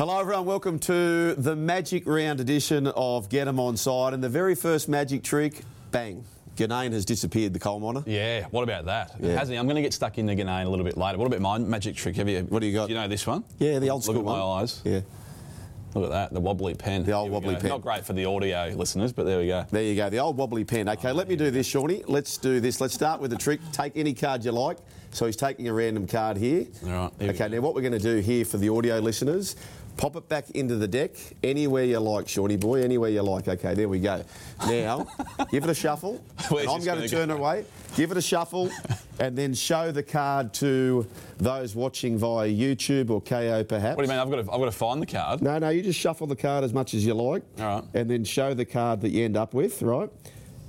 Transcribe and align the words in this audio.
Hello, 0.00 0.18
everyone. 0.18 0.46
Welcome 0.46 0.78
to 0.78 1.34
the 1.34 1.54
Magic 1.54 2.06
Round 2.06 2.40
edition 2.40 2.86
of 2.86 3.28
Get 3.28 3.46
'em 3.46 3.60
On 3.60 3.76
Side. 3.76 4.14
And 4.14 4.24
the 4.24 4.30
very 4.30 4.54
first 4.54 4.88
magic 4.88 5.22
trick, 5.22 5.60
bang, 5.90 6.24
Ginnane 6.56 6.92
has 6.92 7.04
disappeared, 7.04 7.52
the 7.52 7.58
coal 7.58 7.80
miner. 7.80 8.02
Yeah, 8.06 8.46
what 8.50 8.62
about 8.62 8.86
that? 8.86 9.12
Yeah. 9.20 9.32
Hasn't 9.32 9.50
he? 9.50 9.58
I'm 9.58 9.66
going 9.66 9.76
to 9.76 9.82
get 9.82 9.92
stuck 9.92 10.16
into 10.16 10.32
Ginnane 10.32 10.64
a 10.64 10.70
little 10.70 10.86
bit 10.86 10.96
later. 10.96 11.18
What 11.18 11.26
about 11.26 11.42
my 11.42 11.58
magic 11.58 11.96
trick? 11.96 12.16
Have 12.16 12.30
you? 12.30 12.46
What 12.48 12.60
do 12.60 12.66
you 12.66 12.72
got? 12.72 12.86
Do 12.86 12.94
you 12.94 12.98
know 12.98 13.08
this 13.08 13.26
one? 13.26 13.44
Yeah, 13.58 13.78
the 13.78 13.90
old 13.90 14.06
Look 14.06 14.16
school 14.16 14.20
at 14.20 14.38
my 14.38 14.42
one. 14.42 14.62
eyes. 14.62 14.80
Yeah, 14.84 15.00
Look 15.94 16.04
at 16.04 16.10
that, 16.12 16.32
the 16.32 16.40
wobbly 16.40 16.74
pen. 16.74 17.04
The 17.04 17.12
old 17.12 17.30
wobbly 17.30 17.56
go. 17.56 17.60
pen. 17.60 17.68
Not 17.68 17.82
great 17.82 18.06
for 18.06 18.14
the 18.14 18.24
audio 18.24 18.72
listeners, 18.74 19.12
but 19.12 19.26
there 19.26 19.40
we 19.40 19.48
go. 19.48 19.66
there 19.70 19.82
you 19.82 19.96
go, 19.96 20.08
the 20.08 20.20
old 20.20 20.38
wobbly 20.38 20.64
pen. 20.64 20.88
Okay, 20.88 21.10
oh, 21.10 21.12
let 21.12 21.28
me 21.28 21.36
do 21.36 21.50
this, 21.50 21.66
Shawnee. 21.66 22.04
Let's 22.06 22.38
do 22.38 22.58
this. 22.58 22.80
Let's 22.80 22.94
start 22.94 23.20
with 23.20 23.32
the 23.32 23.36
trick. 23.36 23.60
Take 23.72 23.96
any 23.96 24.14
card 24.14 24.46
you 24.46 24.52
like. 24.52 24.78
So 25.12 25.26
he's 25.26 25.36
taking 25.36 25.66
a 25.66 25.72
random 25.72 26.06
card 26.06 26.36
here. 26.36 26.66
All 26.84 26.90
right, 26.90 27.10
here 27.18 27.30
Okay, 27.30 27.48
now 27.48 27.60
what 27.60 27.74
we're 27.74 27.80
going 27.80 27.92
to 27.92 27.98
do 27.98 28.18
here 28.18 28.44
for 28.44 28.58
the 28.58 28.68
audio 28.68 29.00
listeners, 29.00 29.56
pop 30.00 30.16
it 30.16 30.26
back 30.30 30.48
into 30.52 30.76
the 30.76 30.88
deck 30.88 31.10
anywhere 31.42 31.84
you 31.84 32.00
like, 32.00 32.26
Shawnee 32.26 32.56
boy, 32.56 32.82
anywhere 32.82 33.10
you 33.10 33.22
like. 33.22 33.46
Okay, 33.46 33.74
there 33.74 33.86
we 33.86 34.00
go. 34.00 34.24
Now, 34.66 35.06
give 35.50 35.62
it 35.62 35.68
a 35.68 35.74
shuffle. 35.74 36.24
And 36.48 36.70
I'm 36.70 36.82
going 36.82 37.02
to 37.02 37.08
turn 37.08 37.28
go? 37.28 37.34
it 37.34 37.38
away. 37.38 37.64
Give 37.96 38.10
it 38.10 38.16
a 38.16 38.22
shuffle 38.22 38.70
and 39.20 39.36
then 39.36 39.52
show 39.52 39.92
the 39.92 40.02
card 40.02 40.54
to 40.54 41.06
those 41.36 41.74
watching 41.74 42.16
via 42.16 42.48
YouTube 42.48 43.10
or 43.10 43.20
Kayo 43.20 43.68
perhaps. 43.68 43.98
What 43.98 44.06
do 44.06 44.10
you 44.10 44.18
mean? 44.18 44.26
I've 44.26 44.30
got 44.30 44.46
to, 44.46 44.52
I've 44.52 44.58
got 44.58 44.64
to 44.64 44.72
find 44.72 45.02
the 45.02 45.06
card. 45.06 45.42
No, 45.42 45.58
no, 45.58 45.68
you 45.68 45.82
just 45.82 45.98
shuffle 45.98 46.26
the 46.26 46.36
card 46.36 46.64
as 46.64 46.72
much 46.72 46.94
as 46.94 47.04
you 47.04 47.12
like. 47.12 47.42
All 47.58 47.80
right. 47.80 47.84
And 47.92 48.08
then 48.08 48.24
show 48.24 48.54
the 48.54 48.64
card 48.64 49.02
that 49.02 49.10
you 49.10 49.26
end 49.26 49.36
up 49.36 49.52
with, 49.52 49.82
right, 49.82 50.08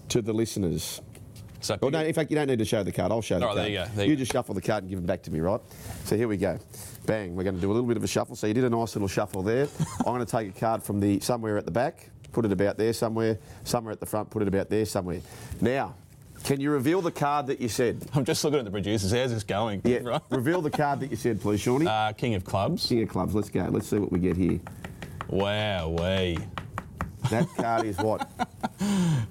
to 0.09 0.21
the 0.21 0.33
listeners. 0.33 0.99
So 1.61 1.77
Well, 1.81 1.91
no, 1.91 2.03
in 2.03 2.13
fact, 2.13 2.29
you 2.31 2.35
don't 2.35 2.47
need 2.47 2.59
to 2.59 2.65
show 2.65 2.83
the 2.83 2.91
card. 2.91 3.11
I'll 3.11 3.21
show 3.21 3.39
the 3.39 3.45
right, 3.45 3.55
card. 3.55 3.57
there 3.65 3.69
you 3.69 3.77
go, 3.77 3.85
there 3.95 4.05
you 4.05 4.11
you 4.11 4.17
go. 4.17 4.19
just 4.21 4.31
shuffle 4.33 4.53
the 4.55 4.61
card 4.61 4.83
and 4.83 4.89
give 4.89 4.99
it 4.99 5.05
back 5.05 5.21
to 5.23 5.31
me, 5.31 5.39
right? 5.39 5.61
So 6.05 6.17
here 6.17 6.27
we 6.27 6.37
go. 6.37 6.57
Bang. 7.05 7.35
We're 7.35 7.43
going 7.43 7.55
to 7.55 7.61
do 7.61 7.71
a 7.71 7.73
little 7.73 7.87
bit 7.87 7.97
of 7.97 8.03
a 8.03 8.07
shuffle. 8.07 8.35
So 8.35 8.47
you 8.47 8.53
did 8.53 8.63
a 8.63 8.69
nice 8.69 8.95
little 8.95 9.07
shuffle 9.07 9.41
there. 9.43 9.67
I'm 9.99 10.05
going 10.05 10.25
to 10.25 10.25
take 10.25 10.49
a 10.49 10.59
card 10.59 10.83
from 10.83 10.99
the 10.99 11.19
somewhere 11.19 11.57
at 11.57 11.65
the 11.65 11.71
back, 11.71 12.09
put 12.31 12.45
it 12.45 12.51
about 12.51 12.77
there 12.77 12.93
somewhere, 12.93 13.37
somewhere 13.63 13.91
at 13.91 13.99
the 13.99 14.05
front, 14.05 14.29
put 14.29 14.41
it 14.41 14.47
about 14.47 14.69
there 14.69 14.85
somewhere. 14.85 15.21
Now, 15.61 15.95
can 16.43 16.59
you 16.59 16.71
reveal 16.71 17.01
the 17.01 17.11
card 17.11 17.45
that 17.47 17.61
you 17.61 17.69
said? 17.69 18.03
I'm 18.15 18.25
just 18.25 18.43
looking 18.43 18.57
at 18.59 18.65
the 18.65 18.71
producers. 18.71 19.11
How's 19.11 19.31
this 19.31 19.43
going? 19.43 19.81
Yeah. 19.83 19.99
Right. 20.03 20.21
reveal 20.31 20.61
the 20.61 20.71
card 20.71 20.99
that 21.01 21.11
you 21.11 21.15
said, 21.17 21.39
please, 21.39 21.59
Shawnee. 21.61 21.85
Uh, 21.85 22.13
King 22.13 22.33
of 22.33 22.43
Clubs. 22.43 22.87
King 22.87 23.03
of 23.03 23.09
clubs. 23.09 23.35
Let's 23.35 23.49
go. 23.49 23.67
Let's 23.69 23.87
see 23.87 23.99
what 23.99 24.11
we 24.11 24.17
get 24.19 24.35
here. 24.35 24.59
Wow, 25.29 25.89
way. 25.89 26.37
That 27.31 27.47
card 27.55 27.85
is 27.85 27.97
what? 27.97 28.29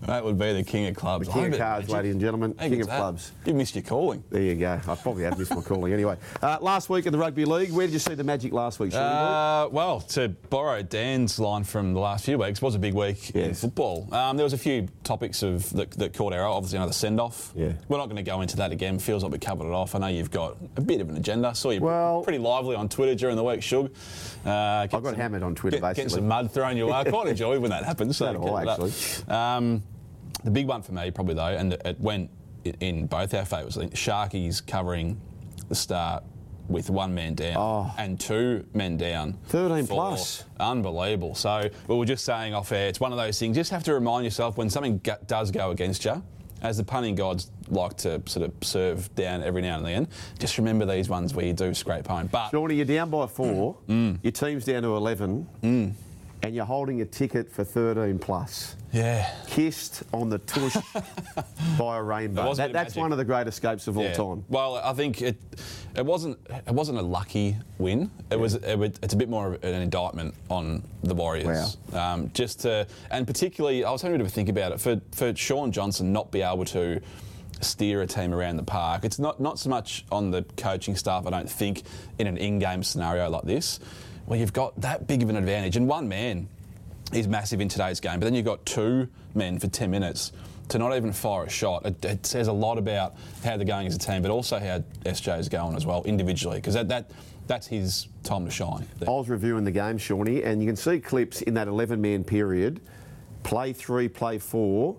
That 0.03 0.25
would 0.25 0.39
be 0.39 0.53
the 0.53 0.62
King 0.65 0.87
of 0.87 0.97
Clubs. 0.97 1.27
The 1.29 1.33
King 1.33 1.53
of 1.53 1.59
cards, 1.59 1.83
Magic- 1.87 1.95
ladies 1.97 2.12
and 2.12 2.20
gentlemen. 2.20 2.55
King 2.55 2.81
of 2.81 2.87
that? 2.89 2.98
clubs. 2.98 3.33
You 3.45 3.55
missed 3.55 3.75
your 3.75 3.83
calling. 3.83 4.23
There 4.31 4.43
you 4.43 4.55
go. 4.55 4.81
I 4.87 4.95
probably 4.97 5.25
have 5.25 5.39
missed 5.39 5.55
my 5.55 5.61
calling 5.61 5.93
anyway. 5.93 6.17
Uh, 6.43 6.59
last 6.61 6.89
week 6.89 7.06
in 7.06 7.12
the 7.12 7.19
rugby 7.19 7.45
league, 7.45 7.71
where 7.73 7.87
did 7.87 7.93
you 7.93 7.98
see 7.98 8.15
the 8.15 8.25
Magic 8.25 8.53
last 8.53 8.78
week? 8.81 8.93
Uh, 8.95 9.69
well, 9.71 10.01
to 10.01 10.28
borrow 10.28 10.83
Dan's 10.83 11.39
line 11.39 11.65
from 11.65 11.95
the 11.95 12.01
last 12.01 12.25
few 12.25 12.39
weeks, 12.39 12.62
was 12.62 12.75
a 12.75 12.78
big 12.78 12.95
week 12.95 13.31
in 13.34 13.55
football. 13.55 14.12
Um, 14.12 14.37
there 14.37 14.45
was 14.45 14.53
a 14.53 14.59
few 14.59 14.89
topics 15.05 15.43
of 15.43 15.69
that, 15.75 15.91
that 15.93 16.15
caught 16.15 16.33
our 16.33 16.41
eye. 16.45 16.51
Obviously, 16.51 16.77
another 16.78 16.93
send 16.93 17.21
off. 17.21 17.53
Yeah. 17.55 17.73
We're 17.89 17.98
not 17.98 18.06
going 18.06 18.17
to 18.17 18.23
go 18.28 18.41
into 18.41 18.56
that 18.56 18.73
again. 18.73 18.98
Feels 18.98 19.23
like 19.23 19.33
we 19.33 19.39
covered 19.39 19.67
it 19.67 19.73
off. 19.73 19.95
I 19.95 19.98
know 19.98 20.06
you've 20.09 20.31
got 20.31 20.56
a 20.77 20.81
bit 20.81 21.01
of 21.01 21.09
an 21.09 21.17
agenda. 21.17 21.55
Saw 21.55 21.71
you 21.71 21.81
Well- 21.81 22.23
pretty 22.23 22.39
lively 22.39 22.77
on 22.77 22.89
Twitter 22.89 23.15
during 23.15 23.37
the 23.37 23.45
week, 23.45 23.62
Shug. 23.62 23.91
Uh, 24.47 24.51
I 24.51 24.87
got 24.87 25.15
hammered 25.17 25.43
on 25.43 25.55
Twitter, 25.55 25.78
get, 25.78 25.97
Getting 25.97 26.09
some 26.09 26.27
mud 26.28 26.51
thrown 26.53 26.77
your 26.77 26.87
way. 26.89 26.95
I 26.95 27.05
quite 27.05 27.27
enjoy 27.28 27.59
when 27.59 27.71
that 27.71 27.84
happens. 27.84 27.90
So 27.99 28.11
So 28.13 28.33
do 28.33 28.39
I, 28.55 28.61
keep 28.61 28.63
it 28.63 28.69
up. 28.69 28.81
actually. 28.81 29.35
Um, 29.35 29.83
the 30.45 30.51
big 30.51 30.67
one 30.67 30.83
for 30.83 30.93
me, 30.93 31.11
probably 31.11 31.35
though, 31.35 31.47
and 31.47 31.73
it 31.75 32.01
went 32.01 32.31
in 32.81 33.07
both 33.07 33.35
our 33.35 33.45
favours. 33.45 33.77
I 33.77 33.81
think 33.83 33.95
Sharkies 33.95 34.67
covering 34.67 35.21
the 35.69 35.75
start 35.75 36.25
with 36.69 36.89
one 36.89 37.12
man 37.15 37.34
down 37.34 37.56
Oh. 37.56 37.93
and 37.99 38.19
two 38.21 38.65
men 38.75 38.97
down. 38.97 39.34
13 39.49 39.87
for- 39.87 39.95
plus. 39.95 40.45
Unbelievable. 40.61 41.34
So 41.34 41.69
we 41.89 41.97
were 41.97 42.05
just 42.05 42.25
saying 42.25 42.55
off 42.55 42.71
air, 42.71 42.87
it's 42.89 43.00
one 43.00 43.12
of 43.12 43.19
those 43.19 43.39
things. 43.39 43.56
You 43.56 43.61
just 43.61 43.71
have 43.73 43.83
to 43.84 43.95
remind 43.95 44.25
yourself 44.25 44.56
when 44.56 44.71
something 44.71 44.99
go- 45.03 45.17
does 45.27 45.50
go 45.50 45.71
against 45.73 46.05
you, 46.05 46.23
as 46.62 46.77
the 46.77 46.84
punting 46.84 47.17
gods 47.17 47.50
like 47.71 47.97
to 47.99 48.23
sort 48.27 48.47
of 48.47 48.53
serve 48.62 49.12
down 49.17 49.43
every 49.43 49.62
now 49.62 49.79
and 49.79 49.87
then. 49.87 50.09
Just 50.39 50.59
remember 50.59 50.84
these 50.87 51.09
ones 51.09 51.34
where 51.34 51.45
you 51.47 51.55
do 51.55 51.75
scrape 51.75 52.06
home. 52.06 52.29
But 52.31 52.50
Shawnee, 52.50 52.77
you're 52.77 52.84
down 52.84 53.11
by 53.11 53.27
four. 53.27 53.77
Mm. 53.89 54.19
Your 54.23 54.31
team's 54.33 54.65
down 54.65 54.83
to 54.83 54.95
11. 54.97 55.95
And 56.43 56.55
you're 56.55 56.65
holding 56.65 57.01
a 57.03 57.05
ticket 57.05 57.51
for 57.53 57.65
13 57.65 58.19
plus. 58.19 58.75
yeah. 58.93 59.31
Kissed 59.47 60.03
on 60.12 60.31
the 60.31 60.39
tush 60.39 60.75
by 61.78 61.99
a 61.99 62.03
rainbow. 62.03 62.51
A 62.51 62.55
That- 62.55 62.73
that's 62.73 62.91
magic. 62.95 63.01
one 63.01 63.12
of 63.12 63.19
the 63.19 63.25
great 63.25 63.47
escapes 63.47 63.87
of 63.89 63.99
all 63.99 64.05
Yeah. 64.05 64.15
time. 64.15 64.45
Well, 64.49 64.77
I 64.77 64.93
think 64.95 65.21
it 65.23 65.37
it 65.95 66.06
wasn't 66.06 66.39
it 66.67 66.73
wasn't 66.73 66.99
a 66.99 67.03
lucky 67.03 67.56
win. 67.79 68.11
It 68.31 68.39
was 68.41 68.55
it, 68.55 68.99
it's 69.03 69.12
a 69.12 69.17
bit 69.17 69.29
more 69.29 69.55
of 69.55 69.65
an 69.65 69.83
indictment 69.83 70.34
on 70.49 70.83
the 71.03 71.15
Warriors. 71.15 71.77
Um, 71.93 72.31
just 72.33 72.61
to 72.61 72.87
and 73.11 73.27
particularly, 73.27 73.84
I 73.84 73.91
was 73.91 74.00
having 74.03 74.15
a 74.15 74.19
bit 74.19 74.27
of 74.27 74.33
a 74.33 74.34
think 74.34 74.49
about 74.49 74.73
it 74.73 74.81
for 74.81 75.00
for 75.12 75.34
Shaun 75.37 75.73
Johnson 75.73 76.12
not 76.12 76.31
be 76.31 76.41
able 76.43 76.65
to 76.67 77.00
steer 77.61 78.00
a 78.00 78.06
team 78.06 78.33
around 78.33 78.56
the 78.56 78.62
park. 78.62 79.05
It's 79.05 79.19
not 79.19 79.41
not 79.41 79.59
so 79.59 79.69
much 79.69 80.06
on 80.11 80.31
the 80.31 80.43
coaching 80.56 80.97
staff. 80.97 81.27
I 81.27 81.31
don't 81.31 81.50
think 81.50 81.83
in 82.19 82.27
an 82.27 82.39
in-game 82.39 82.83
scenario 82.83 83.29
like 83.29 83.43
this, 83.45 83.79
where 84.31 84.39
you've 84.39 84.53
got 84.53 84.81
that 84.81 85.09
big 85.09 85.25
of 85.25 85.29
an 85.29 85.35
advantage 85.35 85.77
and 85.77 85.89
one 85.89 86.09
man 86.09 86.49
is 87.13 87.27
massive 87.27 87.61
in 87.61 87.69
today's 87.69 87.99
game. 87.99 88.21
But 88.21 88.27
then 88.27 88.35
you've 88.37 88.45
got 88.45 88.65
two 88.65 89.09
men 89.35 89.59
for 89.59 89.67
10 89.67 89.91
minutes 89.91 90.31
to 90.69 90.79
not 90.79 90.97
even 90.97 91.13
fire 91.13 91.47
a 91.47 91.51
shot. 91.51 91.85
It, 91.85 92.05
it 92.05 92.25
says 92.25 92.47
a 92.47 92.53
lot 92.53 92.79
about 92.79 93.17
how 93.43 93.57
they're 93.57 93.67
going 93.67 93.89
as 93.89 93.97
a 93.97 93.99
team, 93.99 94.23
but 94.23 94.31
also 94.31 94.61
how 94.61 94.85
SJ 95.05 95.41
is 95.41 95.49
going 95.49 95.75
as 95.75 95.85
well 95.85 96.05
individually, 96.05 96.59
because 96.59 96.75
that, 96.75 96.87
that 96.91 97.11
that's 97.49 97.67
his 97.67 98.07
time 98.23 98.45
to 98.45 98.53
shine. 98.53 98.87
I 99.03 99.11
was 99.11 99.29
reviewing 99.29 99.65
the 99.65 99.73
game, 99.73 99.99
Shawnee, 99.99 100.45
and 100.45 100.62
you 100.62 100.69
can 100.69 100.77
see 100.77 101.01
clips 101.01 101.43
in 101.43 101.55
that 101.55 101.67
11 101.67 102.01
man 102.01 102.23
period 102.23 102.81
play 103.43 103.73
three, 103.73 104.09
play 104.09 104.39
four. 104.39 104.97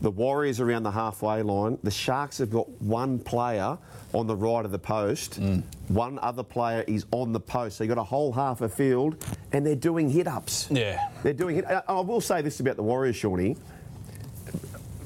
The 0.00 0.12
Warriors 0.12 0.60
around 0.60 0.84
the 0.84 0.92
halfway 0.92 1.42
line. 1.42 1.76
The 1.82 1.90
Sharks 1.90 2.38
have 2.38 2.50
got 2.50 2.70
one 2.80 3.18
player 3.18 3.78
on 4.12 4.26
the 4.26 4.36
right 4.36 4.64
of 4.64 4.70
the 4.70 4.78
post. 4.78 5.40
Mm. 5.40 5.62
One 5.88 6.18
other 6.20 6.42
player 6.42 6.84
is 6.86 7.06
on 7.10 7.32
the 7.32 7.40
post. 7.40 7.76
So 7.76 7.84
you've 7.84 7.94
got 7.94 8.00
a 8.00 8.04
whole 8.04 8.32
half 8.32 8.60
a 8.60 8.68
field, 8.68 9.24
and 9.52 9.64
they're 9.64 9.74
doing 9.74 10.10
hit 10.10 10.26
ups. 10.26 10.68
Yeah. 10.70 11.08
They're 11.22 11.32
doing 11.32 11.56
it. 11.58 11.64
I 11.64 11.82
I 11.88 12.00
will 12.00 12.20
say 12.20 12.42
this 12.42 12.60
about 12.60 12.76
the 12.76 12.82
Warriors, 12.82 13.16
Shawnee. 13.16 13.56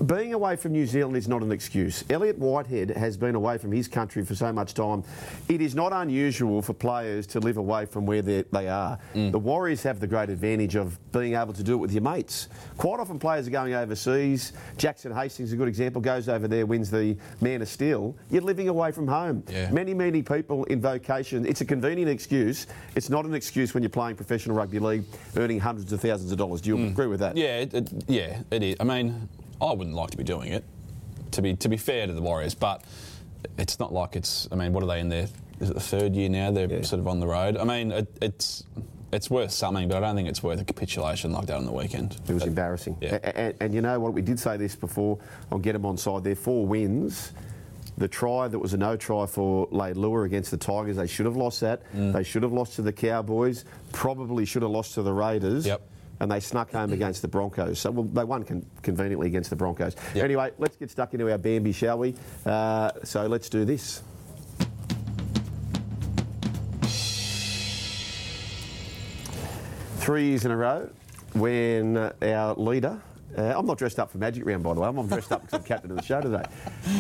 Being 0.07 0.35
away 0.35 0.57
from 0.57 0.73
New 0.73 0.87
Zealand 0.87 1.17
is 1.17 1.29
not 1.29 1.43
an 1.43 1.53
excuse. 1.53 2.05
Elliott 2.11 2.37
Whitehead 2.39 2.91
has 2.91 3.17
been 3.17 3.37
away 3.37 3.59
from 3.59 3.71
his 3.71 3.87
country 3.87 4.25
for 4.25 4.35
so 4.35 4.53
much 4.53 4.75
time. 4.75 5.05
It 5.49 5.61
is 5.61 5.77
not 5.77 5.93
unusual 5.93 6.63
for 6.63 6.75
players 6.75 7.29
to 7.29 7.41
live 7.41 7.59
away 7.59 7.87
from 7.87 8.05
where 8.05 8.21
they 8.21 8.69
are. 8.69 8.99
Mm. 9.15 9.31
The 9.31 9.39
Warriors 9.39 9.85
have 9.85 10.01
the 10.01 10.09
great 10.09 10.31
advantage 10.31 10.75
of 10.75 10.99
being 11.13 11.35
able 11.35 11.53
to 11.53 11.63
do 11.63 11.75
it 11.75 11.77
with 11.77 11.93
your 11.93 12.03
mates. 12.03 12.49
Quite 12.77 12.99
often, 12.99 13.21
players 13.21 13.47
are 13.47 13.53
going 13.53 13.73
overseas. 13.75 14.53
Jackson 14.77 15.15
Hastings, 15.15 15.53
a 15.53 15.57
good 15.57 15.69
example, 15.69 16.03
goes 16.03 16.29
over 16.29 16.49
there, 16.49 16.67
wins 16.67 16.91
the 16.91 17.17
Man 17.41 17.63
of 17.63 17.69
Steel. 17.69 18.17
You're 18.31 18.43
living 18.43 18.69
away 18.69 18.91
from 18.91 19.07
home. 19.07 19.45
Yeah. 19.49 19.71
Many, 19.71 19.95
many 19.95 20.23
people 20.23 20.65
in 20.65 20.81
vocation, 20.81 21.47
it's 21.47 21.61
a 21.61 21.65
convenient 21.65 22.11
excuse. 22.11 22.67
It's 22.97 23.11
not 23.11 23.27
an 23.27 23.35
excuse 23.35 23.75
when 23.75 23.85
you're 23.85 23.91
playing 23.91 24.17
professional 24.17 24.57
rugby 24.57 24.81
league, 24.81 25.05
earning 25.37 25.61
hundreds 25.61 25.93
of 25.93 26.01
thousands 26.01 26.33
of 26.33 26.39
dollars. 26.39 26.61
Do 26.61 26.71
you 26.71 26.77
mm. 26.77 26.91
agree 26.91 27.07
with 27.07 27.21
that? 27.21 27.37
Yeah, 27.37 27.61
it, 27.61 27.75
it, 27.75 27.93
yeah, 28.09 28.41
it 28.51 28.63
is. 28.63 28.77
I 28.81 28.85
mean, 28.85 29.29
I 29.61 29.73
wouldn't 29.73 29.97
like 29.97 30.11
to 30.11 30.17
be 30.17 30.25
doing 30.25 30.53
it, 30.53 30.65
to 31.33 31.43
be 31.43 31.55
to 31.57 31.69
be 31.69 31.77
fair 31.77 32.07
to 32.07 32.13
the 32.13 32.23
Warriors, 32.23 32.55
but 32.55 32.83
it's 33.59 33.79
not 33.79 33.93
like 33.93 34.17
it's. 34.17 34.49
I 34.53 34.57
mean, 34.57 34.73
what 34.73 34.83
are 34.83 34.87
they 34.87 35.01
in 35.01 35.09
there? 35.09 35.29
Is 35.61 35.71
it 35.71 35.75
the 35.75 35.81
third 35.81 36.15
year 36.15 36.29
now? 36.29 36.51
They're 36.51 36.83
sort 36.83 37.01
of 37.01 37.09
on 37.09 37.21
the 37.21 37.27
road. 37.27 37.57
I 37.57 37.65
mean, 37.65 37.93
it, 37.93 38.09
it's 38.21 38.65
it's 39.13 39.31
worth 39.31 39.53
something, 39.53 39.87
but 39.89 39.99
I 39.99 40.01
don't 40.01 40.17
think 40.17 40.29
it's 40.29 40.43
worth 40.43 40.61
a 40.61 40.65
capitulation 40.65 41.31
like 41.33 41.47
that 41.47 41.57
on 41.57 41.65
the 41.67 41.73
weekend. 41.73 42.17
It 42.29 42.33
was 42.33 42.43
But- 42.43 42.49
embarrassing. 42.49 42.97
Yeah. 43.01 43.19
A- 43.23 43.49
a- 43.51 43.55
And, 43.61 43.73
you 43.73 43.81
know 43.81 44.01
what? 44.01 44.13
We 44.13 44.23
did 44.23 44.41
say 44.41 44.57
this 44.57 44.75
before. 44.75 45.19
I'll 45.53 45.59
get 45.59 45.75
them 45.75 45.87
on 45.87 45.97
side. 45.97 46.25
Their 46.25 46.35
four 46.35 46.67
wins. 46.67 47.31
The 47.97 48.09
try 48.09 48.49
that 48.49 48.59
was 48.59 48.75
a 48.75 48.77
no 48.77 48.97
try 48.97 49.25
for 49.27 49.69
Lure 49.71 50.25
against 50.25 50.51
the 50.51 50.57
Tigers, 50.57 50.97
they 50.97 51.07
should 51.07 51.27
have 51.27 51.37
lost 51.37 51.61
that. 51.61 51.83
Mm. 51.95 52.13
They 52.13 52.25
should 52.25 52.43
have 52.43 52.53
lost 52.53 52.75
to 52.75 52.83
the 52.83 52.93
Cowboys. 52.93 53.65
Probably 53.93 54.45
should 54.45 54.63
have 54.63 54.73
lost 54.73 54.95
to 54.95 55.03
the 55.03 55.13
Raiders. 55.13 55.65
Yep. 55.65 55.81
And 56.21 56.31
they 56.31 56.41
snuck 56.41 56.71
home 56.73 56.93
against 56.93 57.23
the 57.23 57.29
Broncos. 57.29 57.81
So 57.81 57.91
well, 57.91 58.05
they 58.05 58.25
won 58.25 58.45
con- 58.45 58.65
conveniently 58.83 59.27
against 59.27 59.51
the 59.51 59.57
Broncos. 59.57 59.97
Yep. 60.15 60.25
Anyway, 60.25 60.53
let's 60.59 60.77
get 60.77 60.91
stuck 60.91 61.13
into 61.13 61.31
our 61.31 61.39
Bambi, 61.39 61.73
shall 61.73 61.99
we? 61.99 62.15
Uh, 62.47 62.91
so 63.03 63.27
let's 63.27 63.49
do 63.49 63.65
this. 63.65 64.03
Three 69.99 70.27
years 70.27 70.45
in 70.45 70.51
a 70.51 70.57
row 70.57 70.91
when 71.33 71.97
our 71.97 72.55
leader, 72.55 73.01
uh, 73.37 73.55
I'm 73.57 73.67
not 73.67 73.79
dressed 73.79 73.99
up 73.99 74.11
for 74.11 74.19
Magic 74.19 74.45
Round 74.47 74.63
by 74.63 74.75
the 74.75 74.81
way, 74.81 74.89
I'm 74.89 75.07
dressed 75.09 75.33
up 75.33 75.43
because 75.43 75.59
I'm 75.59 75.65
captain 75.65 75.91
of 75.91 75.97
the 75.97 76.03
show 76.03 76.21
today. 76.21 76.45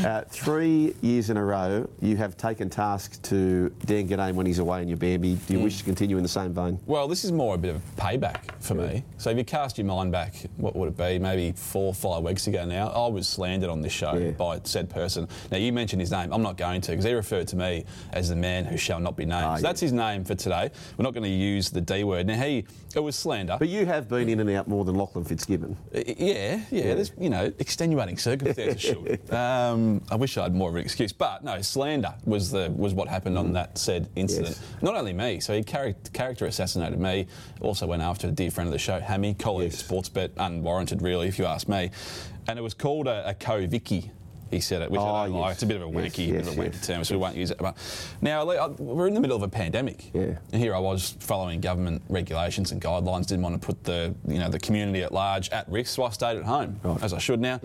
Uh, 0.05 0.23
three 0.29 0.95
years 1.01 1.31
in 1.31 1.37
a 1.37 1.45
row, 1.45 1.89
you 2.01 2.17
have 2.17 2.37
taken 2.37 2.69
task 2.71 3.21
to 3.23 3.71
Dan 3.87 4.09
Ginnane 4.09 4.35
when 4.35 4.47
he's 4.47 4.59
away 4.59 4.83
in 4.83 4.89
your 4.89 4.97
Bambi. 4.97 5.35
Do 5.47 5.55
you 5.55 5.61
wish 5.61 5.79
to 5.79 5.85
continue 5.85 6.17
in 6.17 6.23
the 6.23 6.29
same 6.29 6.53
vein? 6.53 6.79
Well, 6.87 7.09
this 7.09 7.25
is 7.25 7.33
more 7.33 7.55
a 7.55 7.59
bit 7.59 7.75
of 7.75 7.83
payback 7.97 8.61
for 8.61 8.75
me. 8.75 9.05
So 9.19 9.31
if 9.31 9.39
you 9.39 9.45
cast 9.45 9.79
your 9.79 9.87
mind 9.87 10.13
back, 10.13 10.35
what 10.57 10.77
would 10.77 10.89
it 10.89 10.97
be? 10.97 11.19
Maybe 11.19 11.53
four 11.53 11.87
or 11.87 11.95
five 11.95 12.23
weeks 12.23 12.47
ago 12.47 12.65
now, 12.65 12.89
I 12.89 13.09
was 13.09 13.29
slandered 13.29 13.71
on 13.71 13.81
this 13.81 13.93
show 13.93 14.15
Yeah. 14.15 14.31
by 14.33 14.61
said 14.65 14.91
person. 14.91 15.29
Now, 15.51 15.59
you 15.59 15.73
mentioned 15.73 16.01
his 16.01 16.11
name. 16.11 16.33
I'm 16.33 16.43
not 16.43 16.57
going 16.57 16.81
to 16.83 16.91
because 16.93 17.05
he 17.05 17.13
referred 17.13 17.49
to 17.49 17.57
me 17.57 17.85
as 18.13 18.29
the 18.29 18.37
man 18.37 18.65
who 18.65 18.77
shall 18.77 19.01
not 19.01 19.17
be 19.17 19.25
named. 19.25 19.45
Ah, 19.45 19.57
so 19.57 19.63
that's 19.63 19.81
his 19.81 19.93
name 19.93 20.25
for 20.25 20.35
today. 20.35 20.71
We're 20.97 21.03
not 21.05 21.15
going 21.15 21.25
to 21.25 21.29
use 21.29 21.71
the 21.71 21.81
D 21.81 22.05
word. 22.05 22.27
Now, 22.27 22.41
he, 22.43 22.65
it 22.95 23.01
was 23.01 23.17
slander. 23.17 23.57
But 23.59 23.69
you 23.69 23.87
have 23.87 24.09
been 24.09 24.29
in 24.29 24.41
and 24.41 24.51
out 24.51 24.69
more 24.69 24.85
than 24.85 24.95
Lachlan 24.95 25.25
Fitzgibbon. 25.25 25.77
I- 25.95 26.05
Yeah, 26.27 26.61
yeah, 26.71 26.95
There's 26.95 27.13
you 27.19 27.31
know 27.31 27.53
extenuating 27.59 28.19
circumstances. 28.19 28.81
sure. 28.81 29.05
Um, 29.35 30.03
I 30.11 30.17
wish 30.17 30.37
I 30.39 30.43
had 30.45 30.55
more 30.55 30.69
of 30.69 30.75
an 30.77 30.81
excuse, 30.83 31.13
but 31.13 31.43
no, 31.45 31.61
slander 31.63 32.15
was 32.25 32.51
the 32.51 32.73
was 32.77 32.95
what 32.95 33.09
happened 33.09 33.37
on 33.39 33.53
that 33.55 33.77
said 33.79 34.09
incident. 34.17 34.49
Yes. 34.61 34.83
Not 34.83 34.95
only 34.97 35.13
me, 35.13 35.41
so 35.41 35.55
he 35.55 35.63
char- 35.63 35.95
character 36.13 36.47
assassinated 36.47 36.99
me. 36.99 37.27
Also 37.61 37.87
went 37.87 38.03
after 38.03 38.29
a 38.29 38.31
dear 38.31 38.51
friend 38.51 38.69
of 38.69 38.73
the 38.73 38.79
show, 38.79 39.01
Hammy, 39.01 39.35
colleague, 39.35 39.73
Yes. 39.73 39.81
sports 39.81 40.09
bet, 40.09 40.31
unwarranted 40.37 41.03
really, 41.03 41.29
if 41.29 41.39
you 41.39 41.45
ask 41.47 41.69
me. 41.69 41.91
And 42.49 42.59
it 42.59 42.63
was 42.63 42.75
called 42.75 43.07
a, 43.07 43.29
a 43.31 43.35
co-Vicky. 43.35 44.11
He 44.51 44.61
said 44.61 44.83
it, 44.83 44.91
which 44.91 45.01
Oh, 45.01 45.05
I 45.15 45.27
don't 45.29 45.39
like. 45.41 45.53
It's 45.55 45.63
a 45.63 45.67
bit 45.67 45.81
of 45.81 45.83
a 45.83 45.91
Yes, 45.91 45.95
wanky, 46.17 46.31
bit 46.31 46.41
of 46.43 46.47
a 46.49 46.51
yes, 46.51 46.59
wanky 46.59 46.75
yes. 46.75 46.87
term, 46.87 47.05
so 47.05 47.15
we 47.15 47.21
won't 47.21 47.37
use 47.37 47.51
it. 47.51 47.59
But 47.59 47.77
now 48.21 48.45
we're 48.79 49.09
in 49.09 49.15
the 49.15 49.21
middle 49.21 49.37
of 49.37 49.43
a 49.43 49.49
pandemic, 49.49 50.11
Yeah. 50.15 50.39
and 50.53 50.63
here 50.63 50.75
I 50.75 50.79
was 50.79 51.17
following 51.21 51.61
government 51.61 52.03
regulations 52.09 52.71
and 52.73 52.81
guidelines. 52.81 53.27
Didn't 53.27 53.43
want 53.43 53.61
to 53.61 53.65
put 53.67 53.83
the 53.85 54.15
you 54.27 54.39
know 54.39 54.49
the 54.49 54.59
community 54.61 55.03
at 55.03 55.13
large 55.13 55.51
at 55.51 55.69
risk, 55.69 55.95
so 55.95 56.05
I 56.05 56.11
stayed 56.11 56.37
at 56.39 56.45
home 56.45 56.79
Right. 56.83 57.03
as 57.03 57.13
I 57.13 57.19
should 57.19 57.41
now. 57.41 57.61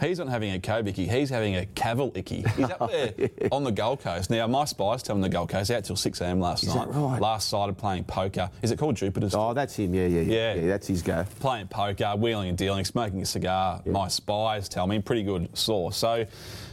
He's 0.00 0.18
not 0.18 0.28
having 0.28 0.54
a 0.54 0.58
Kobicky, 0.58 1.08
he's 1.10 1.30
having 1.30 1.56
a 1.56 1.66
Cavill 1.74 2.16
icky. 2.16 2.42
He's 2.56 2.70
up 2.70 2.90
there 2.90 3.12
on 3.52 3.64
the 3.64 3.72
Gold 3.72 4.00
Coast. 4.00 4.30
Now, 4.30 4.46
my 4.46 4.64
spies 4.64 5.02
tell 5.02 5.14
him 5.16 5.22
the 5.22 5.28
Gold 5.28 5.48
Coast 5.50 5.70
out 5.70 5.84
till 5.84 5.96
6am 5.96 6.40
last 6.40 6.62
Is 6.64 6.74
night. 6.74 6.88
right? 6.88 7.20
Last 7.20 7.48
sighted 7.48 7.76
playing 7.76 8.04
poker. 8.04 8.50
Is 8.62 8.70
it 8.70 8.78
called 8.78 8.96
Jupiter's? 8.96 9.34
Oh, 9.34 9.52
that's 9.52 9.76
him. 9.76 9.92
Yeah, 9.94 10.06
yeah, 10.06 10.20
yeah. 10.22 10.32
Yeah. 10.32 10.54
yeah 10.54 10.66
that's 10.68 10.86
his 10.86 11.02
go. 11.02 11.24
playing 11.40 11.68
poker, 11.68 12.14
wheeling 12.16 12.48
and 12.48 12.56
dealing, 12.58 12.84
smoking 12.84 13.20
a 13.22 13.26
cigar. 13.26 13.82
My 13.86 14.08
spies 14.08 14.68
tell 14.68 14.86
me 14.86 15.00
pretty 15.00 15.22
good 15.22 15.56
source. 15.56 15.96
So 15.96 16.26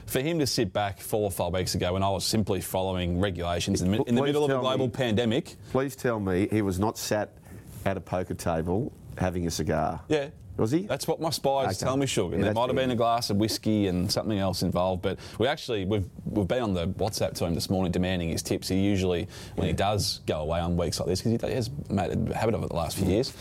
for 0.06 0.22
him 0.22 0.40
to 0.40 0.48
sit 0.48 0.72
back 0.72 1.00
four 1.02 1.24
or 1.24 1.32
five 1.32 1.52
weeks 1.54 1.76
ago 1.76 1.94
when 1.94 2.04
I 2.04 2.10
was 2.10 2.26
simply 2.26 2.62
following 2.62 3.20
regulations 3.20 3.82
in, 3.82 3.92
the 3.92 4.02
in 4.04 4.16
the 4.16 4.22
middle 4.22 4.46
of 4.46 4.50
a 4.50 4.54
tell 4.54 4.62
me- 4.62 4.68
global 4.70 4.90
pandemic, 4.90 5.56
Please 5.72 5.96
tell 5.96 6.20
me 6.20 6.48
he 6.50 6.62
was 6.62 6.80
not 6.80 6.98
sat 6.98 7.32
at 7.86 7.98
a 7.98 8.02
poker 8.02 8.34
table 8.34 8.92
having 9.18 9.48
a 9.48 9.52
cigar. 9.52 10.02
yeah. 10.08 10.30
Was 10.58 10.72
he? 10.72 10.88
That's 10.88 11.08
what 11.08 11.22
my 11.22 11.30
spies 11.30 11.68
Okay. 11.68 11.86
tell 11.86 11.96
me, 11.98 12.08
sugar. 12.08 12.36
Yeah, 12.36 12.46
there 12.46 12.54
might 12.56 12.66
have 12.66 12.76
been 12.76 12.90
a 12.90 12.96
glass 12.96 13.30
of 13.30 13.38
whiskey 13.38 13.86
and 13.86 14.12
something 14.12 14.40
else 14.40 14.64
involved, 14.64 15.04
but 15.04 15.20
we 15.38 15.46
actually 15.46 15.86
we've 15.86 16.10
we've 16.26 16.48
been 16.48 16.64
on 16.64 16.74
the 16.74 16.88
WhatsApp 16.88 17.36
to 17.36 17.46
him 17.46 17.54
this 17.54 17.70
morning 17.70 17.92
demanding 17.92 18.30
his 18.30 18.42
tips. 18.42 18.68
He 18.68 18.80
usually, 18.80 19.28
when 19.54 19.68
he 19.68 19.74
does 19.74 20.22
go 20.26 20.40
away 20.40 20.60
on 20.60 20.76
weeks 20.76 21.00
like 21.00 21.08
this, 21.10 21.22
because 21.22 21.40
he 21.48 21.54
has 21.54 21.70
made 21.92 22.10
a 22.32 22.36
habit 22.36 22.56
of 22.56 22.64
it 22.64 22.70
the 22.70 22.76
last 22.76 22.98
few 22.98 23.06
years. 23.06 23.34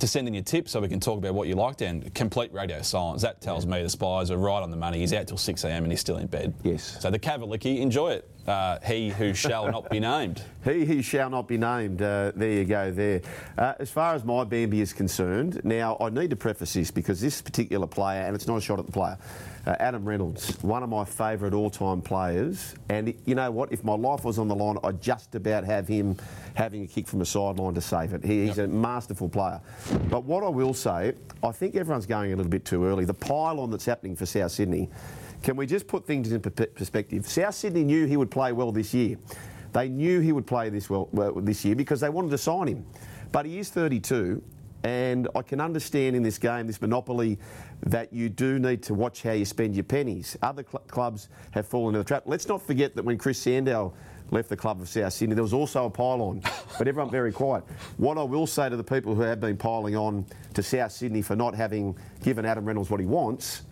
To 0.00 0.06
send 0.06 0.26
in 0.26 0.32
your 0.32 0.42
tips 0.42 0.70
so 0.70 0.80
we 0.80 0.88
can 0.88 0.98
talk 0.98 1.18
about 1.18 1.34
what 1.34 1.46
you 1.46 1.54
liked 1.54 1.82
and 1.82 2.14
complete 2.14 2.50
radio 2.54 2.80
silence. 2.80 3.20
That 3.20 3.42
tells 3.42 3.66
me 3.66 3.82
the 3.82 3.90
spies 3.90 4.30
are 4.30 4.38
right 4.38 4.62
on 4.62 4.70
the 4.70 4.76
money. 4.78 4.98
He's 4.98 5.12
out 5.12 5.26
till 5.26 5.36
6 5.36 5.62
a.m. 5.64 5.82
and 5.82 5.92
he's 5.92 6.00
still 6.00 6.16
in 6.16 6.26
bed. 6.26 6.54
Yes. 6.62 6.96
So 7.02 7.10
the 7.10 7.18
Cavalicky, 7.18 7.80
enjoy 7.80 8.12
it. 8.12 8.30
Uh, 8.46 8.78
he 8.80 9.10
who 9.10 9.34
shall 9.34 9.70
not 9.70 9.90
be 9.90 10.00
named. 10.00 10.42
He 10.64 10.86
who 10.86 11.02
shall 11.02 11.28
not 11.28 11.46
be 11.48 11.58
named. 11.58 12.00
Uh, 12.00 12.32
there 12.34 12.50
you 12.50 12.64
go. 12.64 12.90
There. 12.90 13.20
Uh, 13.58 13.74
as 13.78 13.90
far 13.90 14.14
as 14.14 14.24
my 14.24 14.44
Bambi 14.44 14.80
is 14.80 14.94
concerned, 14.94 15.60
now 15.64 15.98
I 16.00 16.08
need 16.08 16.30
to 16.30 16.36
preface 16.36 16.72
this 16.72 16.90
because 16.90 17.20
this 17.20 17.42
particular 17.42 17.86
player, 17.86 18.22
and 18.22 18.34
it's 18.34 18.46
not 18.46 18.56
a 18.56 18.60
shot 18.60 18.78
at 18.78 18.86
the 18.86 18.92
player, 18.92 19.18
uh, 19.66 19.76
Adam 19.78 20.04
Reynolds, 20.04 20.56
one 20.62 20.82
of 20.82 20.88
my 20.88 21.04
favourite 21.04 21.54
all-time 21.54 22.00
players. 22.00 22.74
And 22.88 23.14
you 23.26 23.34
know 23.34 23.50
what? 23.50 23.72
If 23.72 23.84
my 23.84 23.94
life 23.94 24.24
was 24.24 24.38
on 24.38 24.48
the 24.48 24.54
line, 24.54 24.78
I'd 24.82 25.00
just 25.00 25.34
about 25.34 25.64
have 25.64 25.86
him 25.86 26.16
having 26.54 26.84
a 26.84 26.86
kick 26.86 27.06
from 27.06 27.20
a 27.20 27.26
sideline 27.26 27.74
to 27.74 27.80
save 27.80 28.14
it. 28.14 28.24
He, 28.24 28.46
he's 28.46 28.58
a 28.58 28.66
masterful 28.66 29.28
player. 29.28 29.60
But 30.08 30.24
what 30.24 30.42
I 30.44 30.48
will 30.48 30.74
say, 30.74 31.12
I 31.42 31.52
think 31.52 31.76
everyone's 31.76 32.06
going 32.06 32.32
a 32.32 32.36
little 32.36 32.50
bit 32.50 32.64
too 32.64 32.84
early. 32.84 33.04
The 33.04 33.14
pile-on 33.14 33.70
that's 33.70 33.86
happening 33.86 34.16
for 34.16 34.26
South 34.26 34.52
Sydney. 34.52 34.88
Can 35.42 35.56
we 35.56 35.66
just 35.66 35.86
put 35.86 36.06
things 36.06 36.32
in 36.32 36.40
perspective? 36.40 37.26
South 37.26 37.54
Sydney 37.54 37.84
knew 37.84 38.06
he 38.06 38.16
would 38.16 38.30
play 38.30 38.52
well 38.52 38.72
this 38.72 38.92
year. 38.92 39.16
They 39.72 39.88
knew 39.88 40.20
he 40.20 40.32
would 40.32 40.46
play 40.46 40.68
this 40.68 40.90
well, 40.90 41.08
well 41.12 41.32
this 41.34 41.64
year 41.64 41.76
because 41.76 42.00
they 42.00 42.08
wanted 42.08 42.30
to 42.30 42.38
sign 42.38 42.66
him. 42.66 42.84
But 43.32 43.46
he 43.46 43.58
is 43.58 43.70
32, 43.70 44.42
and 44.82 45.28
I 45.34 45.42
can 45.42 45.60
understand 45.60 46.16
in 46.16 46.22
this 46.22 46.38
game, 46.38 46.66
this 46.66 46.80
monopoly, 46.80 47.38
that 47.82 48.12
you 48.12 48.28
do 48.28 48.58
need 48.58 48.82
to 48.84 48.94
watch 48.94 49.22
how 49.22 49.32
you 49.32 49.44
spend 49.44 49.74
your 49.74 49.84
pennies. 49.84 50.36
Other 50.42 50.64
cl- 50.68 50.84
clubs 50.88 51.28
have 51.50 51.66
fallen 51.66 51.94
into 51.94 51.98
the 51.98 52.04
trap. 52.04 52.24
Let's 52.26 52.48
not 52.48 52.62
forget 52.62 52.96
that 52.96 53.04
when 53.04 53.18
Chris 53.18 53.38
Sandow 53.38 53.92
left 54.30 54.48
the 54.48 54.56
club 54.56 54.80
of 54.80 54.88
South 54.88 55.12
Sydney, 55.12 55.34
there 55.34 55.42
was 55.42 55.52
also 55.52 55.86
a 55.86 55.90
pile-on, 55.90 56.42
but 56.78 56.86
everyone 56.88 57.10
very 57.10 57.32
quiet. 57.32 57.64
What 57.96 58.16
I 58.16 58.22
will 58.22 58.46
say 58.46 58.68
to 58.68 58.76
the 58.76 58.84
people 58.84 59.14
who 59.14 59.22
have 59.22 59.40
been 59.40 59.56
piling 59.56 59.96
on 59.96 60.24
to 60.54 60.62
South 60.62 60.92
Sydney 60.92 61.22
for 61.22 61.36
not 61.36 61.54
having 61.54 61.96
given 62.22 62.44
Adam 62.44 62.64
Reynolds 62.64 62.90
what 62.90 63.00
he 63.00 63.06
wants 63.06 63.62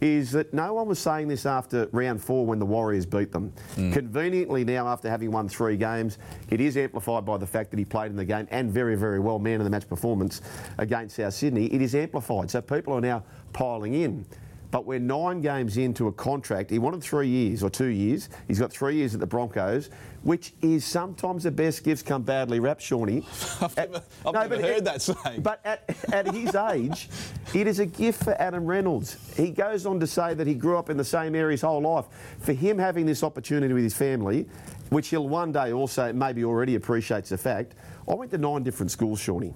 is 0.00 0.32
that 0.32 0.52
no 0.54 0.74
one 0.74 0.88
was 0.88 0.98
saying 0.98 1.28
this 1.28 1.46
after 1.46 1.88
round 1.92 2.22
four 2.22 2.46
when 2.46 2.58
the 2.58 2.66
Warriors 2.66 3.06
beat 3.06 3.32
them. 3.32 3.52
Mm. 3.76 3.92
Conveniently 3.92 4.64
now, 4.64 4.88
after 4.88 5.10
having 5.10 5.30
won 5.30 5.48
three 5.48 5.76
games, 5.76 6.18
it 6.50 6.60
is 6.60 6.76
amplified 6.76 7.24
by 7.24 7.36
the 7.36 7.46
fact 7.46 7.70
that 7.70 7.78
he 7.78 7.84
played 7.84 8.10
in 8.10 8.16
the 8.16 8.24
game 8.24 8.48
and 8.50 8.70
very, 8.70 8.96
very 8.96 9.20
well, 9.20 9.38
man 9.38 9.60
of 9.60 9.64
the 9.64 9.70
match 9.70 9.88
performance 9.88 10.42
against 10.78 11.16
South 11.16 11.34
Sydney. 11.34 11.66
It 11.66 11.82
is 11.82 11.94
amplified. 11.94 12.50
So 12.50 12.60
people 12.60 12.94
are 12.94 13.00
now 13.00 13.24
piling 13.52 13.94
in. 13.94 14.24
But 14.70 14.86
we're 14.86 15.00
nine 15.00 15.40
games 15.40 15.76
into 15.78 16.06
a 16.06 16.12
contract. 16.12 16.70
He 16.70 16.78
wanted 16.78 17.02
three 17.02 17.26
years 17.28 17.62
or 17.62 17.70
two 17.70 17.86
years. 17.86 18.28
He's 18.46 18.60
got 18.60 18.70
three 18.70 18.94
years 18.96 19.14
at 19.14 19.20
the 19.20 19.26
Broncos, 19.26 19.90
which 20.22 20.52
is 20.62 20.84
sometimes 20.84 21.42
the 21.42 21.50
best 21.50 21.82
gifts 21.82 22.02
come 22.02 22.22
badly 22.22 22.60
wrapped, 22.60 22.80
Shawnee. 22.82 23.26
I've 23.60 23.76
At- 23.76 23.90
never, 23.90 24.04
I've 24.26 24.34
no, 24.34 24.40
never 24.40 24.56
heard 24.60 24.76
at- 24.78 24.84
that 24.84 25.02
saying. 25.02 25.42
But 25.42 25.60
at, 25.64 25.96
at 26.12 26.32
his 26.32 26.54
age, 26.54 27.08
it 27.54 27.66
is 27.66 27.80
a 27.80 27.86
gift 27.86 28.22
for 28.22 28.40
Adam 28.40 28.64
Reynolds. 28.64 29.16
He 29.36 29.50
goes 29.50 29.86
on 29.86 29.98
to 30.00 30.06
say 30.06 30.34
that 30.34 30.46
he 30.46 30.54
grew 30.54 30.78
up 30.78 30.88
in 30.88 30.96
the 30.96 31.04
same 31.04 31.34
area 31.34 31.52
his 31.52 31.62
whole 31.62 31.80
life. 31.82 32.04
For 32.38 32.52
him 32.52 32.78
having 32.78 33.06
this 33.06 33.24
opportunity 33.24 33.74
with 33.74 33.82
his 33.82 33.94
family, 33.96 34.46
which 34.90 35.08
he'll 35.08 35.28
one 35.28 35.50
day 35.50 35.72
also 35.72 36.12
maybe 36.12 36.44
already 36.44 36.76
appreciates 36.76 37.30
the 37.30 37.38
fact, 37.38 37.74
I 38.08 38.14
went 38.14 38.30
to 38.32 38.38
nine 38.38 38.62
different 38.62 38.92
schools, 38.92 39.20
Shawnee. 39.20 39.54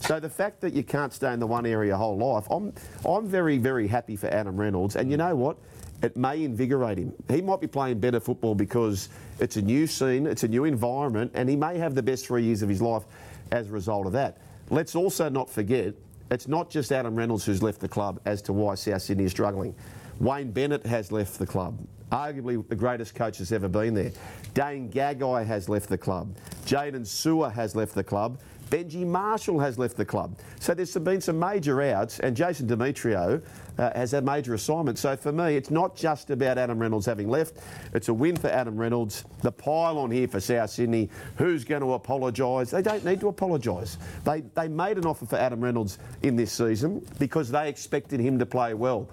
So 0.00 0.20
the 0.20 0.30
fact 0.30 0.60
that 0.60 0.74
you 0.74 0.82
can't 0.82 1.12
stay 1.12 1.32
in 1.32 1.40
the 1.40 1.46
one 1.46 1.66
area 1.66 1.88
your 1.88 1.96
whole 1.96 2.16
life, 2.16 2.46
I'm, 2.50 2.72
I'm 3.04 3.26
very, 3.26 3.58
very 3.58 3.86
happy 3.86 4.16
for 4.16 4.28
Adam 4.28 4.56
Reynolds. 4.56 4.96
And 4.96 5.10
you 5.10 5.16
know 5.16 5.34
what? 5.34 5.58
It 6.02 6.16
may 6.16 6.44
invigorate 6.44 6.98
him. 6.98 7.12
He 7.28 7.42
might 7.42 7.60
be 7.60 7.66
playing 7.66 7.98
better 7.98 8.20
football 8.20 8.54
because 8.54 9.08
it's 9.40 9.56
a 9.56 9.62
new 9.62 9.86
scene, 9.86 10.26
it's 10.26 10.44
a 10.44 10.48
new 10.48 10.64
environment, 10.64 11.32
and 11.34 11.48
he 11.48 11.56
may 11.56 11.76
have 11.78 11.96
the 11.96 12.02
best 12.02 12.26
three 12.26 12.44
years 12.44 12.62
of 12.62 12.68
his 12.68 12.80
life 12.80 13.02
as 13.50 13.68
a 13.68 13.72
result 13.72 14.06
of 14.06 14.12
that. 14.12 14.38
Let's 14.70 14.94
also 14.94 15.28
not 15.28 15.50
forget, 15.50 15.94
it's 16.30 16.46
not 16.46 16.70
just 16.70 16.92
Adam 16.92 17.16
Reynolds 17.16 17.44
who's 17.44 17.62
left 17.62 17.80
the 17.80 17.88
club 17.88 18.20
as 18.26 18.40
to 18.42 18.52
why 18.52 18.76
South 18.76 19.02
Sydney 19.02 19.24
is 19.24 19.32
struggling. 19.32 19.74
Wayne 20.20 20.52
Bennett 20.52 20.86
has 20.86 21.10
left 21.10 21.38
the 21.38 21.46
club, 21.46 21.78
arguably 22.12 22.66
the 22.68 22.76
greatest 22.76 23.16
coach 23.16 23.38
that's 23.38 23.50
ever 23.50 23.68
been 23.68 23.94
there. 23.94 24.12
Dane 24.54 24.90
Gagai 24.90 25.44
has 25.46 25.68
left 25.68 25.88
the 25.88 25.98
club. 25.98 26.36
Jaydn 26.68 27.06
Su'A 27.06 27.50
has 27.50 27.74
left 27.74 27.94
the 27.94 28.04
club. 28.04 28.38
Benji 28.68 29.06
Marshall 29.06 29.58
has 29.58 29.78
left 29.78 29.96
the 29.96 30.04
club. 30.04 30.38
So 30.60 30.74
there's 30.74 30.94
been 30.94 31.22
some 31.22 31.38
major 31.38 31.80
outs, 31.80 32.20
and 32.20 32.36
Jason 32.36 32.68
Demetriou 32.68 33.42
uh, 33.78 33.90
has 33.94 34.10
had 34.10 34.22
major 34.22 34.52
assignments. 34.52 35.00
So 35.00 35.16
for 35.16 35.32
me, 35.32 35.56
it's 35.56 35.70
not 35.70 35.96
just 35.96 36.28
about 36.28 36.58
Adam 36.58 36.78
Reynolds 36.78 37.06
having 37.06 37.30
left. 37.30 37.56
It's 37.94 38.08
a 38.08 38.14
win 38.14 38.36
for 38.36 38.48
Adam 38.48 38.76
Reynolds. 38.76 39.24
The 39.40 39.50
pile 39.50 39.96
on 39.96 40.10
here 40.10 40.28
for 40.28 40.40
South 40.40 40.68
Sydney. 40.68 41.08
Who's 41.38 41.64
going 41.64 41.80
to 41.80 41.94
apologise? 41.94 42.70
They 42.70 42.82
don't 42.82 43.02
need 43.02 43.20
to 43.20 43.28
apologise. 43.28 43.96
They, 44.24 44.42
they 44.54 44.68
made 44.68 44.98
an 44.98 45.06
offer 45.06 45.24
for 45.24 45.36
Adam 45.36 45.62
Reynolds 45.62 45.98
in 46.20 46.36
this 46.36 46.52
season 46.52 47.02
because 47.18 47.50
they 47.50 47.70
expected 47.70 48.20
him 48.20 48.38
to 48.38 48.44
play 48.44 48.74
well. 48.74 49.08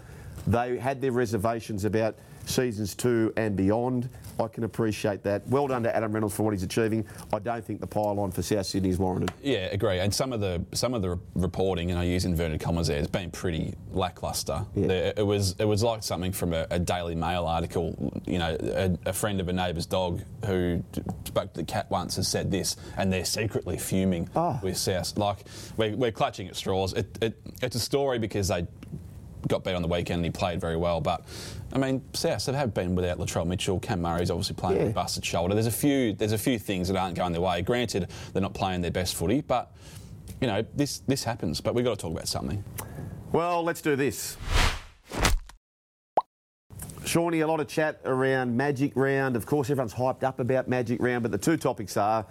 They 0.45 0.77
had 0.77 0.99
their 0.99 1.13
reservations 1.13 1.85
about 1.85 2.17
seasons 2.45 2.95
two 2.95 3.33
and 3.37 3.55
beyond. 3.55 4.09
I 4.39 4.47
can 4.47 4.65
appreciate 4.65 5.23
that. 5.23 5.47
Well 5.47 5.67
done 5.67 5.83
to 5.83 5.95
Adam 5.95 6.11
Reynolds 6.11 6.35
for 6.35 6.43
what 6.43 6.51
he's 6.53 6.63
achieving. 6.63 7.05
I 7.33 7.39
don't 7.39 7.63
think 7.63 7.79
the 7.79 7.87
pile 7.87 8.19
on 8.19 8.31
for 8.31 8.41
South 8.41 8.65
Sydney 8.65 8.89
is 8.89 8.99
warranted. 8.99 9.31
Yeah, 9.41 9.67
agree. 9.71 9.99
And 9.99 10.13
some 10.13 10.33
of 10.33 10.41
the 10.41 10.63
some 10.73 10.93
of 10.93 11.01
the 11.01 11.17
reporting, 11.35 11.91
and 11.91 11.99
I 11.99 12.03
use 12.03 12.25
inverted 12.25 12.59
commas 12.59 12.87
there, 12.87 12.97
has 12.97 13.07
been 13.07 13.31
pretty 13.31 13.73
lackluster. 13.91 14.65
Yeah. 14.75 14.87
There- 14.87 15.13
It 15.17 15.25
was 15.25 15.55
it 15.59 15.65
was 15.65 15.83
like 15.83 16.03
something 16.03 16.31
from 16.33 16.53
a, 16.53 16.67
a 16.69 16.79
Daily 16.79 17.15
Mail 17.15 17.45
article. 17.45 18.11
You 18.25 18.39
know, 18.39 18.57
a, 18.59 18.97
a 19.09 19.13
friend 19.13 19.39
of 19.39 19.47
a 19.47 19.53
neighbour's 19.53 19.85
dog 19.85 20.21
who 20.45 20.83
spoke 21.25 21.53
to 21.53 21.61
the 21.61 21.65
cat 21.65 21.89
once 21.89 22.17
has 22.17 22.27
said 22.27 22.51
this, 22.51 22.75
and 22.97 23.11
they're 23.13 23.23
secretly 23.25 23.77
fuming 23.77 24.29
Oh. 24.35 24.59
with 24.61 24.77
South. 24.77 25.17
Like 25.17 25.45
we're, 25.77 25.95
we're 25.95 26.11
clutching 26.11 26.47
at 26.47 26.55
straws. 26.55 26.91
It, 26.93 27.17
it, 27.21 27.41
it's 27.61 27.75
a 27.75 27.79
story 27.79 28.19
because 28.19 28.49
they 28.49 28.67
got 29.47 29.63
beat 29.63 29.73
on 29.73 29.81
the 29.81 29.87
weekend 29.87 30.17
and 30.17 30.25
he 30.25 30.31
played 30.31 30.59
very 30.59 30.77
well. 30.77 31.01
But 31.01 31.23
I 31.73 31.77
mean, 31.77 32.01
South 32.13 32.45
have 32.45 32.73
been 32.73 32.95
without 32.95 33.17
Latrell 33.17 33.45
Mitchell. 33.45 33.79
Cam 33.79 34.01
Murray's 34.01 34.31
obviously 34.31 34.55
playing 34.55 34.79
with 34.79 34.91
a 34.91 34.93
busted 34.93 35.25
shoulder. 35.25 35.53
There's 35.53 35.67
a 35.67 35.71
few 35.71 36.13
there's 36.13 36.31
a 36.31 36.37
few 36.37 36.59
things 36.59 36.87
that 36.87 36.97
aren't 36.97 37.15
going 37.15 37.31
their 37.31 37.41
way. 37.41 37.61
Granted, 37.61 38.09
they're 38.33 38.41
not 38.41 38.53
playing 38.53 38.81
their 38.81 38.91
best 38.91 39.15
footy, 39.15 39.41
but 39.41 39.71
you 40.41 40.47
know 40.47 40.65
this 40.75 40.99
this 40.99 41.23
happens. 41.23 41.61
But 41.61 41.75
we've 41.75 41.85
got 41.85 41.97
to 41.97 42.01
talk 42.01 42.11
about 42.11 42.27
something. 42.27 42.63
Well, 43.31 43.63
let's 43.63 43.81
do 43.81 43.95
this. 43.95 44.37
Shawnee, 47.05 47.41
a 47.41 47.47
lot 47.47 47.59
of 47.59 47.67
chat 47.67 48.01
around 48.05 48.57
Magic 48.57 48.91
Round. 48.95 49.35
Of 49.35 49.45
course, 49.45 49.69
everyone's 49.69 49.93
hyped 49.93 50.23
up 50.23 50.39
about 50.39 50.67
Magic 50.67 51.01
Round, 51.01 51.21
but 51.21 51.31
the 51.31 51.37
two 51.37 51.55
topics 51.55 51.97
are 51.97 52.25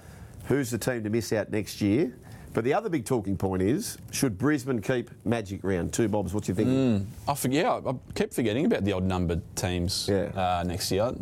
who's 0.46 0.70
the 0.70 0.78
team 0.78 1.04
to 1.04 1.10
miss 1.10 1.32
out 1.32 1.50
next 1.50 1.80
year? 1.80 2.12
But 2.54 2.64
the 2.64 2.72
other 2.72 2.88
big 2.88 3.04
talking 3.04 3.36
point 3.36 3.62
is 3.62 3.98
should 4.12 4.38
Brisbane 4.38 4.80
keep 4.80 5.10
Magic 5.26 5.60
Round? 5.64 5.92
Two 5.92 6.08
Bobs, 6.08 6.32
what 6.32 6.44
do 6.44 6.52
you 6.52 6.56
think? 6.56 6.68
Mm. 6.68 7.04
I 7.28 7.34
forget. 7.34 7.66
I 7.66 7.80
keep 8.14 8.32
forgetting 8.32 8.64
about 8.64 8.84
the 8.84 8.92
odd 8.92 9.02
numbered 9.04 9.42
teams 9.56 10.08
Yeah. 10.08 10.30
uh, 10.60 10.64
next 10.64 10.90
year. 10.92 11.12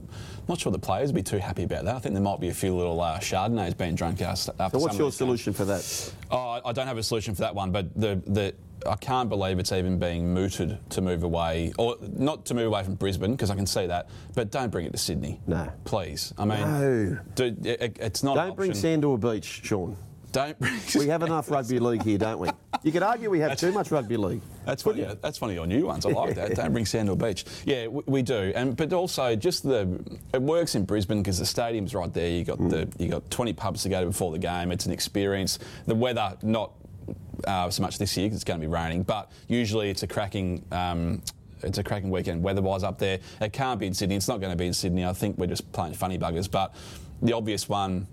Not 0.46 0.60
sure 0.60 0.70
the 0.70 0.78
players 0.78 1.08
would 1.08 1.14
be 1.16 1.22
too 1.22 1.38
happy 1.38 1.62
about 1.62 1.84
that. 1.86 1.96
I 1.96 1.98
think 2.00 2.14
there 2.14 2.22
might 2.22 2.38
be 2.40 2.48
a 2.50 2.54
few 2.54 2.76
little 2.76 3.00
uh, 3.00 3.18
Chardonnays 3.18 3.76
being 3.76 3.94
drunk 3.94 4.20
after. 4.20 4.52
So, 4.52 4.52
what's 4.58 4.74
your 4.74 4.90
these 4.90 4.98
games. 4.98 5.16
solution 5.16 5.52
for 5.54 5.64
that? 5.64 6.12
Oh, 6.30 6.36
I- 6.36 6.60
I 6.68 6.72
don't 6.72 6.86
have 6.86 6.98
a 6.98 7.02
solution 7.02 7.34
for 7.34 7.40
that 7.42 7.54
one, 7.54 7.72
but 7.72 7.94
the 7.98 8.20
the 8.26 8.54
I 8.84 8.96
can't 8.96 9.28
believe 9.28 9.60
it's 9.60 9.70
even 9.72 9.98
being 10.00 10.34
mooted 10.34 10.76
to 10.90 11.00
move 11.00 11.22
away, 11.22 11.72
or 11.78 11.96
not 12.18 12.44
to 12.46 12.54
move 12.54 12.66
away 12.66 12.82
from 12.82 12.96
Brisbane 12.96 13.30
because 13.30 13.48
I 13.48 13.54
can 13.54 13.64
see 13.66 13.86
that, 13.86 14.08
but 14.34 14.50
don't 14.50 14.70
bring 14.70 14.84
it 14.86 14.92
to 14.92 14.98
Sydney. 14.98 15.40
No. 15.46 15.70
please. 15.84 16.34
I 16.36 16.44
mean, 16.44 16.60
No. 16.60 17.18
dude, 17.36 17.64
it, 17.64 17.80
it- 17.80 17.98
it's 18.00 18.22
not. 18.24 18.34
Don't 18.34 18.56
bring 18.56 18.70
option. 18.72 18.82
Sandor 18.82 19.16
Beach, 19.16 19.60
Sean. 19.64 19.96
Don't 20.32 20.58
bring. 20.58 20.80
We 20.98 21.08
have 21.08 21.22
enough 21.22 21.50
rugby 21.50 21.78
league 21.78 22.02
here, 22.02 22.18
don't 22.18 22.38
we? 22.38 22.48
You 22.82 22.90
could 22.90 23.02
argue 23.02 23.30
we 23.30 23.40
have 23.40 23.56
too 23.58 23.70
much 23.70 23.90
rugby 23.90 24.16
league. 24.16 24.40
That's 24.64 24.84
one, 24.84 24.94
of 24.94 24.98
your, 24.98 25.14
that's 25.14 25.40
one 25.40 25.50
of 25.50 25.56
your 25.56 25.66
new 25.66 25.86
ones. 25.86 26.06
I 26.06 26.10
like 26.10 26.34
that. 26.34 26.54
Don't 26.54 26.72
bring 26.72 26.86
Sandal 26.86 27.16
Beach. 27.16 27.44
Yeah, 27.64 27.86
we, 27.86 28.02
we 28.06 28.22
do, 28.22 28.52
and 28.54 28.76
but 28.76 28.92
also 28.92 29.36
just 29.36 29.62
the 29.62 30.00
it 30.32 30.40
works 30.40 30.74
in 30.74 30.84
Brisbane 30.84 31.22
because 31.22 31.38
the 31.38 31.46
stadium's 31.46 31.94
right 31.94 32.12
there. 32.12 32.28
You 32.28 32.44
got 32.44 32.58
the 32.58 32.88
you 32.98 33.08
got 33.08 33.30
20 33.30 33.52
pubs 33.52 33.82
to 33.82 33.88
go 33.88 34.00
to 34.00 34.06
before 34.06 34.32
the 34.32 34.38
game. 34.38 34.72
It's 34.72 34.86
an 34.86 34.92
experience. 34.92 35.58
The 35.86 35.94
weather 35.94 36.36
not 36.42 36.72
uh, 37.46 37.70
so 37.70 37.82
much 37.82 37.98
this 37.98 38.16
year 38.16 38.26
because 38.26 38.36
it's 38.36 38.44
going 38.44 38.60
to 38.60 38.66
be 38.66 38.72
raining, 38.72 39.02
but 39.02 39.30
usually 39.48 39.90
it's 39.90 40.02
a 40.02 40.06
cracking. 40.06 40.64
Um, 40.72 41.22
it's 41.62 41.78
a 41.78 41.84
cracking 41.84 42.10
weekend 42.10 42.42
weather-wise 42.42 42.82
up 42.82 42.98
there. 42.98 43.20
It 43.40 43.52
can't 43.52 43.78
be 43.78 43.86
in 43.86 43.94
Sydney. 43.94 44.16
It's 44.16 44.26
not 44.26 44.40
going 44.40 44.50
to 44.50 44.56
be 44.56 44.66
in 44.66 44.72
Sydney. 44.72 45.04
I 45.04 45.12
think 45.12 45.38
we're 45.38 45.46
just 45.46 45.70
playing 45.70 45.94
funny 45.94 46.18
buggers. 46.18 46.50
But 46.50 46.74
the 47.20 47.34
obvious 47.34 47.68
one 47.68 48.08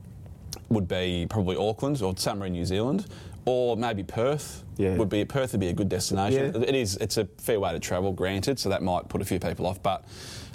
would 0.69 0.87
be 0.87 1.27
probably 1.29 1.55
Auckland 1.57 2.01
or 2.01 2.15
somewhere 2.17 2.47
in 2.47 2.53
New 2.53 2.65
Zealand, 2.65 3.07
or 3.45 3.77
maybe 3.77 4.03
Perth. 4.03 4.63
Yeah. 4.77 4.95
Would 4.95 5.09
be 5.09 5.25
Perth 5.25 5.51
would 5.51 5.61
be 5.61 5.69
a 5.69 5.73
good 5.73 5.89
destination. 5.89 6.53
Yeah. 6.53 6.61
It 6.61 6.75
is. 6.75 6.95
It's 6.97 7.17
a 7.17 7.25
fair 7.37 7.59
way 7.59 7.71
to 7.71 7.79
travel, 7.79 8.11
granted, 8.13 8.59
so 8.59 8.69
that 8.69 8.81
might 8.81 9.09
put 9.09 9.21
a 9.21 9.25
few 9.25 9.39
people 9.39 9.65
off. 9.65 9.81
But 9.83 10.05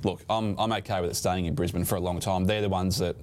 look, 0.03 0.23
I'm, 0.31 0.59
I'm 0.59 0.73
okay 0.73 1.01
with 1.01 1.11
it 1.11 1.15
staying 1.15 1.47
in 1.47 1.55
Brisbane 1.55 1.85
for 1.85 1.97
a 1.97 2.01
long 2.01 2.21
time. 2.21 2.45
They're 2.45 2.63
the 2.63 2.69
ones 2.69 2.99
that 2.99 3.17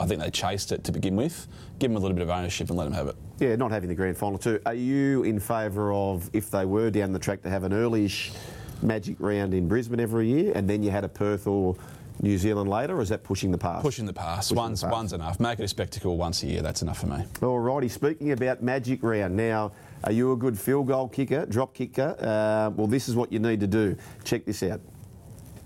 I 0.00 0.06
think 0.06 0.22
they 0.22 0.30
chased 0.30 0.72
it 0.72 0.84
to 0.84 0.92
begin 0.92 1.16
with. 1.16 1.48
Give 1.78 1.90
them 1.90 1.96
a 1.96 2.00
little 2.00 2.14
bit 2.14 2.22
of 2.22 2.30
ownership 2.30 2.68
and 2.68 2.78
let 2.78 2.84
them 2.84 2.92
have 2.94 3.08
it. 3.08 3.16
Yeah, 3.38 3.56
not 3.56 3.70
having 3.70 3.88
the 3.88 3.94
grand 3.94 4.16
final 4.16 4.38
too. 4.38 4.60
Are 4.64 4.74
you 4.74 5.24
in 5.24 5.38
favour 5.38 5.92
of 5.92 6.30
if 6.32 6.50
they 6.50 6.64
were 6.64 6.90
down 6.90 7.12
the 7.12 7.18
track 7.18 7.42
to 7.42 7.50
have 7.50 7.64
an 7.64 7.72
earlyish 7.72 8.34
Magic 8.82 9.16
Round 9.18 9.54
in 9.54 9.66
Brisbane 9.68 10.00
every 10.00 10.28
year, 10.28 10.52
and 10.54 10.70
then 10.70 10.82
you 10.82 10.90
had 10.90 11.04
a 11.04 11.08
Perth 11.08 11.46
or 11.46 11.74
New 12.20 12.36
Zealand 12.38 12.68
later, 12.68 12.96
or 12.96 13.02
is 13.02 13.08
that 13.10 13.22
pushing 13.22 13.50
the 13.50 13.58
pass? 13.58 13.82
Pushing 13.82 14.06
the 14.06 14.12
pass. 14.12 14.48
Pushing 14.48 14.56
the 14.56 14.60
one's 14.62 14.82
pass. 14.82 14.92
one's 14.92 15.12
enough. 15.12 15.40
Make 15.40 15.60
it 15.60 15.64
a 15.64 15.68
spectacle 15.68 16.16
once 16.16 16.42
a 16.42 16.46
year. 16.46 16.62
That's 16.62 16.82
enough 16.82 16.98
for 16.98 17.06
me. 17.06 17.24
Alrighty, 17.40 17.90
speaking 17.90 18.32
about 18.32 18.62
Magic 18.62 19.02
Round, 19.02 19.36
now, 19.36 19.72
are 20.04 20.12
you 20.12 20.32
a 20.32 20.36
good 20.36 20.58
field 20.58 20.88
goal 20.88 21.08
kicker, 21.08 21.46
drop 21.46 21.74
kicker? 21.74 22.16
Uh, 22.18 22.70
well, 22.74 22.86
this 22.86 23.08
is 23.08 23.14
what 23.16 23.32
you 23.32 23.38
need 23.38 23.60
to 23.60 23.66
do. 23.66 23.96
Check 24.24 24.44
this 24.44 24.62
out. 24.62 24.80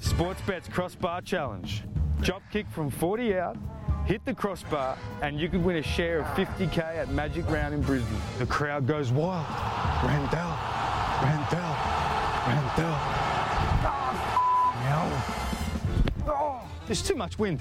Sportsbet's 0.00 0.68
crossbar 0.68 1.20
challenge. 1.20 1.84
Drop 2.22 2.42
kick 2.52 2.66
from 2.70 2.90
40 2.90 3.36
out, 3.36 3.56
hit 4.04 4.24
the 4.24 4.34
crossbar, 4.34 4.96
and 5.22 5.40
you 5.40 5.48
could 5.48 5.64
win 5.64 5.76
a 5.76 5.82
share 5.82 6.20
of 6.20 6.26
50k 6.36 6.78
at 6.78 7.08
Magic 7.10 7.48
Round 7.50 7.74
in 7.74 7.82
Brisbane. 7.82 8.18
The 8.38 8.46
crowd 8.46 8.86
goes 8.86 9.10
wild. 9.10 9.46
Randell, 10.04 10.56
Randell, 11.22 11.22
Randell. 11.22 11.61
There's 16.92 17.00
too 17.08 17.14
much 17.14 17.38
wind. 17.38 17.58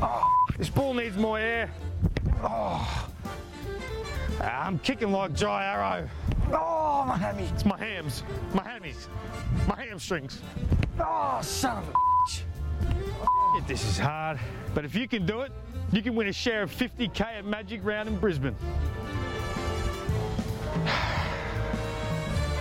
Oh, 0.00 0.46
this 0.56 0.68
ball 0.68 0.94
needs 0.94 1.16
more 1.16 1.40
air. 1.40 1.68
Oh, 2.44 3.08
I'm 4.40 4.78
kicking 4.78 5.10
like 5.10 5.34
Jai 5.34 5.64
Arrow. 5.64 6.08
Oh, 6.52 7.04
my 7.04 7.16
hammy. 7.16 7.50
It's 7.52 7.64
my 7.64 7.76
hams, 7.76 8.22
my 8.54 8.62
hammies, 8.62 9.08
my 9.66 9.74
hamstrings. 9.74 10.40
Oh, 11.00 11.40
son 11.42 11.78
of 11.78 11.88
a 11.88 11.92
bitch. 11.92 12.42
Oh, 13.26 13.64
This 13.66 13.84
is 13.84 13.98
hard, 13.98 14.38
but 14.72 14.84
if 14.84 14.94
you 14.94 15.08
can 15.08 15.26
do 15.26 15.40
it, 15.40 15.50
you 15.90 16.00
can 16.00 16.14
win 16.14 16.28
a 16.28 16.32
share 16.32 16.62
of 16.62 16.70
50k 16.70 17.20
at 17.22 17.44
Magic 17.44 17.84
Round 17.84 18.08
in 18.08 18.16
Brisbane. 18.18 18.54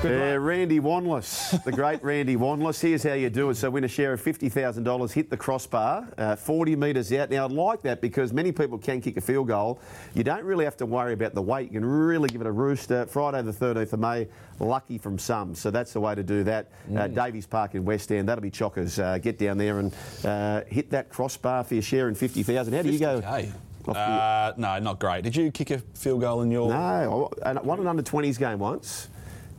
Uh. 0.04 0.40
Randy 0.40 0.80
Wanless, 0.80 1.64
the 1.64 1.72
great 1.72 2.04
Randy 2.04 2.36
Wanless. 2.36 2.82
Here's 2.82 3.04
how 3.04 3.14
you 3.14 3.30
do 3.30 3.50
it. 3.52 3.56
So 3.56 3.70
win 3.70 3.84
a 3.84 3.88
share 3.88 4.14
of 4.14 4.22
$50,000, 4.22 5.12
hit 5.14 5.30
the 5.30 5.38
crossbar, 5.38 6.08
uh, 6.18 6.36
40 6.36 6.76
metres 6.76 7.12
out. 7.14 7.30
Now, 7.30 7.46
I'd 7.46 7.52
like 7.52 7.82
that 7.84 8.02
because 8.02 8.34
many 8.34 8.52
people 8.52 8.78
can 8.80 9.00
kick 9.00 9.18
a 9.18 9.22
field 9.22 9.48
goal. 9.50 9.80
You 10.16 10.24
don't 10.24 10.44
really 10.44 10.66
have 10.66 10.76
to 10.78 10.86
worry 10.88 11.14
about 11.14 11.36
the 11.36 11.42
weight. 11.42 11.72
You 11.72 11.80
can 11.80 11.86
really 11.86 12.30
give 12.30 12.42
it 12.42 12.48
a 12.48 12.52
rooster. 12.52 13.06
Friday 13.06 13.44
the 13.44 13.52
13th 13.52 13.94
of 13.94 14.00
May, 14.00 14.28
lucky 14.60 14.98
from 14.98 15.20
some. 15.20 15.54
So 15.54 15.70
that's 15.70 15.94
the 15.94 16.00
way 16.00 16.16
to 16.16 16.24
do 16.24 16.44
that. 16.46 16.72
Uh, 16.96 17.08
Davies 17.08 17.46
Park 17.46 17.76
in 17.76 17.86
West 17.86 18.12
End, 18.12 18.28
that'll 18.28 18.42
be 18.42 18.50
chockers. 18.52 19.02
Uh, 19.02 19.20
get 19.20 19.38
down 19.38 19.58
there 19.60 19.78
and 19.80 19.94
uh, 20.26 20.62
hit 20.68 20.90
that 20.92 21.10
crossbar 21.10 21.64
for 21.64 21.76
your 21.76 21.84
share 21.84 22.10
in 22.10 22.16
50,000. 22.16 22.74
How 22.74 22.82
do 22.82 22.90
you 22.90 22.98
go? 23.00 23.22
50K? 23.22 23.52
Off 23.88 23.94
the- 23.96 24.00
Uh, 24.00 24.54
no, 24.58 24.80
not 24.80 25.00
great. 25.00 25.24
Did 25.24 25.36
you 25.36 25.52
kick 25.52 25.70
a 25.72 25.78
field 25.96 26.22
goal 26.22 26.42
in 26.42 26.50
your? 26.52 26.70
No, 26.70 27.30
I 27.44 27.52
I 27.52 27.54
won 27.62 27.80
an 27.80 27.88
under 27.88 28.04
20s 28.04 28.38
game 28.38 28.60
once, 28.60 29.08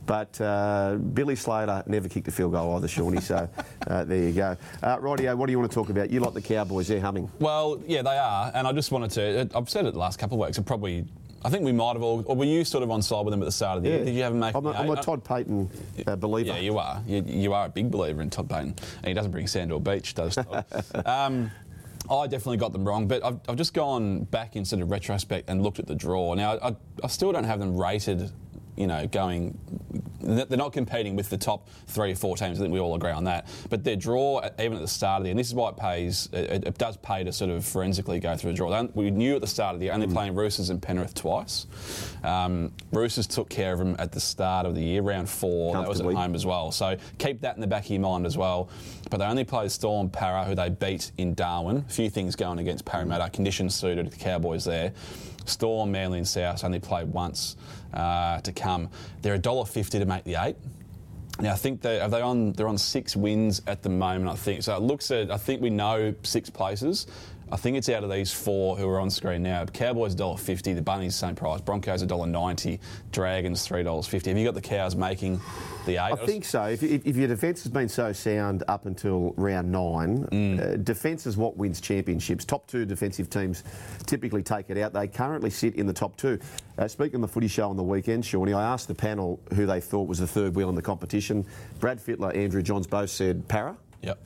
but 0.05 0.39
uh, 0.41 0.95
Billy 0.95 1.35
Slater 1.35 1.83
never 1.87 2.09
kicked 2.09 2.27
a 2.27 2.31
field 2.31 2.53
goal 2.53 2.75
either, 2.75 2.87
Shawnee. 2.87 3.21
So 3.21 3.49
uh, 3.87 4.03
there 4.03 4.23
you 4.23 4.31
go. 4.31 4.57
Uh, 4.81 4.97
Rightio, 4.97 5.35
what 5.35 5.47
do 5.47 5.51
you 5.51 5.59
want 5.59 5.71
to 5.71 5.75
talk 5.75 5.89
about? 5.89 6.09
You 6.09 6.19
like 6.19 6.33
the 6.33 6.41
Cowboys, 6.41 6.87
they're 6.87 7.01
humming. 7.01 7.31
Well, 7.39 7.81
yeah, 7.87 8.01
they 8.01 8.17
are, 8.17 8.51
and 8.53 8.67
I 8.67 8.71
just 8.71 8.91
wanted 8.91 9.11
to. 9.11 9.49
I've 9.57 9.69
said 9.69 9.85
it 9.85 9.93
the 9.93 9.99
last 9.99 10.19
couple 10.19 10.41
of 10.41 10.47
weeks. 10.47 10.59
I 10.59 10.63
probably, 10.63 11.05
I 11.43 11.49
think 11.49 11.63
we 11.63 11.71
might 11.71 11.93
have 11.93 12.03
all, 12.03 12.23
or 12.25 12.35
were 12.35 12.45
you 12.45 12.63
sort 12.65 12.83
of 12.83 12.91
on 12.91 13.01
side 13.01 13.25
with 13.25 13.31
them 13.31 13.41
at 13.41 13.45
the 13.45 13.51
start 13.51 13.77
of 13.77 13.83
the 13.83 13.89
year? 13.89 14.05
Did 14.05 14.15
you 14.15 14.23
have 14.23 14.33
them 14.33 14.39
make? 14.39 14.55
I'm 14.55 14.65
a, 14.65 14.71
I'm 14.71 14.89
a? 14.89 15.01
Todd 15.01 15.23
Payten 15.23 15.69
uh, 16.07 16.15
believer. 16.15 16.49
Yeah, 16.49 16.59
you 16.59 16.77
are. 16.77 17.01
You, 17.07 17.23
you 17.25 17.53
are 17.53 17.65
a 17.65 17.69
big 17.69 17.91
believer 17.91 18.21
in 18.21 18.29
Todd 18.29 18.49
Payten, 18.49 18.77
and 18.97 19.05
he 19.05 19.13
doesn't 19.13 19.31
bring 19.31 19.47
Sandor 19.47 19.79
Beach, 19.79 20.15
does 20.15 20.35
Todd? 20.35 20.65
um, 21.05 21.51
I 22.09 22.27
definitely 22.27 22.57
got 22.57 22.73
them 22.73 22.85
wrong, 22.85 23.07
but 23.07 23.23
I've, 23.23 23.39
I've 23.47 23.55
just 23.55 23.73
gone 23.73 24.25
back 24.25 24.55
in 24.55 24.65
sort 24.65 24.81
of 24.81 24.91
retrospect 24.91 25.49
and 25.49 25.61
looked 25.61 25.79
at 25.79 25.87
the 25.87 25.95
draw. 25.95 26.33
Now, 26.33 26.57
I, 26.61 26.75
I 27.03 27.07
still 27.07 27.31
don't 27.31 27.45
have 27.45 27.59
them 27.59 27.77
rated. 27.77 28.29
You 28.75 28.87
know, 28.87 29.05
going, 29.07 29.57
they're 30.19 30.57
not 30.57 30.73
competing 30.73 31.15
with 31.15 31.29
the 31.29 31.37
top 31.37 31.69
three 31.87 32.11
or 32.11 32.15
four 32.15 32.35
teams. 32.35 32.59
I 32.59 32.61
think 32.61 32.73
we 32.73 32.79
all 32.79 32.95
agree 32.95 33.11
on 33.11 33.25
that. 33.25 33.47
But 33.69 33.83
their 33.83 33.95
draw, 33.95 34.41
even 34.59 34.73
at 34.73 34.81
the 34.81 34.87
start 34.87 35.19
of 35.19 35.23
the 35.23 35.27
year, 35.27 35.33
and 35.33 35.39
this 35.39 35.47
is 35.47 35.53
why 35.53 35.69
it 35.69 35.77
pays. 35.77 36.27
It, 36.33 36.65
it 36.65 36.77
does 36.77 36.97
pay 36.97 37.23
to 37.23 37.31
sort 37.31 37.51
of 37.51 37.65
forensically 37.65 38.19
go 38.19 38.35
through 38.35 38.51
the 38.51 38.57
draw. 38.57 38.81
We 38.95 39.11
knew 39.11 39.35
at 39.35 39.41
the 39.41 39.47
start 39.47 39.75
of 39.75 39.79
the 39.79 39.85
year 39.85 39.93
only 39.93 40.07
playing 40.07 40.33
Roosters 40.33 40.69
and 40.69 40.81
Penrith 40.81 41.13
twice. 41.13 41.67
Um, 42.23 42.71
Roosters 42.91 43.27
took 43.27 43.49
care 43.49 43.73
of 43.73 43.79
them 43.79 43.95
at 43.99 44.11
the 44.11 44.19
start 44.19 44.65
of 44.65 44.75
the 44.75 44.81
year, 44.81 45.01
round 45.01 45.29
four. 45.29 45.73
That 45.73 45.87
was 45.87 45.99
at 45.99 46.05
home 46.05 46.33
as 46.33 46.45
well. 46.45 46.71
So 46.71 46.97
keep 47.19 47.41
that 47.41 47.55
in 47.55 47.61
the 47.61 47.67
back 47.67 47.85
of 47.85 47.91
your 47.91 47.99
mind 47.99 48.25
as 48.25 48.37
well. 48.37 48.69
But 49.09 49.17
they 49.17 49.25
only 49.25 49.43
played 49.43 49.71
Storm 49.71 50.09
Para, 50.09 50.45
who 50.45 50.55
they 50.55 50.69
beat 50.69 51.11
in 51.17 51.35
Darwin. 51.35 51.85
A 51.87 51.91
few 51.91 52.09
things 52.09 52.35
going 52.35 52.59
against 52.59 52.85
Parramatta. 52.85 53.29
Conditions 53.29 53.75
suited 53.75 54.09
the 54.09 54.17
Cowboys 54.17 54.65
there. 54.65 54.93
Storm, 55.45 55.91
Manly, 55.91 56.19
and 56.19 56.27
South 56.27 56.63
only 56.63 56.79
played 56.79 57.07
once 57.07 57.57
uh, 57.93 58.39
to 58.41 58.51
come. 58.63 58.89
They're 59.21 59.37
$1.50 59.37 59.89
to 59.89 60.05
make 60.05 60.23
the 60.23 60.35
eight. 60.35 60.55
Now 61.39 61.53
I 61.53 61.55
think 61.55 61.81
they 61.81 61.99
are 61.99 62.09
they 62.09 62.21
on 62.21 62.53
they're 62.53 62.67
on 62.67 62.77
six 62.77 63.15
wins 63.15 63.63
at 63.65 63.81
the 63.81 63.89
moment. 63.89 64.29
I 64.29 64.35
think 64.35 64.61
so. 64.61 64.75
It 64.75 64.83
looks 64.83 65.09
at 65.09 65.31
I 65.31 65.37
think 65.37 65.63
we 65.63 65.71
know 65.71 66.13
six 66.21 66.47
places. 66.49 67.07
I 67.53 67.55
think 67.55 67.77
it's 67.77 67.87
out 67.87 68.03
of 68.03 68.09
these 68.09 68.33
four 68.33 68.75
who 68.75 68.89
are 68.89 68.99
on 68.99 69.11
screen 69.11 69.43
now. 69.43 69.63
Cowboys 69.65 70.15
$1.50, 70.15 70.73
the 70.73 70.81
Bunnies 70.81 71.13
same 71.15 71.35
price, 71.35 71.61
Broncos 71.61 72.03
$1.90, 72.03 72.79
Dragons 73.11 73.67
$3.50. 73.67 74.25
Have 74.25 74.37
you 74.39 74.43
got 74.45 74.55
the 74.55 74.61
Cows 74.61 74.95
making 74.95 75.39
the 75.85 75.91
eight? 75.93 76.13
I 76.13 76.25
think 76.25 76.45
so. 76.45 76.63
If, 76.63 76.81
if, 76.81 77.05
if 77.05 77.15
your 77.15 77.27
defence 77.27 77.61
has 77.61 77.71
been 77.71 77.87
so 77.89 78.11
sound 78.11 78.63
up 78.67 78.87
until 78.87 79.35
round 79.37 79.71
nine, 79.71 80.23
Mm. 80.33 80.59
uh, 80.59 80.77
defence 80.77 81.27
is 81.27 81.37
what 81.37 81.55
wins 81.55 81.79
championships. 81.79 82.43
Top 82.43 82.65
two 82.65 82.85
defensive 82.85 83.29
teams 83.29 83.63
typically 84.07 84.41
take 84.41 84.71
it 84.71 84.77
out. 84.79 84.91
They 84.93 85.07
currently 85.07 85.51
sit 85.51 85.75
in 85.75 85.85
the 85.85 85.93
top 85.93 86.17
two. 86.17 86.39
Uh, 86.79 86.87
speaking 86.87 87.15
on 87.17 87.21
the 87.21 87.27
footy 87.27 87.47
show 87.47 87.69
on 87.69 87.77
the 87.77 87.83
weekend, 87.83 88.25
Shawnee, 88.25 88.53
I 88.53 88.63
asked 88.63 88.87
the 88.87 88.95
panel 88.95 89.39
who 89.53 89.67
they 89.67 89.79
thought 89.79 90.07
was 90.07 90.17
the 90.17 90.25
third 90.27 90.55
wheel 90.55 90.69
in 90.69 90.75
the 90.75 90.81
competition. 90.81 91.45
Brad 91.79 91.99
Fittler, 92.03 92.35
Andrew 92.35 92.63
Johns 92.63 92.87
both 92.87 93.11
said 93.11 93.47
Para. 93.47 93.77
Yep. 94.01 94.17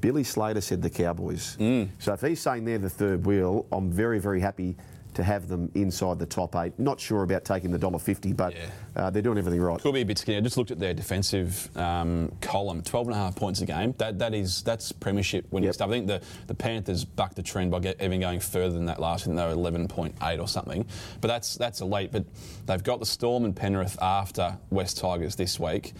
Billy 0.00 0.24
Slater 0.24 0.60
said 0.60 0.82
the 0.82 0.90
Cowboys. 0.90 1.56
Mm. 1.58 1.88
So 1.98 2.12
if 2.12 2.20
he's 2.20 2.40
saying 2.40 2.64
they're 2.64 2.78
the 2.78 2.90
third 2.90 3.26
wheel, 3.26 3.66
I'm 3.72 3.90
very, 3.90 4.18
very 4.18 4.40
happy 4.40 4.76
to 5.14 5.22
have 5.24 5.48
them 5.48 5.68
inside 5.74 6.18
the 6.20 6.26
top 6.26 6.54
eight. 6.54 6.78
Not 6.78 7.00
sure 7.00 7.24
about 7.24 7.44
taking 7.44 7.72
the 7.72 7.78
dollar 7.78 7.98
fifty, 7.98 8.32
but 8.32 8.52
Yeah. 8.54 8.66
uh, 8.94 9.10
they're 9.10 9.22
doing 9.22 9.38
everything 9.38 9.60
right. 9.60 9.80
Could 9.80 9.94
be 9.94 10.02
a 10.02 10.04
bit 10.04 10.18
skinny. 10.18 10.38
I 10.38 10.40
just 10.42 10.56
looked 10.56 10.70
at 10.70 10.78
their 10.78 10.94
defensive 10.94 11.76
um, 11.76 12.30
column, 12.40 12.82
12 12.82 13.08
and 13.08 13.16
a 13.16 13.18
half 13.18 13.34
points 13.34 13.60
a 13.60 13.66
game. 13.66 13.94
That 13.98 14.20
that 14.20 14.32
is 14.32 14.62
that's 14.62 14.92
premiership 14.92 15.46
winning 15.50 15.66
Yep. 15.68 15.74
stuff. 15.74 15.88
I 15.88 15.92
think 15.92 16.06
the, 16.06 16.22
the 16.46 16.54
Panthers 16.54 17.04
bucked 17.04 17.34
the 17.34 17.42
trend 17.42 17.72
by 17.72 17.80
get, 17.80 18.00
even 18.00 18.20
going 18.20 18.38
further 18.38 18.74
than 18.74 18.84
that 18.86 19.00
last. 19.00 19.24
Think 19.24 19.36
they 19.36 19.44
were 19.44 19.54
11.8 19.54 20.40
or 20.40 20.46
something. 20.46 20.86
But 21.20 21.28
that's 21.28 21.56
that's 21.56 21.80
elite. 21.80 22.12
But 22.12 22.24
they've 22.66 22.84
got 22.84 23.00
the 23.00 23.06
Storm 23.06 23.44
and 23.44 23.56
Penrith 23.56 24.00
after 24.00 24.56
West 24.70 24.98
Tigers 24.98 25.34
this 25.34 25.58
week. 25.58 25.94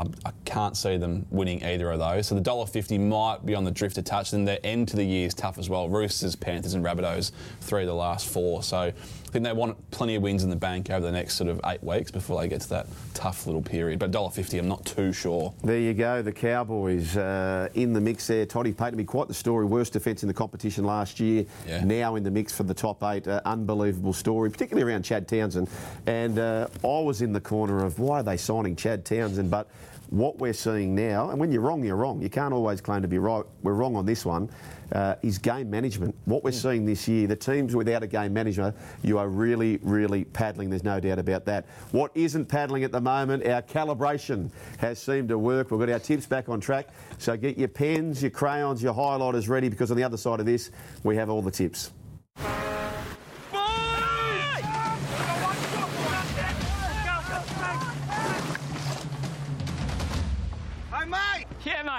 I, 0.00 0.28
I 0.28 0.32
can't 0.44 0.76
see 0.76 0.96
them 0.96 1.26
winning 1.30 1.62
either 1.62 1.90
of 1.90 1.98
those. 1.98 2.26
So 2.26 2.34
the 2.34 2.40
dollar 2.40 2.66
fifty 2.66 2.96
might 2.96 3.44
be 3.44 3.54
on 3.54 3.64
the 3.64 3.70
drift 3.70 3.98
a 3.98 4.02
touch. 4.02 4.30
Then 4.30 4.44
their 4.44 4.58
end 4.64 4.88
to 4.88 4.96
the 4.96 5.04
year 5.04 5.26
is 5.26 5.34
tough 5.34 5.58
as 5.58 5.68
well. 5.68 5.88
Roosters, 5.88 6.34
Panthers, 6.34 6.74
and 6.74 6.84
Rabbitohs, 6.84 7.32
three 7.60 7.82
of 7.82 7.88
the 7.88 7.94
last 7.94 8.28
four. 8.28 8.62
So 8.62 8.78
I 8.78 8.92
think 9.32 9.44
they 9.44 9.52
want 9.52 9.90
plenty 9.90 10.14
of 10.14 10.22
wins 10.22 10.42
in 10.42 10.50
the 10.50 10.56
bank 10.56 10.90
over 10.90 11.04
the 11.04 11.12
next 11.12 11.34
sort 11.34 11.50
of 11.50 11.60
eight 11.66 11.82
weeks 11.84 12.10
before 12.10 12.40
they 12.40 12.48
get 12.48 12.62
to 12.62 12.68
that 12.70 12.86
tough 13.14 13.46
little 13.46 13.62
period. 13.62 13.98
But 13.98 14.10
dollar 14.10 14.30
fifty, 14.30 14.58
I'm 14.58 14.68
not 14.68 14.84
too 14.86 15.12
sure. 15.12 15.52
There 15.62 15.78
you 15.78 15.94
go, 15.94 16.22
the 16.22 16.32
Cowboys 16.32 17.16
uh, 17.16 17.68
in 17.74 17.92
the 17.92 18.00
mix 18.00 18.26
there. 18.26 18.46
Toddy 18.46 18.72
Payten, 18.72 18.96
be 18.96 19.04
quite 19.04 19.28
the 19.28 19.34
story. 19.34 19.66
Worst 19.66 19.92
defence 19.92 20.22
in 20.22 20.28
the 20.28 20.34
competition 20.34 20.84
last 20.84 21.20
year. 21.20 21.44
Yeah. 21.66 21.84
Now 21.84 22.16
in 22.16 22.22
the 22.22 22.30
mix 22.30 22.56
for 22.56 22.62
the 22.62 22.74
top 22.74 23.02
eight. 23.04 23.28
Uh, 23.28 23.40
unbelievable 23.44 24.12
story, 24.12 24.50
particularly 24.50 24.90
around 24.90 25.02
Chad 25.02 25.28
Townsend. 25.28 25.68
And 26.06 26.38
uh, 26.38 26.68
I 26.82 27.00
was 27.00 27.22
in 27.22 27.32
the 27.32 27.40
corner 27.40 27.84
of 27.84 27.98
why 27.98 28.20
are 28.20 28.22
they 28.22 28.36
signing 28.36 28.76
Chad 28.76 29.04
Townsend? 29.04 29.50
But 29.50 29.68
what 30.10 30.38
we're 30.38 30.52
seeing 30.52 30.94
now, 30.94 31.30
and 31.30 31.38
when 31.38 31.52
you're 31.52 31.62
wrong, 31.62 31.84
you're 31.84 31.96
wrong. 31.96 32.20
You 32.20 32.28
can't 32.28 32.52
always 32.52 32.80
claim 32.80 33.02
to 33.02 33.08
be 33.08 33.18
right. 33.18 33.44
We're 33.62 33.74
wrong 33.74 33.96
on 33.96 34.04
this 34.04 34.24
one. 34.24 34.50
Uh, 34.92 35.14
is 35.22 35.38
game 35.38 35.70
management. 35.70 36.12
What 36.24 36.42
we're 36.42 36.50
seeing 36.50 36.84
this 36.84 37.06
year, 37.06 37.28
the 37.28 37.36
teams 37.36 37.76
without 37.76 38.02
a 38.02 38.08
game 38.08 38.32
manager, 38.32 38.74
you 39.02 39.18
are 39.18 39.28
really, 39.28 39.78
really 39.82 40.24
paddling. 40.24 40.68
There's 40.68 40.82
no 40.82 40.98
doubt 40.98 41.20
about 41.20 41.44
that. 41.44 41.66
What 41.92 42.10
isn't 42.16 42.46
paddling 42.46 42.82
at 42.82 42.90
the 42.90 43.00
moment, 43.00 43.46
our 43.46 43.62
calibration 43.62 44.50
has 44.78 44.98
seemed 44.98 45.28
to 45.28 45.38
work. 45.38 45.70
We've 45.70 45.78
got 45.78 45.90
our 45.90 46.00
tips 46.00 46.26
back 46.26 46.48
on 46.48 46.60
track. 46.60 46.88
So 47.18 47.36
get 47.36 47.56
your 47.56 47.68
pens, 47.68 48.20
your 48.20 48.32
crayons, 48.32 48.82
your 48.82 48.94
highlighters 48.94 49.48
ready 49.48 49.68
because 49.68 49.92
on 49.92 49.96
the 49.96 50.02
other 50.02 50.16
side 50.16 50.40
of 50.40 50.46
this, 50.46 50.72
we 51.04 51.14
have 51.14 51.30
all 51.30 51.40
the 51.40 51.52
tips. 51.52 51.92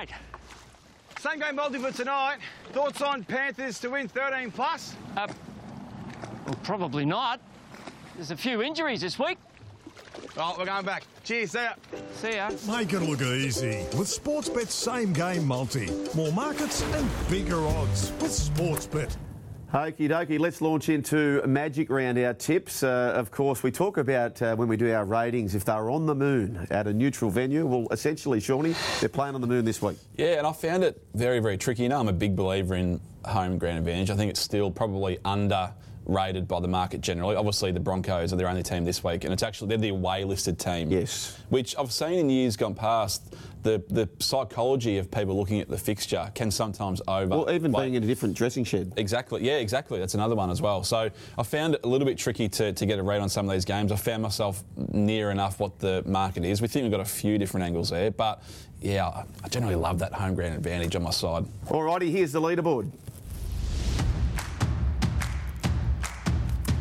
Mate. 0.02 0.16
Same 1.20 1.40
game 1.40 1.56
multi 1.56 1.78
for 1.78 1.92
tonight. 1.92 2.38
Thoughts 2.72 3.02
on 3.02 3.24
Panthers 3.24 3.80
to 3.80 3.90
win 3.90 4.08
13 4.08 4.52
plus? 4.52 4.96
Uh, 5.16 5.28
well, 6.46 6.56
probably 6.64 7.06
not. 7.06 7.40
There's 8.16 8.32
a 8.32 8.38
few 8.38 8.62
injuries 8.62 9.02
this 9.02 9.20
week. 9.20 9.38
Oh, 10.38 10.56
we're 10.58 10.66
going 10.66 10.86
back. 10.86 11.04
Cheers, 11.24 11.52
see 11.52 11.60
ya. 11.60 11.74
See 12.16 12.36
ya. 12.36 12.50
Make 12.68 12.94
it 12.94 13.02
look 13.02 13.22
easy 13.22 13.86
with 13.98 14.08
Sportsbet's 14.08 14.74
same 14.74 15.14
game 15.14 15.46
multi. 15.46 15.90
More 16.16 16.32
markets 16.32 16.82
and 16.94 17.10
bigger 17.30 17.60
odds 17.60 18.12
with 18.22 18.32
Sportsbet. 18.32 19.16
Okie 19.74 20.10
dokie, 20.10 20.38
let's 20.38 20.60
launch 20.60 20.90
into 20.90 21.42
Magic 21.48 21.90
Round, 21.90 22.20
our 22.20 22.34
tips. 22.34 22.84
Uh, 22.84 23.14
of 23.16 23.32
course, 23.32 23.64
we 23.64 23.72
talk 23.72 23.96
about 23.96 24.42
uh, 24.42 24.54
when 24.54 24.68
we 24.68 24.76
do 24.76 24.92
our 24.92 25.06
ratings, 25.06 25.56
if 25.56 25.64
they're 25.64 25.90
on 25.90 26.06
the 26.06 26.14
moon 26.14 26.68
at 26.70 26.88
a 26.88 26.94
neutral 26.94 27.32
venue. 27.32 27.66
Well, 27.66 27.88
essentially, 27.90 28.42
Shawnee, 28.42 28.76
they're 29.00 29.08
playing 29.08 29.34
on 29.34 29.40
the 29.40 29.48
moon 29.48 29.64
this 29.64 29.82
week. 29.82 29.96
Yeah, 30.18 30.40
and 30.40 30.46
I 30.46 30.52
found 30.52 30.84
it 30.84 31.02
very, 31.14 31.40
very 31.40 31.58
tricky. 31.58 31.84
You 31.84 31.90
know, 31.90 32.02
I'm 32.02 32.10
a 32.10 32.14
big 32.14 32.36
believer 32.36 32.76
in 32.76 33.00
home 33.24 33.58
ground 33.58 33.78
advantage. 33.78 34.10
I 34.10 34.18
think 34.18 34.30
it's 34.30 34.42
still 34.42 34.72
probably 34.72 35.20
underrated 36.12 36.48
by 36.48 36.60
the 36.60 36.68
market 36.68 37.02
generally. 37.02 37.36
Obviously, 37.36 37.72
the 37.72 37.80
Broncos 37.80 38.34
are 38.34 38.36
their 38.36 38.50
only 38.50 38.64
team 38.64 38.84
this 38.86 39.04
week, 39.04 39.24
and 39.24 39.32
it's 39.34 39.44
actually 39.44 39.70
they're 39.70 39.78
the 39.78 39.90
away 39.90 40.24
listed 40.24 40.60
team. 40.60 40.92
Yes. 40.92 41.38
Which 41.50 41.76
I've 41.78 41.92
seen 41.92 42.20
in 42.20 42.30
years 42.30 42.56
gone 42.58 42.76
past. 42.76 43.36
The 43.64 43.84
the 43.90 44.10
psychology 44.20 44.98
of 44.98 45.12
people 45.12 45.38
looking 45.38 45.60
at 45.60 45.70
the 45.70 45.78
fixture 45.78 46.32
can 46.34 46.50
sometimes 46.50 47.00
over. 47.08 47.28
Well, 47.38 47.52
even 47.52 47.72
weight- 47.72 47.84
being 47.84 47.94
in 47.94 48.04
a 48.04 48.08
different 48.08 48.36
dressing 48.36 48.64
shed. 48.64 48.92
Exactly. 48.98 49.44
Yeah, 49.44 49.58
exactly. 49.58 50.00
That's 50.00 50.16
another 50.16 50.36
one 50.36 50.50
as 50.50 50.62
well. 50.64 50.84
So 50.84 51.10
I 51.38 51.44
found 51.44 51.76
it 51.76 51.82
a 51.84 51.88
little 51.88 52.08
bit 52.08 52.18
tricky 52.18 52.50
to, 52.50 52.74
to 52.74 52.86
get 52.88 52.98
a 52.98 53.04
read 53.04 53.22
on 53.22 53.30
some 53.30 53.48
of 53.48 53.54
these 53.54 53.66
games. 53.66 53.92
I 53.92 53.98
found 53.98 54.24
myself 54.24 54.64
near 54.92 55.30
enough 55.30 55.60
what 55.60 55.78
the 55.80 56.02
market 56.08 56.44
is. 56.44 56.60
We 56.60 56.68
think 56.68 56.84
we've 56.84 56.92
got 56.92 57.02
a 57.02 57.06
few 57.06 57.38
different 57.38 57.64
angles 57.68 57.92
there, 57.92 58.10
but 58.10 58.42
yeah, 58.82 59.08
I- 59.08 59.26
I 59.44 59.48
generally 59.48 59.76
love 59.76 60.00
that 60.00 60.12
home 60.14 60.34
ground 60.34 60.56
advantage 60.56 60.96
on 60.96 61.04
my 61.04 61.12
side. 61.12 61.46
Alrighty, 61.68 62.10
here's 62.12 62.32
the 62.32 62.42
leaderboard. 62.42 62.90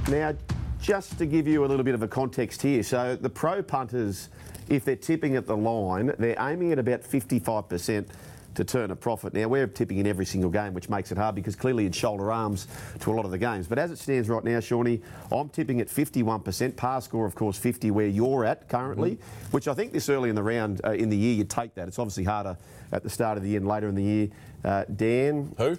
Now, 0.08 0.34
just 0.80 1.18
to 1.18 1.26
give 1.26 1.46
you 1.46 1.64
a 1.64 1.68
little 1.68 1.84
bit 1.84 1.94
of 1.94 2.02
a 2.02 2.08
context 2.08 2.62
here, 2.62 2.82
so 2.82 3.16
the 3.16 3.30
pro 3.30 3.62
punters, 3.62 4.28
if 4.68 4.84
they're 4.84 4.96
tipping 4.96 5.36
at 5.36 5.46
the 5.46 5.56
line, 5.56 6.12
they're 6.18 6.40
aiming 6.40 6.72
at 6.72 6.78
about 6.78 7.02
55% 7.02 8.08
to 8.54 8.64
turn 8.64 8.90
a 8.90 8.96
profit. 8.96 9.32
Now, 9.34 9.46
we're 9.48 9.66
tipping 9.66 9.98
in 9.98 10.06
every 10.06 10.26
single 10.26 10.50
game, 10.50 10.74
which 10.74 10.88
makes 10.88 11.12
it 11.12 11.18
hard 11.18 11.34
because 11.34 11.54
clearly 11.54 11.86
it's 11.86 11.96
shoulder 11.96 12.32
arms 12.32 12.66
to 13.00 13.12
a 13.12 13.14
lot 13.14 13.24
of 13.24 13.30
the 13.30 13.38
games. 13.38 13.68
But 13.68 13.78
as 13.78 13.90
it 13.90 13.98
stands 13.98 14.28
right 14.28 14.42
now, 14.42 14.58
Shawnee, 14.58 15.00
I'm 15.30 15.48
tipping 15.48 15.80
at 15.80 15.88
51%. 15.88 16.76
Par 16.76 17.00
score, 17.00 17.26
of 17.26 17.34
course, 17.34 17.56
50 17.58 17.90
where 17.90 18.06
you're 18.08 18.44
at 18.44 18.68
currently, 18.68 19.18
which 19.52 19.68
I 19.68 19.74
think 19.74 19.92
this 19.92 20.08
early 20.08 20.28
in 20.28 20.34
the 20.34 20.42
round, 20.42 20.80
uh, 20.84 20.92
in 20.92 21.10
the 21.10 21.16
year, 21.16 21.34
you'd 21.34 21.50
take 21.50 21.74
that. 21.74 21.86
It's 21.86 21.98
obviously 21.98 22.24
harder 22.24 22.56
at 22.92 23.02
the 23.02 23.10
start 23.10 23.36
of 23.36 23.44
the 23.44 23.50
year 23.50 23.58
and 23.58 23.68
later 23.68 23.88
in 23.88 23.94
the 23.94 24.02
year. 24.02 24.28
Uh, 24.64 24.84
Dan, 24.96 25.54
Who? 25.56 25.78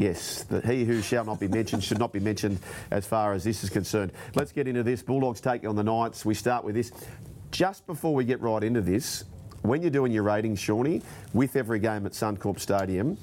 Yes, 0.00 0.44
the 0.44 0.62
he 0.62 0.86
who 0.86 1.02
shall 1.02 1.26
not 1.26 1.38
be 1.38 1.46
mentioned 1.46 1.84
should 1.84 1.98
not 1.98 2.10
be 2.10 2.20
mentioned 2.20 2.58
as 2.90 3.04
far 3.04 3.34
as 3.34 3.44
this 3.44 3.62
is 3.62 3.68
concerned. 3.68 4.12
Let's 4.34 4.50
get 4.50 4.66
into 4.66 4.82
this. 4.82 5.02
Bulldogs 5.02 5.42
take 5.42 5.62
on 5.66 5.76
the 5.76 5.84
Knights. 5.84 6.24
We 6.24 6.32
start 6.32 6.64
with 6.64 6.74
this. 6.74 6.90
Just 7.50 7.86
before 7.86 8.14
we 8.14 8.24
get 8.24 8.40
right 8.40 8.64
into 8.64 8.80
this, 8.80 9.24
when 9.60 9.82
you're 9.82 9.90
doing 9.90 10.10
your 10.10 10.22
ratings, 10.22 10.58
Shawnee, 10.58 11.02
with 11.34 11.54
every 11.54 11.80
game 11.80 12.06
at 12.06 12.12
Suncorp 12.12 12.58
Stadium, 12.60 13.18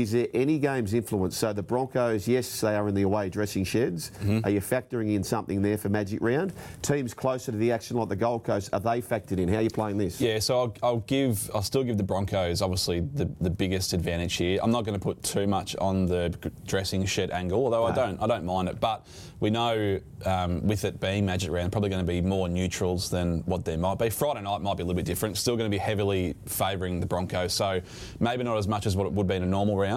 is 0.00 0.12
there 0.12 0.28
any 0.32 0.58
games 0.58 0.94
influence? 0.94 1.36
So 1.36 1.52
the 1.52 1.62
Broncos, 1.62 2.26
yes, 2.26 2.60
they 2.60 2.74
are 2.74 2.88
in 2.88 2.94
the 2.94 3.02
away 3.02 3.28
dressing 3.28 3.64
sheds. 3.64 4.10
Are 4.44 4.50
you 4.50 4.60
factoring 4.60 5.14
in 5.14 5.22
something 5.22 5.62
there 5.62 5.76
for 5.76 5.88
Magic 5.88 6.20
Round? 6.22 6.52
Teams 6.82 7.12
closer 7.14 7.52
to 7.52 7.58
the 7.58 7.70
action 7.70 7.96
like 7.96 8.08
the 8.08 8.16
Gold 8.16 8.44
Coast, 8.44 8.70
are 8.72 8.80
they 8.80 9.02
factored 9.02 9.38
in? 9.38 9.48
How 9.48 9.56
are 9.56 9.62
you 9.62 9.70
playing 9.70 9.98
this? 9.98 10.20
Yeah, 10.20 10.38
so 10.38 10.60
I'll, 10.60 10.74
I'll 10.82 11.00
give, 11.00 11.50
I'll 11.54 11.62
still 11.62 11.84
give 11.84 11.96
the 11.98 12.02
Broncos 12.02 12.62
obviously 12.62 13.00
the, 13.00 13.30
the 13.40 13.50
biggest 13.50 13.92
advantage 13.92 14.34
here. 14.34 14.58
I'm 14.62 14.70
not 14.70 14.84
going 14.84 14.98
to 14.98 15.02
put 15.02 15.22
too 15.22 15.46
much 15.46 15.76
on 15.76 16.06
the 16.06 16.30
dressing 16.66 17.04
shed 17.04 17.30
angle, 17.30 17.64
although 17.64 17.84
I 17.84 17.94
don't, 17.94 18.20
I 18.22 18.26
don't 18.26 18.44
mind 18.44 18.68
it. 18.68 18.80
But 18.80 19.06
we 19.40 19.50
know 19.50 20.00
um, 20.24 20.66
with 20.66 20.84
it 20.84 21.00
being 21.00 21.26
Magic 21.26 21.50
Round, 21.50 21.72
probably 21.72 21.90
going 21.90 22.04
to 22.04 22.10
be 22.10 22.20
more 22.20 22.48
neutrals 22.48 23.10
than 23.10 23.40
what 23.40 23.64
there 23.64 23.78
might 23.78 23.98
be. 23.98 24.10
Friday 24.10 24.42
night 24.42 24.60
might 24.60 24.76
be 24.76 24.82
a 24.82 24.86
little 24.86 24.96
bit 24.96 25.06
different. 25.06 25.36
Still 25.36 25.56
going 25.56 25.70
to 25.70 25.74
be 25.74 25.78
heavily 25.78 26.34
favouring 26.46 27.00
the 27.00 27.06
Broncos, 27.06 27.52
so 27.52 27.80
maybe 28.18 28.44
not 28.44 28.56
as 28.56 28.68
much 28.68 28.86
as 28.86 28.96
what 28.96 29.06
it 29.06 29.12
would 29.12 29.26
be 29.26 29.34
in 29.34 29.42
a 29.42 29.46
normal 29.46 29.76
round, 29.76 29.89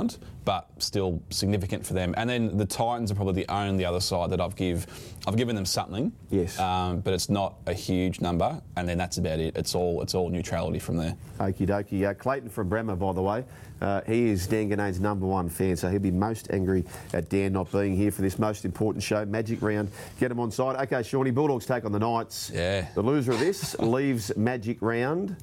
but 0.45 0.69
still 0.77 1.21
significant 1.29 1.85
for 1.85 1.93
them. 1.93 2.13
And 2.17 2.29
then 2.29 2.57
the 2.57 2.65
Titans 2.65 3.11
are 3.11 3.15
probably 3.15 3.43
the 3.43 3.53
only 3.53 3.85
other 3.85 3.99
side 3.99 4.29
that 4.31 4.41
I've 4.41 4.55
give, 4.55 4.85
I've 5.25 5.37
given 5.37 5.55
them 5.55 5.65
something. 5.65 6.11
Yes. 6.29 6.59
Um, 6.59 6.99
but 6.99 7.13
it's 7.13 7.29
not 7.29 7.55
a 7.65 7.73
huge 7.73 8.19
number, 8.21 8.61
and 8.75 8.87
then 8.87 8.97
that's 8.97 9.17
about 9.17 9.39
it. 9.39 9.55
It's 9.55 9.75
all 9.75 10.01
it's 10.01 10.15
all 10.15 10.29
neutrality 10.29 10.79
from 10.79 10.97
there. 10.97 11.15
Okie 11.39 11.67
dokie. 11.67 12.09
Uh, 12.09 12.13
Clayton 12.13 12.49
from 12.49 12.69
Bremer, 12.69 12.95
by 12.95 13.13
the 13.13 13.21
way, 13.21 13.45
uh, 13.81 14.01
he 14.05 14.29
is 14.29 14.47
Dan 14.47 14.69
Ginnane's 14.69 14.99
number 14.99 15.25
one 15.25 15.49
fan, 15.49 15.75
so 15.75 15.89
he'll 15.89 15.99
be 15.99 16.11
most 16.11 16.49
angry 16.51 16.83
at 17.13 17.29
Dan 17.29 17.53
not 17.53 17.71
being 17.71 17.95
here 17.95 18.11
for 18.11 18.21
this 18.21 18.39
most 18.39 18.65
important 18.65 19.03
show, 19.03 19.25
Magic 19.25 19.61
Round. 19.61 19.89
Get 20.19 20.31
him 20.31 20.39
on 20.39 20.51
side. 20.51 20.75
Okay, 20.83 21.03
Shawnee, 21.03 21.31
Bulldogs 21.31 21.65
take 21.65 21.85
on 21.85 21.91
the 21.91 21.99
Knights. 21.99 22.51
Yeah. 22.53 22.87
The 22.95 23.01
loser 23.01 23.33
of 23.33 23.39
this 23.39 23.75
leaves 23.79 24.35
Magic 24.35 24.77
Round 24.81 25.35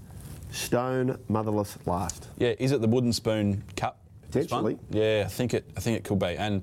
stone 0.52 1.18
motherless 1.28 1.78
last. 1.86 2.28
Yeah, 2.38 2.54
is 2.58 2.72
it 2.72 2.80
the 2.80 2.88
wooden 2.88 3.12
spoon 3.12 3.62
cup? 3.76 3.99
Potentially. 4.30 4.78
Yeah, 4.90 5.24
I 5.26 5.28
think 5.28 5.54
it. 5.54 5.64
I 5.76 5.80
think 5.80 5.98
it 5.98 6.04
could 6.04 6.18
be. 6.18 6.36
And 6.36 6.62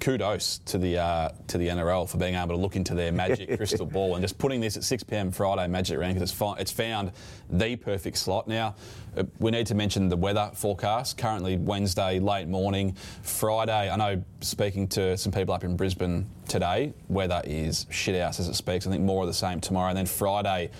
kudos 0.00 0.58
to 0.58 0.78
the 0.78 0.98
uh, 0.98 1.30
to 1.46 1.58
the 1.58 1.68
NRL 1.68 2.08
for 2.08 2.18
being 2.18 2.34
able 2.34 2.48
to 2.48 2.56
look 2.56 2.76
into 2.76 2.94
their 2.94 3.12
magic 3.12 3.56
crystal 3.56 3.86
ball 3.86 4.14
and 4.14 4.22
just 4.22 4.38
putting 4.38 4.60
this 4.60 4.76
at 4.76 4.84
6 4.84 5.02
p.m. 5.04 5.30
Friday 5.30 5.66
Magic 5.68 5.98
Round 5.98 6.14
because 6.14 6.30
it's 6.30 6.38
fi- 6.38 6.56
it's 6.58 6.70
found 6.70 7.12
the 7.50 7.76
perfect 7.76 8.18
slot. 8.18 8.48
Now 8.48 8.74
uh, 9.16 9.24
we 9.38 9.50
need 9.50 9.66
to 9.68 9.74
mention 9.74 10.08
the 10.08 10.16
weather 10.16 10.50
forecast. 10.54 11.18
Currently 11.18 11.56
Wednesday 11.56 12.18
late 12.18 12.48
morning, 12.48 12.94
Friday. 13.22 13.90
I 13.90 13.96
know 13.96 14.22
speaking 14.40 14.86
to 14.88 15.16
some 15.16 15.32
people 15.32 15.54
up 15.54 15.64
in 15.64 15.76
Brisbane 15.76 16.28
today, 16.48 16.92
weather 17.08 17.40
is 17.44 17.86
shit 17.90 18.20
house 18.20 18.38
as 18.40 18.48
it 18.48 18.54
speaks. 18.54 18.86
I 18.86 18.90
think 18.90 19.02
more 19.02 19.22
of 19.22 19.28
the 19.28 19.34
same 19.34 19.60
tomorrow, 19.60 19.88
and 19.88 19.96
then 19.96 20.06
Friday 20.06 20.70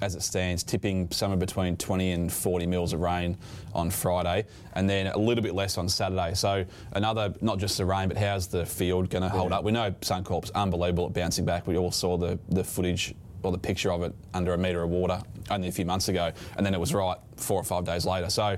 as 0.00 0.14
it 0.14 0.22
stands, 0.22 0.62
tipping 0.62 1.10
somewhere 1.10 1.38
between 1.38 1.76
20 1.76 2.12
and 2.12 2.32
40 2.32 2.66
mils 2.66 2.92
of 2.92 3.00
rain 3.00 3.36
on 3.74 3.90
Friday, 3.90 4.46
and 4.74 4.88
then 4.88 5.06
a 5.08 5.18
little 5.18 5.42
bit 5.42 5.54
less 5.54 5.78
on 5.78 5.88
Saturday. 5.88 6.34
So 6.34 6.64
another, 6.92 7.34
not 7.40 7.58
just 7.58 7.78
the 7.78 7.84
rain, 7.84 8.08
but 8.08 8.16
how's 8.16 8.46
the 8.46 8.64
field 8.66 9.10
going 9.10 9.22
to 9.22 9.28
hold 9.28 9.52
up? 9.52 9.64
We 9.64 9.72
know 9.72 9.90
Suncorp's 10.00 10.50
unbelievable 10.50 11.06
at 11.06 11.12
bouncing 11.12 11.44
back. 11.44 11.66
We 11.66 11.76
all 11.76 11.90
saw 11.90 12.16
the, 12.16 12.38
the 12.48 12.64
footage 12.64 13.14
or 13.42 13.52
the 13.52 13.58
picture 13.58 13.90
of 13.90 14.02
it 14.02 14.14
under 14.34 14.52
a 14.52 14.58
metre 14.58 14.82
of 14.82 14.90
water 14.90 15.22
only 15.50 15.68
a 15.68 15.72
few 15.72 15.84
months 15.84 16.08
ago, 16.08 16.32
and 16.56 16.64
then 16.64 16.74
it 16.74 16.80
was 16.80 16.92
right 16.94 17.16
four 17.36 17.60
or 17.60 17.64
five 17.64 17.84
days 17.84 18.04
later. 18.04 18.30
So 18.30 18.56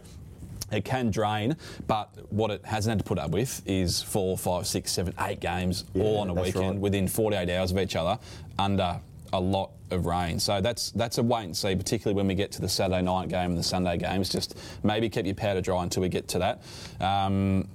it 0.73 0.85
can 0.85 1.11
drain, 1.11 1.57
but 1.87 2.11
what 2.31 2.51
it 2.51 2.65
hasn't 2.65 2.93
had 2.93 2.99
to 2.99 3.05
put 3.05 3.19
up 3.19 3.31
with 3.31 3.63
is 3.67 4.03
four, 4.03 4.39
five, 4.39 4.67
six, 4.67 4.91
seven, 4.91 5.15
eight 5.21 5.41
games 5.41 5.85
all 5.95 6.19
on 6.19 6.31
a 6.31 6.35
weekend 6.35 6.71
right. 6.71 6.79
within 6.79 7.07
48 7.07 7.49
hours 7.51 7.73
of 7.73 7.79
each 7.79 7.95
other 7.95 8.19
under 8.59 9.01
a 9.33 9.41
lot 9.41 9.71
of 9.91 10.07
rain. 10.07 10.39
So 10.39 10.61
that's 10.61 10.91
that's 10.93 11.19
a 11.19 11.23
wait 11.23 11.45
and 11.45 11.57
see, 11.57 11.75
particularly 11.75 12.17
when 12.17 12.27
we 12.27 12.35
get 12.35 12.53
to 12.53 12.61
the 12.61 12.69
Saturday 12.69 13.03
night 13.03 13.29
game 13.29 13.51
and 13.51 13.59
the 13.59 13.63
Sunday 13.63 13.97
games. 13.97 14.29
Just 14.29 14.59
maybe 14.83 15.09
keep 15.09 15.27
your 15.27 15.35
powder 15.35 15.61
dry 15.61 15.83
until 15.83 16.03
we 16.03 16.09
get 16.09 16.29
to 16.29 16.39
that. 16.39 16.63
Um, 17.01 17.69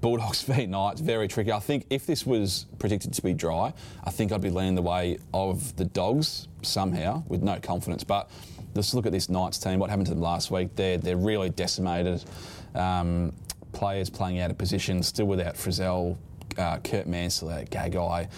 Bulldogs 0.00 0.42
v 0.44 0.66
Knights, 0.66 1.00
very 1.00 1.28
tricky. 1.28 1.52
I 1.52 1.60
think 1.60 1.86
if 1.90 2.06
this 2.06 2.26
was 2.26 2.66
predicted 2.78 3.12
to 3.14 3.22
be 3.22 3.34
dry, 3.34 3.72
I 4.04 4.10
think 4.10 4.32
I'd 4.32 4.40
be 4.40 4.50
leaning 4.50 4.74
the 4.74 4.82
way 4.82 5.18
of 5.32 5.74
the 5.76 5.84
Dogs 5.84 6.48
somehow 6.62 7.22
with 7.28 7.42
no 7.42 7.58
confidence. 7.60 8.04
But 8.04 8.30
let's 8.74 8.94
look 8.94 9.06
at 9.06 9.12
this 9.12 9.28
Knights 9.28 9.58
team. 9.58 9.78
What 9.78 9.90
happened 9.90 10.06
to 10.06 10.14
them 10.14 10.22
last 10.22 10.50
week? 10.50 10.74
They're 10.76 10.98
they're 10.98 11.16
really 11.16 11.50
decimated. 11.50 12.24
Um, 12.74 13.32
players 13.72 14.08
playing 14.08 14.40
out 14.40 14.50
of 14.50 14.58
position, 14.58 15.02
still 15.02 15.26
without 15.26 15.54
Frizzell, 15.54 16.16
uh, 16.58 16.78
Kurt 16.78 17.06
Mansell, 17.06 17.48
Gagai. 17.48 18.28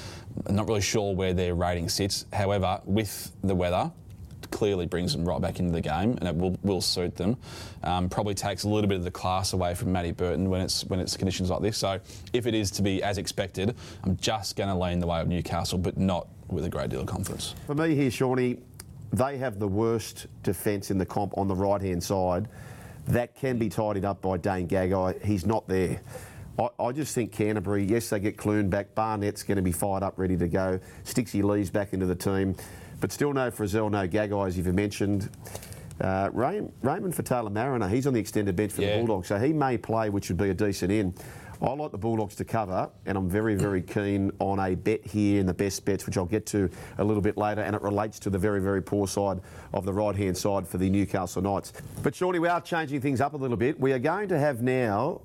Not 0.48 0.68
really 0.68 0.80
sure 0.80 1.14
where 1.14 1.32
their 1.32 1.54
rating 1.54 1.88
sits. 1.88 2.26
However, 2.32 2.80
with 2.84 3.32
the 3.42 3.54
weather, 3.54 3.90
clearly 4.50 4.86
brings 4.86 5.12
them 5.12 5.24
right 5.24 5.40
back 5.40 5.58
into 5.58 5.72
the 5.72 5.80
game, 5.80 6.16
and 6.18 6.24
it 6.24 6.34
will, 6.34 6.56
will 6.62 6.80
suit 6.80 7.16
them. 7.16 7.36
Um, 7.82 8.08
probably 8.08 8.34
takes 8.34 8.64
a 8.64 8.68
little 8.68 8.88
bit 8.88 8.98
of 8.98 9.04
the 9.04 9.10
class 9.10 9.52
away 9.52 9.74
from 9.74 9.92
Matty 9.92 10.12
Burton 10.12 10.48
when 10.48 10.60
it's 10.60 10.84
when 10.84 11.00
it's 11.00 11.16
conditions 11.16 11.50
like 11.50 11.60
this. 11.60 11.76
So 11.76 12.00
if 12.32 12.46
it 12.46 12.54
is 12.54 12.70
to 12.72 12.82
be 12.82 13.02
as 13.02 13.18
expected, 13.18 13.76
I'm 14.04 14.16
just 14.16 14.56
going 14.56 14.68
to 14.68 14.74
lean 14.74 15.00
the 15.00 15.06
way 15.06 15.20
of 15.20 15.28
Newcastle, 15.28 15.78
but 15.78 15.96
not 15.96 16.28
with 16.48 16.64
a 16.64 16.68
great 16.70 16.90
deal 16.90 17.00
of 17.00 17.06
confidence. 17.06 17.54
For 17.66 17.74
me 17.74 17.94
here, 17.94 18.10
Shawnee, 18.10 18.58
they 19.12 19.38
have 19.38 19.58
the 19.58 19.68
worst 19.68 20.26
defence 20.42 20.90
in 20.90 20.98
the 20.98 21.06
comp 21.06 21.36
on 21.36 21.48
the 21.48 21.54
right 21.54 21.80
hand 21.80 22.02
side. 22.02 22.48
That 23.06 23.34
can 23.34 23.58
be 23.58 23.68
tidied 23.68 24.04
up 24.04 24.20
by 24.20 24.36
Dane 24.36 24.68
Gagai. 24.68 25.24
He's 25.24 25.46
not 25.46 25.66
there. 25.66 26.00
I, 26.58 26.68
I 26.78 26.92
just 26.92 27.14
think 27.14 27.32
Canterbury, 27.32 27.84
yes, 27.84 28.10
they 28.10 28.20
get 28.20 28.36
Clune 28.36 28.68
back. 28.68 28.94
Barnett's 28.94 29.42
going 29.42 29.56
to 29.56 29.62
be 29.62 29.72
fired 29.72 30.02
up, 30.02 30.14
ready 30.18 30.36
to 30.36 30.48
go. 30.48 30.80
Stixie 31.04 31.42
Lee's 31.42 31.70
back 31.70 31.92
into 31.92 32.06
the 32.06 32.16
team. 32.16 32.56
But 33.00 33.12
still 33.12 33.32
no 33.32 33.50
Frizzell, 33.50 33.90
no 33.90 34.08
Gagai, 34.08 34.46
as 34.46 34.56
you've 34.58 34.74
mentioned. 34.74 35.30
Uh, 36.00 36.30
Ray, 36.32 36.62
Raymond 36.82 37.14
Faitala-Mariner, 37.14 37.88
he's 37.88 38.06
on 38.06 38.14
the 38.14 38.20
extended 38.20 38.56
bench 38.56 38.72
for 38.72 38.82
Yeah. 38.82 38.92
the 39.00 39.06
Bulldogs, 39.06 39.28
so 39.28 39.38
he 39.38 39.52
may 39.52 39.78
play, 39.78 40.10
which 40.10 40.28
would 40.28 40.36
be 40.38 40.50
a 40.50 40.54
decent 40.54 40.92
in. 40.92 41.14
I 41.60 41.72
like 41.72 41.90
the 41.90 41.98
Bulldogs 41.98 42.36
to 42.36 42.44
cover, 42.44 42.88
and 43.04 43.18
I'm 43.18 43.28
very, 43.28 43.56
very 43.56 43.82
keen 43.82 44.30
on 44.38 44.60
a 44.60 44.76
bet 44.76 45.04
here 45.04 45.40
in 45.40 45.46
the 45.46 45.54
best 45.54 45.84
bets, 45.84 46.06
which 46.06 46.16
I'll 46.16 46.24
get 46.24 46.46
to 46.46 46.70
a 46.98 47.04
little 47.04 47.20
bit 47.22 47.36
later, 47.36 47.62
and 47.62 47.74
it 47.74 47.82
relates 47.82 48.20
to 48.20 48.30
the 48.30 48.38
very, 48.38 48.60
very 48.60 48.80
poor 48.80 49.08
side 49.08 49.40
of 49.74 49.84
the 49.84 49.92
right 49.92 50.14
hand 50.14 50.36
side 50.36 50.68
for 50.68 50.78
the 50.78 50.88
Newcastle 50.88 51.42
Knights. 51.42 51.72
But 52.04 52.14
Shawnee, 52.14 52.38
we 52.38 52.46
are 52.46 52.60
changing 52.60 53.00
things 53.00 53.20
up 53.20 53.34
a 53.34 53.36
little 53.36 53.56
bit. 53.56 53.78
We 53.80 53.92
are 53.92 53.98
going 53.98 54.28
to 54.28 54.38
have 54.38 54.62
now. 54.62 55.20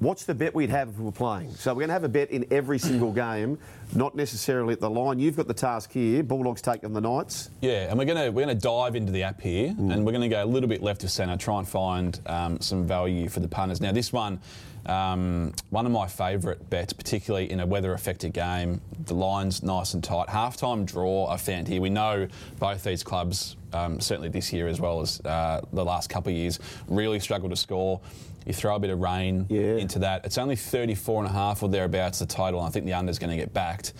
What's 0.00 0.24
the 0.24 0.34
bet 0.34 0.54
we'd 0.54 0.70
have 0.70 0.90
if 0.90 0.98
we 0.98 1.04
were 1.04 1.10
playing? 1.10 1.50
So 1.54 1.72
we're 1.72 1.80
going 1.80 1.88
to 1.88 1.94
have 1.94 2.04
a 2.04 2.08
bet 2.08 2.30
in 2.30 2.46
every 2.52 2.78
single 2.78 3.12
game, 3.12 3.58
not 3.94 4.14
necessarily 4.14 4.72
at 4.72 4.80
the 4.80 4.90
line. 4.90 5.18
You've 5.18 5.36
got 5.36 5.48
the 5.48 5.54
task 5.54 5.92
here. 5.92 6.22
Bulldogs 6.22 6.62
taking 6.62 6.92
the 6.92 7.00
Knights. 7.00 7.50
Yeah, 7.60 7.88
and 7.90 7.98
we're 7.98 8.04
gonna 8.04 8.30
we're 8.30 8.42
gonna 8.42 8.54
dive 8.54 8.94
into 8.96 9.12
the 9.12 9.22
app 9.22 9.40
here, 9.40 9.68
and 9.78 10.04
we're 10.04 10.12
gonna 10.12 10.28
go 10.28 10.42
a 10.42 10.46
little 10.46 10.68
bit 10.68 10.82
left 10.82 11.04
of 11.04 11.10
centre, 11.10 11.36
try 11.36 11.58
and 11.58 11.68
find 11.68 12.20
um, 12.26 12.60
some 12.60 12.86
value 12.86 13.28
for 13.28 13.40
the 13.40 13.48
punters. 13.48 13.80
Now, 13.80 13.92
this 13.92 14.12
one, 14.12 14.40
um, 14.86 15.52
one 15.70 15.86
of 15.86 15.92
my 15.92 16.06
favourite 16.06 16.68
bets, 16.70 16.92
particularly 16.92 17.50
in 17.50 17.60
a 17.60 17.66
weather-affected 17.66 18.32
game. 18.32 18.80
The 19.06 19.14
line's 19.14 19.62
nice 19.62 19.94
and 19.94 20.02
tight. 20.04 20.28
Half-time 20.28 20.84
draw, 20.84 21.26
I 21.28 21.36
found 21.36 21.68
here. 21.68 21.80
We 21.80 21.90
know 21.90 22.28
both 22.58 22.84
these 22.84 23.02
clubs, 23.02 23.56
um, 23.72 24.00
certainly 24.00 24.28
this 24.28 24.52
year 24.52 24.68
as 24.68 24.80
well 24.80 25.00
as 25.00 25.20
uh, 25.22 25.60
the 25.72 25.84
last 25.84 26.08
couple 26.10 26.30
of 26.30 26.36
years, 26.36 26.58
really 26.88 27.20
struggle 27.20 27.48
to 27.50 27.56
score. 27.56 28.00
You 28.46 28.54
throw 28.54 28.76
a 28.76 28.78
bit 28.78 28.88
of 28.88 29.00
rain 29.00 29.44
Yeah. 29.50 29.76
into 29.76 29.98
that. 29.98 30.24
It's 30.24 30.38
only 30.38 30.56
34 30.56 31.22
and 31.24 31.28
a 31.30 31.32
half 31.34 31.62
or 31.62 31.68
thereabouts 31.68 32.20
the 32.20 32.26
total, 32.26 32.60
and 32.60 32.68
I 32.68 32.70
think 32.70 32.86
the 32.86 32.94
under's 32.94 33.18
going 33.18 33.30
to 33.30 33.36
get 33.36 33.52
backed. 33.78 33.92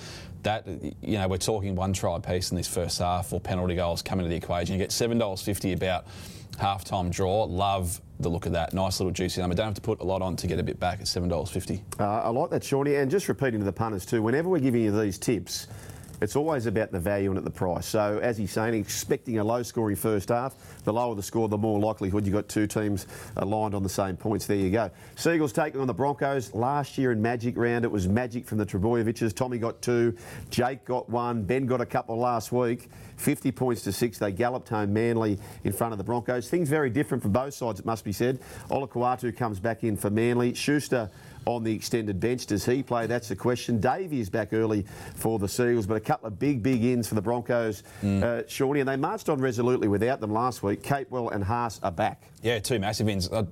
That 0.45 0.67
you 1.03 1.19
know, 1.19 1.27
we're 1.29 1.37
talking 1.39 1.75
one 1.75 1.93
try 1.93 2.19
piece 2.21 2.51
in 2.51 2.57
this 2.57 2.69
first 2.69 2.99
half 3.01 3.33
or 3.33 3.41
penalty 3.41 3.75
goals 3.75 4.03
coming 4.03 4.25
to 4.25 4.31
the 4.31 4.37
equation. 4.37 4.73
You 4.75 4.79
get 4.79 4.93
seven 4.93 5.19
dollars 5.19 5.43
fifty 5.43 5.73
about 5.73 6.07
half-time 6.59 7.11
draw. 7.11 7.45
Love 7.45 8.01
the 8.21 8.29
look 8.29 8.47
of 8.47 8.53
that. 8.53 8.73
Nice 8.73 9.01
little 9.01 9.13
juicy 9.13 9.41
number. 9.41 9.55
Don't 9.55 9.67
have 9.67 9.75
to 9.75 9.81
put 9.81 10.01
a 10.01 10.05
lot 10.05 10.23
on 10.23 10.37
to 10.37 10.47
get 10.47 10.59
a 10.59 10.63
bit 10.63 10.79
back 10.79 11.01
at 11.01 11.09
seven 11.09 11.29
dollars 11.29 11.51
fifty. 11.51 11.83
Uh, 11.99 12.05
I 12.05 12.29
like 12.29 12.51
that, 12.51 12.63
Shawnee. 12.63 12.97
And 12.97 13.11
just 13.11 13.29
repeating 13.29 13.61
to 13.61 13.67
the 13.67 13.73
punters 13.73 14.07
too, 14.07 14.23
whenever 14.23 14.49
we're 14.49 14.61
giving 14.61 14.83
you 14.83 14.97
these 14.99 15.19
tips, 15.19 15.67
it's 16.21 16.37
always 16.37 16.67
about 16.67 16.93
the 16.93 16.99
value 16.99 17.31
and 17.31 17.39
at 17.39 17.45
the 17.45 17.51
price. 17.51 17.87
So, 17.87 18.19
as 18.23 18.37
he's 18.37 18.53
saying, 18.53 18.75
expecting 18.75 19.39
a 19.39 19.45
low 19.45 19.63
scoring 19.63 19.97
first 19.97 20.31
half, 20.31 20.55
the 20.85 20.93
lower 20.93 21.15
the 21.15 21.23
score, 21.23 21.49
the 21.49 21.59
more 21.59 21.79
likelihood 21.79 22.27
you've 22.27 22.35
got 22.35 22.49
two 22.49 22.67
teams 22.67 23.07
aligned 23.37 23.75
on 23.75 23.83
the 23.83 23.89
same 23.89 24.17
points. 24.17 24.47
There 24.47 24.57
you 24.57 24.71
go. 24.71 24.91
Seagulls 25.17 25.53
taking 25.53 25.81
on 25.81 25.87
the 25.87 25.95
Broncos. 25.95 26.55
Last 26.55 26.99
year 26.99 27.13
in 27.13 27.23
Magic 27.23 27.57
round, 27.57 27.85
it 27.85 27.91
was 27.91 28.09
Magic 28.09 28.47
from 28.47 28.59
the 28.59 28.67
Trbojevics. 28.67 29.35
Tommy 29.35 29.59
got 29.59 29.81
two, 29.83 30.17
Jake 30.51 30.85
got 30.85 31.09
one, 31.09 31.43
Ben 31.43 31.67
got 31.67 31.81
a 31.81 31.87
couple 31.87 32.17
last 32.17 32.53
week. 32.53 32.89
50 33.17 33.51
points 33.53 33.83
to 33.83 33.93
six. 33.93 34.19
They 34.19 34.33
galloped 34.33 34.69
home 34.69 34.93
Manly 34.93 35.39
in 35.65 35.73
front 35.73 35.93
of 35.93 35.99
the 35.99 36.05
Broncos. 36.05 36.49
Things 36.49 36.69
very 36.69 36.89
different 36.91 37.23
for 37.23 37.29
both 37.29 37.55
sides, 37.55 37.81
it 37.81 37.87
must 37.87 38.05
be 38.05 38.13
said. 38.13 38.39
Olakau'atu 38.71 39.37
comes 39.37 39.61
back 39.61 39.85
in 39.85 39.97
for 39.97 40.11
Manly. 40.11 40.55
Schuster 40.55 41.11
on 41.49 41.65
the 41.65 41.75
extended 41.75 42.21
bench. 42.21 42.47
Does 42.47 42.65
he 42.67 42.83
play? 42.83 43.07
That's 43.07 43.29
the 43.29 43.37
question. 43.37 43.81
Davey 43.81 44.21
is 44.21 44.29
back 44.29 44.53
early 44.53 44.85
for 45.15 45.39
the 45.39 45.49
Seagulls, 45.49 45.87
but 45.87 45.97
a 45.97 46.01
couple 46.01 46.29
of 46.29 46.39
big, 46.39 46.63
big 46.63 46.85
ins 46.85 47.09
for 47.09 47.15
the 47.15 47.23
Broncos, 47.23 47.83
uh, 48.05 48.43
Shawnee, 48.47 48.81
and 48.81 48.89
they 48.89 48.97
marched 48.97 49.29
on 49.31 49.41
resolutely 49.41 49.89
without 49.89 50.21
them 50.21 50.33
last 50.33 50.63
week. 50.63 50.83
Capewell 50.83 51.33
and 51.33 51.43
Haas 51.43 51.81
are 51.83 51.91
back. 51.91 52.25
Yeah, 52.43 52.59
two 52.59 52.79
massive 52.79 53.09
ins. 53.09 53.31
Uh, 53.31 53.45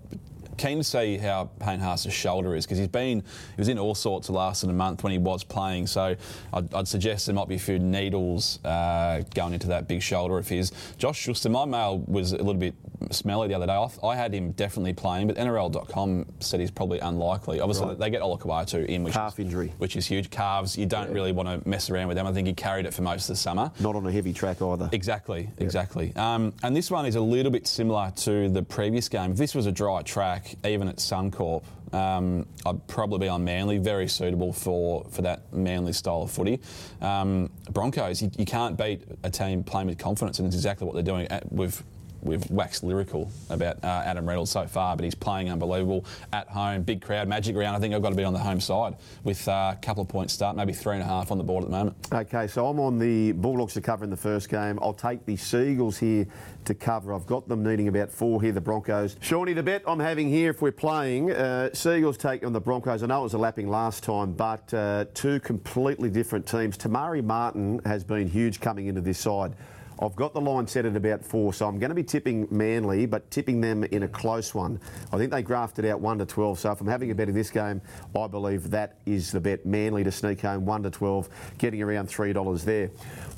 keen 0.59 0.79
to 0.79 0.85
see 0.85 1.19
how 1.19 1.51
Payne 1.61 1.81
Haas's 1.81 2.15
shoulder 2.15 2.55
is 2.55 2.65
because 2.65 2.79
he's 2.79 2.89
been 2.89 3.21
he 3.21 3.59
was 3.59 3.69
in 3.69 3.79
all 3.79 3.95
sorts 3.95 4.31
last 4.31 4.65
in 4.65 4.71
a 4.71 4.73
month 4.73 5.03
when 5.03 5.13
he 5.13 5.19
was 5.19 5.45
playing. 5.45 5.87
So 5.87 6.17
I'd, 6.53 6.75
I'd 6.75 6.89
suggest 6.89 7.27
there 7.27 7.35
might 7.35 7.49
be 7.49 7.57
a 7.57 7.59
few 7.59 7.79
needles 7.79 8.59
uh, 8.65 9.23
going 9.35 9.53
into 9.55 9.69
that 9.69 9.89
big 9.89 10.03
shoulder 10.03 10.39
of 10.39 10.49
his. 10.49 10.73
Josh 10.99 11.19
Schuster, 11.19 11.49
my 11.49 11.65
mail 11.65 11.99
was 12.07 12.33
a 12.33 12.39
little 12.39 12.55
bit 12.55 12.75
smelly 13.12 13.49
the 13.49 13.55
other 13.55 13.66
day. 13.66 13.75
I, 13.75 13.87
th- 13.87 13.99
I 14.03 14.16
had 14.16 14.35
him 14.35 14.53
definitely 14.53 14.92
playing, 14.92 15.27
but 15.29 15.37
NRL.com 15.37 16.27
said 16.40 16.61
he's 16.61 16.71
probably 16.71 16.99
unlikely. 16.99 17.61
Obviously, 17.61 17.95
they 17.95 18.11
get 18.11 18.23
Olakau'atu 18.23 18.87
in, 18.87 19.03
which 19.03 19.14
Calf 19.14 19.38
is, 19.38 19.45
injury. 19.45 19.73
which 19.79 19.97
is 19.97 20.07
huge. 20.07 20.31
Calves, 20.31 20.77
you 20.77 20.87
don't 20.87 21.11
really 21.11 21.33
want 21.33 21.49
to 21.49 21.69
mess 21.69 21.90
around 21.90 22.09
with 22.09 22.16
them. 22.16 22.27
I 22.27 22.33
think 22.33 22.47
he 22.47 22.55
carried 22.55 22.87
it 22.87 22.95
for 22.95 23.03
most 23.03 23.25
of 23.25 23.35
the 23.35 23.37
summer. 23.37 23.71
Not 23.81 23.97
on 23.97 24.07
a 24.07 24.12
heavy 24.12 24.33
track 24.33 24.62
either. 24.62 24.88
Exactly, 24.92 25.49
exactly. 25.59 26.14
Um, 26.16 26.53
and 26.62 26.75
this 26.75 26.90
one 26.90 27.07
is 27.07 27.16
a 27.16 27.21
little 27.21 27.53
bit 27.53 27.66
similar 27.66 28.12
to 28.16 28.49
the 28.49 28.62
previous 28.62 29.09
game. 29.09 29.33
If 29.33 29.37
this 29.38 29.55
was 29.55 29.66
a 29.66 29.73
dry 29.73 30.03
track, 30.03 30.55
even 30.64 30.88
at 30.88 30.97
Suncorp, 30.97 31.64
um, 31.92 32.47
I'd 32.64 32.87
probably 32.88 33.21
be 33.21 33.29
on 33.29 33.45
Manly, 33.45 33.79
very 33.79 34.09
suitable 34.09 34.53
for, 34.53 35.07
for 35.11 35.23
that 35.23 35.53
Manly 35.53 35.92
style 35.92 36.23
of 36.23 36.31
footy. 36.31 36.61
Um, 37.01 37.51
Broncos, 37.71 38.23
you, 38.23 38.31
you 38.37 38.45
can't 38.45 38.77
beat 38.77 39.03
a 39.23 39.31
team 39.31 39.62
playing 39.62 39.87
with 39.88 39.99
confidence, 39.99 40.38
and 40.38 40.47
it's 40.47 40.57
exactly 40.57 40.87
what 40.87 40.95
they're 40.95 41.03
doing. 41.03 41.27
At, 41.29 41.51
we've 41.53 41.83
We've 42.27 42.51
waxed 42.51 42.83
lyrical 42.83 43.31
about 43.49 43.83
uh, 43.85 44.03
Adam 44.05 44.29
Reynolds 44.29 44.51
so 44.51 44.67
far, 44.67 44.97
but 44.97 45.05
he's 45.05 45.15
playing 45.15 45.49
unbelievable 45.51 46.05
at 46.33 46.49
home. 46.49 46.83
Big 46.83 47.01
crowd, 47.01 47.29
magic 47.29 47.57
round. 47.57 47.77
I 47.77 47.81
think 47.81 47.95
I've 47.95 48.03
got 48.03 48.11
to 48.11 48.17
be 48.17 48.25
on 48.25 48.33
the 48.33 48.39
home 48.39 48.61
side 48.61 48.97
with 49.25 49.47
uh, 49.49 49.75
a 49.75 49.79
couple 49.81 50.03
of 50.03 50.09
points 50.09 50.33
start, 50.33 50.57
maybe 50.57 50.73
three 50.73 50.95
and 50.95 51.03
a 51.03 51.07
half 51.07 51.31
on 51.31 51.39
the 51.39 51.45
board 51.45 51.65
at 51.65 51.71
the 51.71 51.77
moment. 51.77 51.97
Okay, 52.12 52.47
so 52.49 52.67
I'm 52.67 52.81
on 52.81 52.99
the 52.99 53.33
Bulldogs 53.33 53.75
to 53.75 53.81
cover 53.81 54.05
in 54.05 54.11
the 54.11 54.17
first 54.17 54.49
game. 54.49 54.79
I'll 54.83 54.93
take 54.93 55.25
the 55.25 55.37
Seagulls 55.37 55.99
here 55.99 56.27
to 56.65 56.75
cover. 56.75 57.15
I've 57.15 57.27
got 57.27 57.49
them 57.49 57.62
needing 57.62 57.89
about 57.89 58.11
four 58.11 58.43
here, 58.43 58.53
the 58.53 58.61
Broncos. 58.61 59.17
Shawnee, 59.21 59.53
the 59.53 59.62
bet 59.62 59.83
I'm 59.87 60.01
having 60.01 60.29
here, 60.29 60.51
if 60.51 60.61
we're 60.61 60.73
playing, 60.73 61.31
uh, 61.31 61.71
Seagulls 61.73 62.17
take 62.17 62.45
on 62.45 62.53
the 62.53 62.61
Broncos. 62.61 63.03
I 63.03 63.07
know 63.07 63.21
it 63.21 63.25
was 63.25 63.35
a 63.35 63.39
lapping 63.39 63.69
last 63.69 64.03
time, 64.03 64.33
but 64.33 64.73
uh, 64.75 65.05
two 65.15 65.39
completely 65.41 66.11
different 66.11 66.47
teams. 66.47 66.77
Tamari 66.77 67.23
Martin 67.23 67.81
has 67.85 68.03
been 68.03 68.29
huge 68.29 68.61
coming 68.61 68.87
into 68.87 69.01
this 69.01 69.19
side. 69.19 69.55
I've 69.99 70.15
got 70.15 70.35
the 70.35 70.41
line 70.41 70.67
set 70.67 70.85
at 70.85 70.95
about 70.95 71.25
four, 71.25 71.55
so 71.55 71.67
I'm 71.67 71.79
going 71.79 71.89
to 71.89 71.95
be 71.95 72.05
tipping 72.05 72.47
Manly, 72.51 73.07
but 73.07 73.31
tipping 73.31 73.61
them 73.61 73.85
in 73.85 74.03
a 74.03 74.09
close 74.09 74.55
one. 74.55 74.79
I 75.13 75.17
think 75.17 75.31
they 75.31 75.43
grafted 75.43 75.87
out 75.87 76.01
one 76.01 76.19
to 76.19 76.27
twelve. 76.27 76.59
So 76.59 76.71
if 76.73 76.81
I'm 76.81 76.87
having 76.87 77.11
a 77.11 77.15
bet 77.15 77.29
in 77.29 77.35
this 77.35 77.51
game, 77.51 77.81
I 78.15 78.27
believe 78.27 78.71
that 78.71 78.99
is 79.07 79.33
the 79.33 79.41
bet. 79.41 79.65
Manly 79.65 80.05
to 80.05 80.13
sneak 80.13 80.43
home 80.43 80.67
one 80.67 80.83
to 80.83 80.91
twelve, 80.91 81.29
getting 81.59 81.83
around 81.83 82.09
three 82.09 82.33
dollars 82.33 82.65
there. 82.65 82.91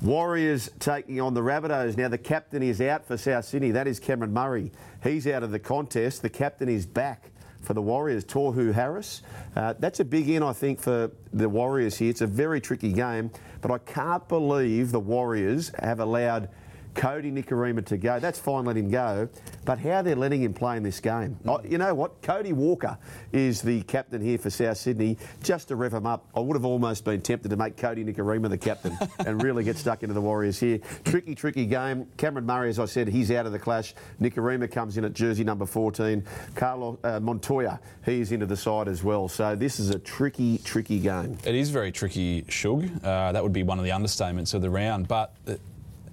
Warriors 0.02 0.68
taking 0.80 1.20
on 1.20 1.34
the 1.34 1.42
Rabbitohs. 1.42 1.96
Now 1.96 2.08
the 2.08 2.18
captain 2.18 2.62
is 2.62 2.80
out 2.80 3.06
for 3.06 3.16
South 3.16 3.44
Sydney. 3.44 3.70
That 3.70 3.86
is 3.86 4.00
Cameron 4.00 4.32
Murray. 4.32 4.72
He's 5.02 5.26
out 5.28 5.42
of 5.42 5.52
the 5.52 5.58
contest. 5.60 6.22
The 6.22 6.30
captain 6.30 6.68
is 6.68 6.86
back 6.86 7.30
for 7.68 7.74
the 7.74 7.82
Warriors, 7.82 8.24
Tohu 8.24 8.72
Harris. 8.72 9.20
Uh, 9.54 9.74
that's 9.78 10.00
a 10.00 10.04
big 10.04 10.30
in, 10.30 10.42
I 10.42 10.54
think, 10.54 10.80
for 10.80 11.10
the 11.34 11.50
Warriors 11.50 11.98
here. 11.98 12.08
It's 12.08 12.22
a 12.22 12.26
very 12.26 12.62
tricky 12.62 12.94
game, 12.94 13.30
but 13.60 13.70
I 13.70 13.76
can't 13.76 14.26
believe 14.26 14.90
the 14.90 14.98
Warriors 14.98 15.70
have 15.78 16.00
allowed 16.00 16.48
Kodi 16.94 17.32
Nikorima 17.32 17.84
to 17.86 17.96
go. 17.96 18.18
That's 18.18 18.38
fine, 18.38 18.64
let 18.64 18.76
him 18.76 18.90
go. 18.90 19.28
But 19.64 19.78
how 19.78 20.02
they're 20.02 20.16
letting 20.16 20.42
him 20.42 20.54
play 20.54 20.76
in 20.76 20.82
this 20.82 21.00
game. 21.00 21.36
Oh, 21.46 21.60
you 21.62 21.78
know 21.78 21.94
what? 21.94 22.22
Cody 22.22 22.52
Walker 22.52 22.98
is 23.32 23.62
the 23.62 23.82
captain 23.82 24.20
here 24.20 24.38
for 24.38 24.50
South 24.50 24.78
Sydney. 24.78 25.18
Just 25.42 25.68
to 25.68 25.76
rev 25.76 25.92
him 25.92 26.06
up, 26.06 26.26
I 26.34 26.40
would 26.40 26.56
have 26.56 26.64
almost 26.64 27.04
been 27.04 27.20
tempted 27.20 27.48
to 27.50 27.56
make 27.56 27.76
Kodi 27.76 28.04
Nikorima 28.04 28.48
the 28.48 28.58
captain 28.58 28.96
and 29.26 29.42
really 29.42 29.64
get 29.64 29.76
stuck 29.76 30.02
into 30.02 30.14
the 30.14 30.20
Warriors 30.20 30.58
here. 30.58 30.78
Tricky, 31.04 31.34
tricky 31.34 31.66
game. 31.66 32.06
Cameron 32.16 32.46
Murray, 32.46 32.70
as 32.70 32.78
I 32.78 32.86
said, 32.86 33.08
he's 33.08 33.30
out 33.30 33.46
of 33.46 33.52
the 33.52 33.58
clash. 33.58 33.94
Nikorima 34.20 34.70
comes 34.70 34.96
in 34.96 35.04
at 35.04 35.12
jersey 35.12 35.44
number 35.44 35.66
14. 35.66 36.24
Carlos 36.54 36.98
uh, 37.04 37.20
Montoya, 37.20 37.80
he's 38.04 38.32
into 38.32 38.46
the 38.46 38.56
side 38.56 38.88
as 38.88 39.04
well. 39.04 39.28
So 39.28 39.54
this 39.54 39.78
is 39.78 39.90
a 39.90 39.98
tricky, 39.98 40.58
tricky 40.58 40.98
game. 40.98 41.38
It 41.44 41.54
is 41.54 41.70
very 41.70 41.92
tricky, 41.92 42.44
Shug. 42.48 42.88
Uh, 43.04 43.32
that 43.32 43.42
would 43.42 43.52
be 43.52 43.62
one 43.62 43.78
of 43.78 43.84
the 43.84 43.90
understatements 43.90 44.54
of 44.54 44.62
the 44.62 44.70
round. 44.70 45.08
But 45.08 45.34
uh, 45.46 45.54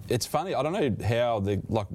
it's 0.10 0.26
funny. 0.26 0.54
I 0.54 0.64
don't 0.64 0.74
know 0.74 1.06
how 1.06 1.40
the 1.40 1.62
like. 1.70 1.88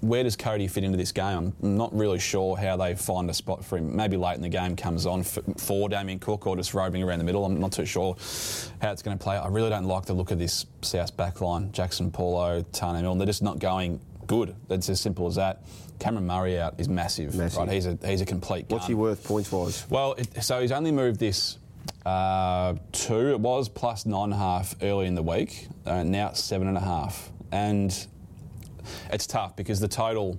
Where 0.00 0.22
does 0.22 0.36
Cody 0.36 0.68
fit 0.68 0.84
into 0.84 0.98
this 0.98 1.12
game? 1.12 1.54
I'm 1.62 1.76
not 1.78 1.96
really 1.96 2.18
sure 2.18 2.58
how 2.58 2.76
they 2.76 2.94
find 2.94 3.30
a 3.30 3.34
spot 3.34 3.64
for 3.64 3.78
him. 3.78 3.96
Maybe 3.96 4.18
late 4.18 4.34
in 4.36 4.42
the 4.42 4.50
game 4.50 4.76
comes 4.76 5.06
on 5.06 5.22
for, 5.22 5.42
for 5.56 5.88
Damien 5.88 6.18
Cook 6.18 6.46
or 6.46 6.56
just 6.56 6.74
roving 6.74 7.02
around 7.02 7.20
the 7.20 7.24
middle. 7.24 7.42
I'm 7.44 7.58
not 7.58 7.72
too 7.72 7.86
sure 7.86 8.14
how 8.82 8.92
it's 8.92 9.00
going 9.00 9.16
to 9.16 9.22
play. 9.22 9.36
I 9.36 9.48
really 9.48 9.70
don't 9.70 9.86
like 9.86 10.04
the 10.04 10.12
look 10.12 10.30
of 10.30 10.38
this 10.38 10.66
South 10.82 11.16
back 11.16 11.40
line. 11.40 11.70
Jaxson 11.70 12.12
Paulo, 12.12 12.62
Taane 12.72 13.00
Milne. 13.00 13.16
They're 13.16 13.26
just 13.26 13.42
not 13.42 13.58
going 13.58 13.98
good. 14.26 14.54
That's 14.68 14.88
as 14.90 15.00
simple 15.00 15.26
as 15.26 15.36
that. 15.36 15.62
Cameron 15.98 16.26
Murray 16.26 16.58
out 16.58 16.74
is 16.78 16.88
massive. 16.88 17.34
Massive. 17.34 17.60
Right, 17.60 17.70
he's 17.70 17.86
a 17.86 17.98
he's 18.04 18.20
a 18.20 18.26
complete. 18.26 18.66
What's 18.68 18.86
he 18.86 18.94
worth 18.94 19.24
points 19.24 19.50
wise? 19.50 19.86
Well, 19.88 20.14
it, 20.14 20.42
so 20.42 20.60
he's 20.60 20.72
only 20.72 20.92
moved 20.92 21.20
this 21.20 21.58
uh, 22.04 22.74
two. 22.92 23.30
It 23.30 23.40
was 23.40 23.68
plus 23.68 24.04
nine 24.06 24.24
and 24.24 24.34
a 24.34 24.36
half 24.36 24.74
early 24.82 25.06
in 25.06 25.14
the 25.14 25.22
week. 25.22 25.68
Uh, 25.86 26.02
now 26.02 26.28
it's 26.28 26.42
seven 26.42 26.68
and 26.68 26.76
a 26.76 26.80
half, 26.80 27.30
and 27.52 28.06
it's 29.10 29.26
tough 29.26 29.56
because 29.56 29.80
the 29.80 29.88
total. 29.88 30.38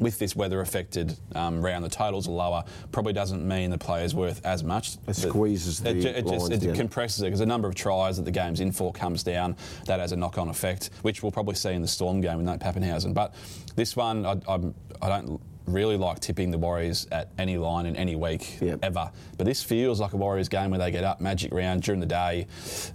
With 0.00 0.18
this 0.18 0.34
weather 0.34 0.60
affected 0.60 1.16
um, 1.36 1.64
round, 1.64 1.84
the 1.84 1.88
totals 1.88 2.26
are 2.26 2.32
lower. 2.32 2.64
Probably 2.90 3.12
doesn't 3.12 3.46
mean 3.46 3.70
the 3.70 3.78
player's 3.78 4.12
worth 4.12 4.44
as 4.44 4.64
much. 4.64 4.96
It 5.06 5.14
squeezes 5.14 5.80
the 5.80 5.90
it, 5.90 6.00
ju- 6.00 6.08
it 6.08 6.26
just 6.26 6.50
it 6.50 6.74
compresses 6.74 7.22
it 7.22 7.26
because 7.26 7.38
the 7.38 7.46
number 7.46 7.68
of 7.68 7.76
tries 7.76 8.16
that 8.16 8.24
the 8.24 8.32
game's 8.32 8.58
in 8.58 8.72
for 8.72 8.92
comes 8.92 9.22
down. 9.22 9.56
That 9.86 10.00
has 10.00 10.10
a 10.10 10.16
knock-on 10.16 10.48
effect, 10.48 10.90
which 11.02 11.22
we'll 11.22 11.30
probably 11.32 11.54
see 11.54 11.72
in 11.72 11.80
the 11.80 11.88
Storm 11.88 12.20
game 12.20 12.38
with 12.38 12.46
Nate 12.46 12.58
Papenhuyzen. 12.58 13.14
But 13.14 13.34
this 13.76 13.94
one, 13.94 14.26
I, 14.26 14.36
I'm, 14.48 14.74
I 15.00 15.08
don't 15.08 15.40
really 15.72 15.96
like 15.96 16.20
tipping 16.20 16.50
the 16.50 16.58
Warriors 16.58 17.06
at 17.12 17.28
any 17.38 17.56
line 17.58 17.86
in 17.86 17.96
any 17.96 18.16
week 18.16 18.58
Yep. 18.60 18.80
ever. 18.82 19.10
But 19.36 19.46
this 19.46 19.62
feels 19.62 20.00
like 20.00 20.12
a 20.12 20.16
Warriors 20.16 20.48
game 20.48 20.70
where 20.70 20.78
they 20.78 20.90
get 20.90 21.04
up, 21.04 21.20
magic 21.20 21.52
round 21.52 21.82
during 21.82 22.00
the 22.00 22.06
day, 22.06 22.46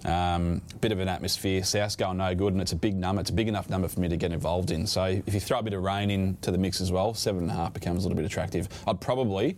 um, 0.05 0.61
bit 0.81 0.91
of 0.91 0.99
an 0.99 1.07
atmosphere. 1.07 1.63
South 1.63 1.97
going 1.97 2.17
no 2.17 2.33
good, 2.35 2.53
and 2.53 2.61
it's 2.61 2.71
a 2.71 2.75
big 2.75 2.95
number. 2.95 3.21
It's 3.21 3.29
a 3.29 3.33
big 3.33 3.47
enough 3.47 3.69
number 3.69 3.87
for 3.87 3.99
me 3.99 4.09
to 4.09 4.17
get 4.17 4.31
involved 4.31 4.71
in. 4.71 4.85
So 4.87 5.03
if 5.25 5.33
you 5.33 5.39
throw 5.39 5.59
a 5.59 5.63
bit 5.63 5.73
of 5.73 5.83
rain 5.83 6.09
into 6.11 6.51
the 6.51 6.57
mix 6.57 6.81
as 6.81 6.91
well, 6.91 7.13
seven 7.13 7.41
and 7.43 7.51
a 7.51 7.53
half 7.53 7.73
becomes 7.73 8.03
a 8.05 8.07
little 8.07 8.15
bit 8.21 8.25
attractive. 8.25 8.67
I'd 8.87 8.99
probably 8.99 9.57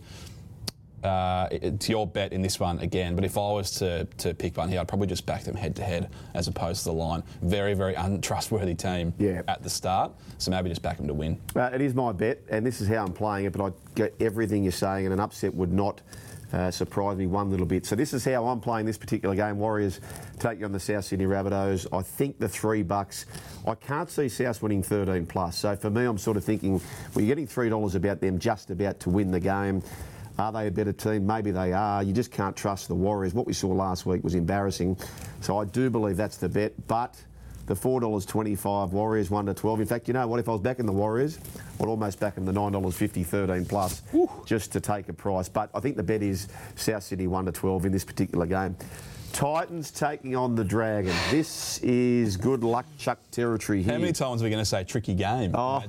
uh, 1.06 1.48
it- 1.50 1.64
it's 1.64 1.88
your 1.88 2.06
bet 2.06 2.32
in 2.32 2.42
this 2.42 2.58
one 2.60 2.78
again. 2.80 3.14
But 3.14 3.24
if 3.24 3.36
I 3.38 3.40
was 3.52 3.70
to, 3.78 4.04
to 4.18 4.34
pick 4.34 4.56
one 4.56 4.68
here, 4.68 4.80
I'd 4.80 4.88
probably 4.88 5.06
just 5.06 5.24
back 5.26 5.44
them 5.44 5.54
head 5.56 5.74
to 5.76 5.82
head 5.82 6.10
as 6.34 6.48
opposed 6.48 6.80
to 6.84 6.90
the 6.90 6.94
line. 6.94 7.22
Very, 7.42 7.74
very 7.74 7.94
untrustworthy 7.94 8.74
team 8.74 9.14
Yeah. 9.18 9.42
at 9.48 9.62
the 9.62 9.70
start. 9.70 10.12
So 10.38 10.50
maybe 10.50 10.68
just 10.68 10.82
back 10.82 10.96
them 10.98 11.06
to 11.08 11.14
win. 11.14 11.38
Uh, 11.54 11.70
it 11.72 11.80
is 11.80 11.94
my 11.94 12.12
bet, 12.12 12.40
and 12.50 12.64
this 12.66 12.80
is 12.80 12.88
how 12.88 13.04
I'm 13.04 13.12
playing 13.12 13.46
it, 13.46 13.52
but 13.52 13.64
I 13.64 13.72
get 13.94 14.14
everything 14.20 14.62
you're 14.62 14.72
saying, 14.72 15.06
and 15.06 15.12
an 15.12 15.20
upset 15.20 15.54
would 15.54 15.72
not 15.72 16.00
uh, 16.52 16.70
surprise 16.70 17.16
me 17.18 17.26
one 17.26 17.50
little 17.50 17.66
bit. 17.66 17.84
So 17.84 17.96
this 17.96 18.14
is 18.14 18.24
how 18.24 18.46
I'm 18.46 18.60
playing 18.60 18.86
this 18.86 18.96
particular 18.96 19.34
game. 19.34 19.58
Warriors 19.58 20.00
take 20.38 20.60
you 20.60 20.64
on 20.64 20.70
the 20.72 20.78
South 20.78 21.04
Sydney 21.04 21.24
Rabbitohs. 21.26 21.86
I 21.92 22.02
think 22.02 22.38
the 22.38 22.48
three 22.48 22.84
bucks. 22.84 23.26
I 23.66 23.74
can't 23.74 24.08
see 24.08 24.28
South 24.28 24.62
winning 24.62 24.80
13 24.82 25.26
plus. 25.26 25.58
So 25.58 25.74
for 25.74 25.90
me, 25.90 26.04
I'm 26.04 26.18
sort 26.18 26.36
of 26.36 26.44
thinking, 26.44 26.74
well, 27.14 27.24
you're 27.24 27.26
getting 27.34 27.48
three 27.48 27.68
dollars 27.68 27.96
about 27.96 28.20
them 28.20 28.38
just 28.38 28.70
about 28.70 29.00
to 29.00 29.10
win 29.10 29.32
the 29.32 29.40
game. 29.40 29.82
Are 30.38 30.52
they 30.52 30.66
a 30.66 30.70
better 30.70 30.92
team? 30.92 31.26
Maybe 31.26 31.50
they 31.50 31.72
are. 31.72 32.02
You 32.02 32.12
just 32.12 32.30
can't 32.30 32.54
trust 32.54 32.88
the 32.88 32.94
Warriors. 32.94 33.32
What 33.32 33.46
we 33.46 33.52
saw 33.52 33.68
last 33.68 34.04
week 34.04 34.22
was 34.22 34.34
embarrassing. 34.34 34.98
So 35.40 35.58
I 35.58 35.64
do 35.64 35.88
believe 35.90 36.16
that's 36.16 36.36
the 36.36 36.48
bet, 36.48 36.72
but. 36.86 37.16
The 37.66 37.74
four 37.74 37.98
dollars 37.98 38.24
twenty-five 38.24 38.92
Warriors 38.92 39.28
one 39.28 39.46
to 39.46 39.52
twelve. 39.52 39.80
In 39.80 39.86
fact, 39.86 40.06
you 40.06 40.14
know 40.14 40.24
what? 40.28 40.38
If 40.38 40.48
I 40.48 40.52
was 40.52 40.60
back 40.60 40.78
in 40.78 40.86
the 40.86 40.92
Warriors, 40.92 41.40
I'd 41.80 41.88
almost 41.88 42.20
back 42.20 42.36
in 42.36 42.44
the 42.44 42.52
nine 42.52 42.70
dollars 42.70 42.94
50 42.96 43.24
13 43.24 43.66
plus, 43.66 44.02
just 44.44 44.70
to 44.74 44.80
take 44.80 45.08
a 45.08 45.12
price. 45.12 45.48
But 45.48 45.70
I 45.74 45.80
think 45.80 45.96
the 45.96 46.04
bet 46.04 46.22
is 46.22 46.46
South 46.76 47.02
City 47.02 47.26
one 47.26 47.44
to 47.46 47.50
twelve 47.50 47.84
in 47.84 47.90
this 47.90 48.04
particular 48.04 48.46
game. 48.46 48.76
Titans 49.32 49.90
taking 49.90 50.36
on 50.36 50.54
the 50.54 50.62
Dragons. 50.62 51.16
This 51.32 51.78
is 51.78 52.36
good 52.36 52.62
luck 52.62 52.86
Chuck 52.98 53.18
territory 53.32 53.82
here. 53.82 53.94
How 53.94 53.98
many 53.98 54.12
times 54.12 54.42
are 54.42 54.44
we 54.44 54.50
going 54.50 54.62
to 54.62 54.64
say 54.64 54.84
tricky 54.84 55.14
game? 55.14 55.50
Oh? 55.52 55.82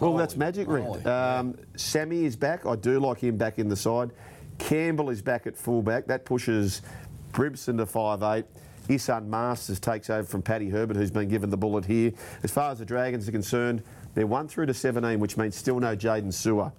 Well, 0.00 0.16
that's 0.16 0.36
magic 0.36 0.66
moly. 0.66 1.04
Um, 1.04 1.56
Sammy 1.76 2.24
is 2.24 2.34
back. 2.34 2.64
I 2.64 2.74
do 2.74 2.98
like 2.98 3.18
him 3.18 3.36
back 3.36 3.58
in 3.58 3.68
the 3.68 3.76
side. 3.76 4.10
Campbell 4.58 5.10
is 5.10 5.20
back 5.20 5.46
at 5.46 5.56
fullback. 5.56 6.06
That 6.06 6.24
pushes 6.24 6.82
Brimson 7.32 7.76
to 7.78 7.86
five 7.86 8.22
eight. 8.22 8.46
His 8.88 9.04
son 9.04 9.28
Masters 9.28 9.78
takes 9.78 10.10
over 10.10 10.26
from 10.26 10.42
Paddy 10.42 10.68
Herbert, 10.68 10.96
who's 10.96 11.10
been 11.10 11.28
given 11.28 11.50
the 11.50 11.56
bullet 11.56 11.84
here. 11.84 12.12
As 12.42 12.50
far 12.50 12.72
as 12.72 12.78
the 12.78 12.84
Dragons 12.84 13.28
are 13.28 13.32
concerned, 13.32 13.82
they're 14.14 14.26
one 14.26 14.48
through 14.48 14.66
to 14.66 14.74
17, 14.74 15.20
which 15.20 15.36
means 15.36 15.54
still 15.54 15.78
no 15.78 15.94
Jaydn 15.94 16.32
Su'A. 16.32 16.72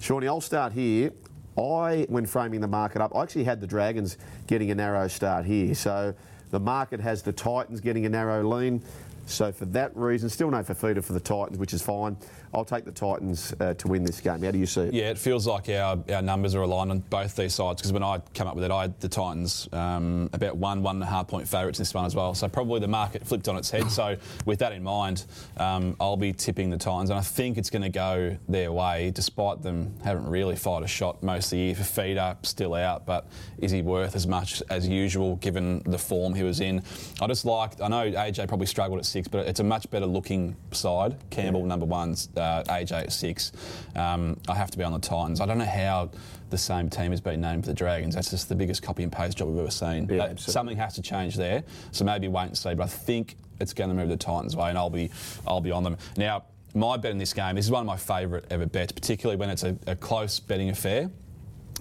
Shawnee, 0.00 0.26
I'll 0.26 0.40
start 0.40 0.72
here. 0.72 1.12
I, 1.56 2.06
when 2.08 2.26
framing 2.26 2.60
the 2.60 2.66
market 2.66 3.00
up, 3.00 3.14
I 3.14 3.22
actually 3.22 3.44
had 3.44 3.60
the 3.60 3.66
Dragons 3.66 4.16
getting 4.48 4.72
a 4.72 4.74
narrow 4.74 5.06
start 5.06 5.44
here. 5.44 5.74
So 5.74 6.14
the 6.50 6.58
market 6.58 6.98
has 6.98 7.22
the 7.22 7.32
Titans 7.32 7.80
getting 7.80 8.06
a 8.06 8.08
narrow 8.08 8.42
lean. 8.42 8.82
So 9.26 9.52
for 9.52 9.66
that 9.66 9.96
reason, 9.96 10.28
still 10.28 10.50
no 10.50 10.58
Fifita 10.58 11.04
for 11.04 11.12
the 11.12 11.20
Titans, 11.20 11.58
which 11.58 11.72
is 11.72 11.82
fine. 11.82 12.16
I'll 12.54 12.64
take 12.66 12.84
the 12.84 12.92
Titans 12.92 13.54
uh, 13.60 13.72
to 13.74 13.88
win 13.88 14.04
this 14.04 14.20
game. 14.20 14.42
How 14.42 14.50
do 14.50 14.58
you 14.58 14.66
see 14.66 14.82
it? 14.82 14.94
Yeah, 14.94 15.10
it 15.10 15.16
feels 15.16 15.46
like 15.46 15.70
our, 15.70 15.98
our 16.12 16.20
numbers 16.20 16.54
are 16.54 16.60
aligned 16.60 16.90
on 16.90 16.98
both 16.98 17.34
these 17.34 17.54
sides 17.54 17.80
because 17.80 17.92
when 17.92 18.02
I 18.02 18.20
come 18.34 18.46
up 18.46 18.54
with 18.54 18.64
it, 18.64 18.70
I 18.70 18.82
had 18.82 19.00
the 19.00 19.08
Titans 19.08 19.68
um, 19.72 20.28
about 20.34 20.56
one, 20.56 20.82
one 20.82 20.96
and 20.96 21.02
a 21.02 21.06
half 21.06 21.28
point 21.28 21.48
favourites 21.48 21.78
in 21.78 21.82
this 21.82 21.94
one 21.94 22.04
as 22.04 22.14
well. 22.14 22.34
So 22.34 22.48
probably 22.48 22.80
the 22.80 22.88
market 22.88 23.26
flipped 23.26 23.48
on 23.48 23.56
its 23.56 23.70
head. 23.70 23.90
so 23.90 24.16
with 24.44 24.58
that 24.58 24.72
in 24.72 24.82
mind, 24.82 25.24
um, 25.56 25.96
I'll 25.98 26.16
be 26.16 26.32
tipping 26.32 26.68
the 26.68 26.76
Titans, 26.76 27.08
and 27.08 27.18
I 27.18 27.22
think 27.22 27.56
it's 27.56 27.70
going 27.70 27.82
to 27.82 27.88
go 27.88 28.36
their 28.48 28.70
way, 28.70 29.10
despite 29.14 29.62
them 29.62 29.94
haven't 30.04 30.28
really 30.28 30.56
fired 30.56 30.84
a 30.84 30.88
shot 30.88 31.22
most 31.22 31.46
of 31.46 31.50
the 31.52 31.58
year. 31.58 31.74
Fifita 31.74 32.36
still 32.44 32.74
out, 32.74 33.06
but 33.06 33.28
is 33.58 33.70
he 33.70 33.80
worth 33.80 34.14
as 34.14 34.26
much 34.26 34.62
as 34.68 34.86
usual 34.86 35.36
given 35.36 35.80
the 35.84 35.98
form 35.98 36.34
he 36.34 36.42
was 36.42 36.60
in? 36.60 36.82
I 37.20 37.26
just 37.26 37.46
like. 37.46 37.80
I 37.80 37.88
know 37.88 38.10
AJ 38.10 38.46
probably 38.48 38.66
struggled 38.66 38.98
at 38.98 39.06
six, 39.06 39.26
but 39.26 39.46
it's 39.46 39.60
a 39.60 39.64
much 39.64 39.88
better 39.90 40.06
looking 40.06 40.54
side. 40.72 41.16
Campbell 41.30 41.64
number 41.64 41.86
one's 41.86 42.28
uh, 42.36 42.41
AJ 42.68 42.92
at 42.92 43.12
six. 43.12 43.52
Um, 43.96 44.38
I 44.48 44.54
have 44.54 44.70
to 44.70 44.78
be 44.78 44.84
on 44.84 44.92
the 44.92 44.98
Titans. 44.98 45.40
I 45.40 45.46
don't 45.46 45.58
know 45.58 45.64
how 45.64 46.10
the 46.50 46.58
same 46.58 46.90
team 46.90 47.10
has 47.12 47.20
been 47.20 47.40
named 47.40 47.64
for 47.64 47.70
the 47.70 47.74
Dragons. 47.74 48.14
That's 48.14 48.30
just 48.30 48.48
the 48.48 48.54
biggest 48.54 48.82
copy 48.82 49.02
and 49.02 49.10
paste 49.12 49.38
job 49.38 49.48
we've 49.48 49.58
ever 49.58 49.70
seen. 49.70 50.08
Yeah, 50.10 50.24
Uh, 50.24 50.36
something 50.36 50.76
has 50.76 50.94
to 50.94 51.02
change 51.02 51.36
there. 51.36 51.64
So 51.92 52.04
maybe 52.04 52.28
wait 52.28 52.46
and 52.46 52.58
see. 52.58 52.74
But 52.74 52.84
I 52.84 52.86
think 52.88 53.36
it's 53.60 53.72
going 53.72 53.88
to 53.90 53.96
move 53.96 54.08
the 54.08 54.16
Titans' 54.16 54.54
way, 54.56 54.68
and 54.68 54.76
I'll 54.78 54.90
be 54.90 55.10
I'll 55.46 55.60
be 55.60 55.70
on 55.70 55.82
them 55.84 55.96
now. 56.16 56.44
My 56.74 56.96
bet 56.96 57.10
in 57.10 57.18
this 57.18 57.34
game. 57.34 57.54
This 57.56 57.66
is 57.66 57.70
one 57.70 57.80
of 57.82 57.86
my 57.86 57.98
favourite 57.98 58.44
ever 58.50 58.64
bets, 58.66 58.92
particularly 58.92 59.36
when 59.38 59.50
it's 59.50 59.62
a, 59.62 59.76
a 59.86 59.94
close 59.94 60.40
betting 60.40 60.70
affair 60.70 61.10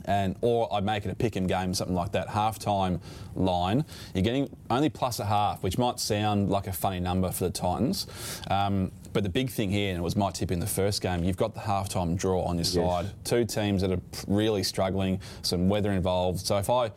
and 0.05 0.35
or 0.41 0.73
I'd 0.73 0.83
make 0.83 1.05
it 1.05 1.11
a 1.11 1.15
pick 1.15 1.37
'em 1.37 1.47
game, 1.47 1.73
something 1.73 1.95
like 1.95 2.11
that. 2.13 2.27
Half-time 2.29 2.99
line, 3.35 3.85
you're 4.13 4.23
getting 4.23 4.49
only 4.69 4.89
plus 4.89 5.19
a 5.19 5.25
half, 5.25 5.63
which 5.63 5.77
might 5.77 5.99
sound 5.99 6.49
like 6.49 6.67
a 6.67 6.73
funny 6.73 6.99
number 6.99 7.31
for 7.31 7.45
the 7.45 7.51
Titans. 7.51 8.07
Um, 8.49 8.91
but 9.13 9.23
the 9.23 9.29
big 9.29 9.49
thing 9.49 9.69
here, 9.69 9.89
and 9.89 9.99
it 9.99 10.01
was 10.01 10.15
my 10.15 10.31
tip 10.31 10.51
in 10.51 10.59
the 10.59 10.67
first 10.67 11.01
game, 11.01 11.23
you've 11.23 11.37
got 11.37 11.53
the 11.53 11.59
half-time 11.59 12.15
draw 12.15 12.43
on 12.43 12.57
your 12.57 12.65
side. 12.65 13.07
Two 13.23 13.45
teams 13.45 13.81
that 13.81 13.91
are 13.91 14.01
really 14.27 14.63
struggling, 14.63 15.19
some 15.41 15.69
weather 15.69 15.91
involved. 15.91 16.45
So 16.45 16.57
if 16.57 16.69
I 16.69 16.91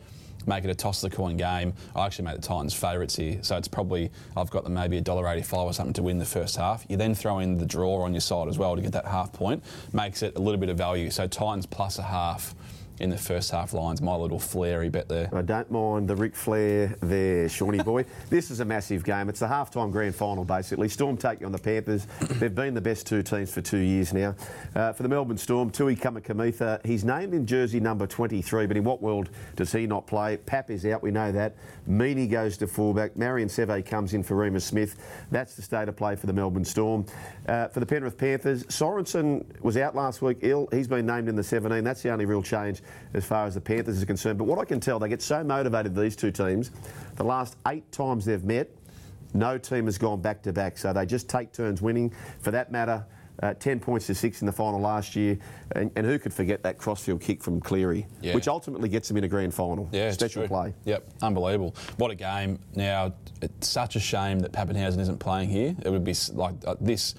make 0.47 0.63
it 0.63 0.69
a 0.69 0.75
toss 0.75 1.03
of 1.03 1.09
the 1.09 1.15
coin 1.15 1.37
game, 1.37 1.73
I 1.95 2.05
actually 2.05 2.25
make 2.25 2.35
the 2.35 2.41
Titans 2.41 2.73
favourites 2.73 3.15
here. 3.15 3.39
So 3.41 3.57
it's 3.57 3.67
probably 3.67 4.11
I've 4.37 4.51
got 4.51 4.63
them 4.63 4.75
maybe 4.75 4.97
a 4.97 5.01
dollar 5.01 5.27
eighty-five 5.27 5.65
or 5.65 5.73
something 5.73 5.93
to 5.93 6.03
win 6.03 6.19
the 6.19 6.25
first 6.25 6.55
half. 6.55 6.85
You 6.87 6.97
then 6.97 7.15
throw 7.15 7.39
in 7.39 7.57
the 7.57 7.65
draw 7.65 8.03
on 8.03 8.13
your 8.13 8.21
side 8.21 8.47
as 8.47 8.59
well 8.59 8.75
to 8.75 8.81
get 8.81 8.91
that 8.91 9.05
half 9.05 9.33
point, 9.33 9.63
makes 9.91 10.21
it 10.21 10.35
a 10.35 10.39
little 10.39 10.59
bit 10.59 10.69
of 10.69 10.77
value. 10.77 11.09
So 11.09 11.27
Titans 11.27 11.65
plus 11.65 11.97
a 11.97 12.03
half 12.03 12.53
in 12.99 13.09
the 13.09 13.17
first 13.17 13.51
half 13.51 13.73
lines. 13.73 14.01
My 14.01 14.15
little 14.15 14.39
flary 14.39 14.89
bet 14.89 15.09
there. 15.09 15.29
I 15.33 15.41
don't 15.41 15.69
mind 15.69 16.07
the 16.07 16.15
Ric 16.15 16.35
Flair 16.35 16.95
there, 17.01 17.49
Shawnee 17.49 17.83
boy. 17.83 18.05
this 18.29 18.51
is 18.51 18.59
a 18.59 18.65
massive 18.65 19.03
game. 19.03 19.29
It's 19.29 19.41
the 19.41 19.47
halftime 19.47 19.91
grand 19.91 20.15
final, 20.15 20.45
basically. 20.45 20.89
Storm 20.89 21.17
take 21.17 21.41
you 21.41 21.45
on 21.45 21.51
the 21.51 21.57
Panthers. 21.57 22.05
They've 22.39 22.53
been 22.53 22.73
the 22.73 22.81
best 22.81 23.05
two 23.05 23.21
teams 23.21 23.53
for 23.53 23.61
two 23.61 23.79
years 23.79 24.13
now. 24.13 24.35
Uh, 24.75 24.93
for 24.93 25.03
the 25.03 25.09
Melbourne 25.09 25.37
Storm, 25.37 25.69
Tui 25.69 25.95
Kamikamica, 25.95 26.85
he's 26.85 27.03
named 27.03 27.33
in 27.33 27.45
jersey 27.45 27.79
number 27.79 28.07
23, 28.07 28.65
but 28.65 28.77
in 28.77 28.83
what 28.83 29.01
world 29.01 29.29
does 29.55 29.71
he 29.71 29.87
not 29.87 30.07
play? 30.07 30.37
Pap 30.37 30.69
is 30.69 30.85
out, 30.85 31.03
we 31.03 31.11
know 31.11 31.31
that. 31.31 31.55
Meaney 31.89 32.29
goes 32.29 32.57
to 32.57 32.67
fullback. 32.67 33.15
Marion 33.17 33.49
Seve 33.49 33.85
comes 33.85 34.13
in 34.13 34.23
for 34.23 34.35
Reimis 34.35 34.61
Smith. 34.61 34.95
That's 35.31 35.55
the 35.55 35.61
state 35.61 35.89
of 35.89 35.95
play 35.95 36.15
for 36.15 36.27
the 36.27 36.33
Melbourne 36.33 36.65
Storm. 36.65 37.05
Uh, 37.47 37.67
for 37.67 37.79
the 37.79 37.85
Penrith 37.85 38.17
Panthers, 38.17 38.63
Sorensen 38.65 39.45
was 39.61 39.77
out 39.77 39.95
last 39.95 40.21
week 40.21 40.37
ill. 40.41 40.67
He's 40.71 40.87
been 40.87 41.05
named 41.05 41.27
in 41.29 41.35
the 41.35 41.43
17. 41.43 41.83
That's 41.83 42.01
the 42.01 42.09
only 42.09 42.25
real 42.25 42.41
change 42.41 42.81
as 43.13 43.25
far 43.25 43.45
as 43.45 43.53
the 43.55 43.61
Panthers 43.61 44.01
are 44.01 44.05
concerned. 44.05 44.37
But 44.37 44.45
what 44.45 44.59
I 44.59 44.65
can 44.65 44.79
tell, 44.79 44.99
they 44.99 45.09
get 45.09 45.21
so 45.21 45.43
motivated, 45.43 45.95
these 45.95 46.15
two 46.15 46.31
teams. 46.31 46.71
The 47.15 47.23
last 47.23 47.57
eight 47.67 47.89
times 47.91 48.25
they've 48.25 48.43
met, 48.43 48.69
no 49.33 49.57
team 49.57 49.85
has 49.85 49.97
gone 49.97 50.21
back 50.21 50.41
to 50.43 50.53
back. 50.53 50.77
So 50.77 50.93
they 50.93 51.05
just 51.05 51.27
take 51.29 51.51
turns 51.51 51.81
winning. 51.81 52.13
For 52.39 52.51
that 52.51 52.71
matter, 52.71 53.05
uh, 53.43 53.53
10 53.53 53.81
points 53.81 54.07
to 54.07 54.15
six 54.15 54.41
in 54.41 54.45
the 54.45 54.51
final 54.51 54.79
last 54.79 55.13
year. 55.15 55.37
And, 55.73 55.91
and 55.97 56.05
who 56.05 56.17
could 56.17 56.33
forget 56.33 56.63
that 56.63 56.77
crossfield 56.77 57.19
kick 57.21 57.43
from 57.43 57.59
Cleary, 57.59 58.07
Yeah. 58.21 58.33
which 58.33 58.47
ultimately 58.47 58.87
gets 58.87 59.09
them 59.09 59.17
in 59.17 59.25
a 59.25 59.27
grand 59.27 59.53
final? 59.53 59.89
Yeah, 59.91 60.11
Special 60.11 60.47
play. 60.47 60.73
Yep, 60.85 61.05
unbelievable. 61.21 61.75
What 61.97 62.11
a 62.11 62.15
game. 62.15 62.59
Now, 62.75 63.13
it's 63.41 63.67
such 63.67 63.97
a 63.97 63.99
shame 63.99 64.39
that 64.39 64.53
Papenhuyzen 64.53 64.99
isn't 64.99 65.19
playing 65.19 65.49
here. 65.49 65.75
It 65.83 65.89
would 65.89 66.05
be 66.05 66.15
like 66.33 66.55
uh, 66.65 66.75
this, 66.79 67.15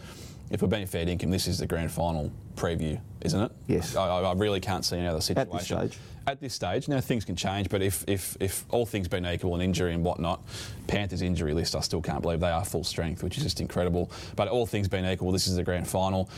if 0.51 0.63
we're 0.63 0.69
being 0.69 0.87
fair 0.87 1.07
income, 1.07 1.31
this 1.31 1.47
is 1.47 1.59
the 1.59 1.67
grand 1.67 1.91
final 1.93 2.33
preview, 2.57 3.01
isn't 3.23 3.41
it? 3.41 3.53
Yes. 3.67 3.95
I, 3.97 4.07
I 4.07 4.33
really 4.33 4.61
can't 4.61 4.85
see 4.85 4.97
any 4.97 5.07
other 5.07 5.21
situation. 5.21 5.57
this 5.57 5.67
stage. 5.67 5.99
At 6.27 6.41
this 6.41 6.55
stage, 6.55 6.89
now 6.89 7.01
things 7.01 7.25
can 7.25 7.37
change, 7.37 7.69
but 7.69 7.83
if, 7.83 8.05
if, 8.09 8.37
if 8.41 8.65
all 8.71 8.85
things 8.85 9.07
being 9.07 9.25
equal 9.27 9.55
and 9.55 9.63
injury 9.63 9.95
and 9.95 10.03
whatnot, 10.03 10.43
Panthers 10.89 11.23
injury 11.23 11.55
list, 11.55 11.77
I 11.77 11.81
still 11.81 12.03
can't 12.03 12.21
believe 12.21 12.41
they 12.41 12.51
are 12.51 12.65
full 12.65 12.83
strength, 12.83 13.23
which 13.23 13.37
is 13.37 13.45
just 13.45 13.61
incredible. 13.61 14.11
But 14.35 14.49
all 14.49 14.67
things 14.67 14.89
being 14.89 15.05
equal, 15.05 15.31
this 15.31 15.47
is 15.47 15.55
the 15.55 15.63
grand 15.63 15.87
final. 15.87 16.29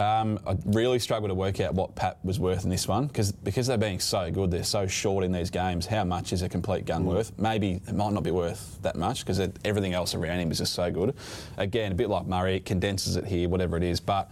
Um, 0.00 0.40
I 0.46 0.56
really 0.64 0.98
struggle 0.98 1.28
to 1.28 1.34
work 1.34 1.60
out 1.60 1.74
what 1.74 1.94
Pat 1.94 2.18
was 2.24 2.40
worth 2.40 2.64
in 2.64 2.70
this 2.70 2.88
one 2.88 3.06
because 3.06 3.30
because 3.30 3.68
they're 3.68 3.78
being 3.78 4.00
so 4.00 4.32
good, 4.32 4.50
they're 4.50 4.64
so 4.64 4.88
short 4.88 5.22
in 5.22 5.30
these 5.30 5.50
games. 5.50 5.86
How 5.86 6.02
much 6.02 6.32
is 6.32 6.42
a 6.42 6.48
complete 6.48 6.86
gun 6.86 7.04
worth? 7.04 7.38
Maybe 7.38 7.80
it 7.86 7.94
might 7.94 8.12
not 8.12 8.24
be 8.24 8.32
worth 8.32 8.80
that 8.82 8.96
much 8.96 9.24
because 9.24 9.40
everything 9.64 9.92
else 9.92 10.14
around 10.14 10.40
him 10.40 10.50
is 10.50 10.58
just 10.58 10.74
so 10.74 10.90
good. 10.90 11.14
Again, 11.56 11.92
a 11.92 11.94
bit 11.94 12.08
like 12.08 12.26
Murray, 12.26 12.56
it 12.56 12.64
condenses 12.64 13.14
it 13.14 13.24
here, 13.24 13.48
whatever 13.48 13.76
it 13.76 13.84
is. 13.84 14.00
But 14.00 14.28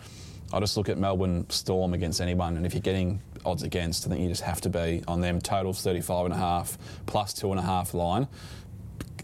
I 0.53 0.61
just 0.61 0.77
look 0.77 0.89
at 0.89 0.99
Melbourne 0.99 1.49
Storm 1.49 1.95
against 1.95 2.21
anyone, 2.21 2.57
and 2.57 2.67
if 2.67 2.75
you're 2.75 2.81
getting 2.81 3.21
odds 3.45 3.63
against, 3.63 4.07
I 4.07 4.11
think 4.11 4.21
you 4.21 4.29
just 4.29 4.43
have 4.43 4.61
to 4.63 4.69
be 4.69 5.03
on 5.07 5.21
them. 5.21 5.41
Totals 5.41 5.83
35 5.83 6.27
and 6.27 6.35
a 6.35 6.39
half 6.39 6.77
plus 7.07 7.33
two 7.33 7.51
and 7.51 7.59
a 7.59 7.63
half 7.63 7.95
line 7.95 8.27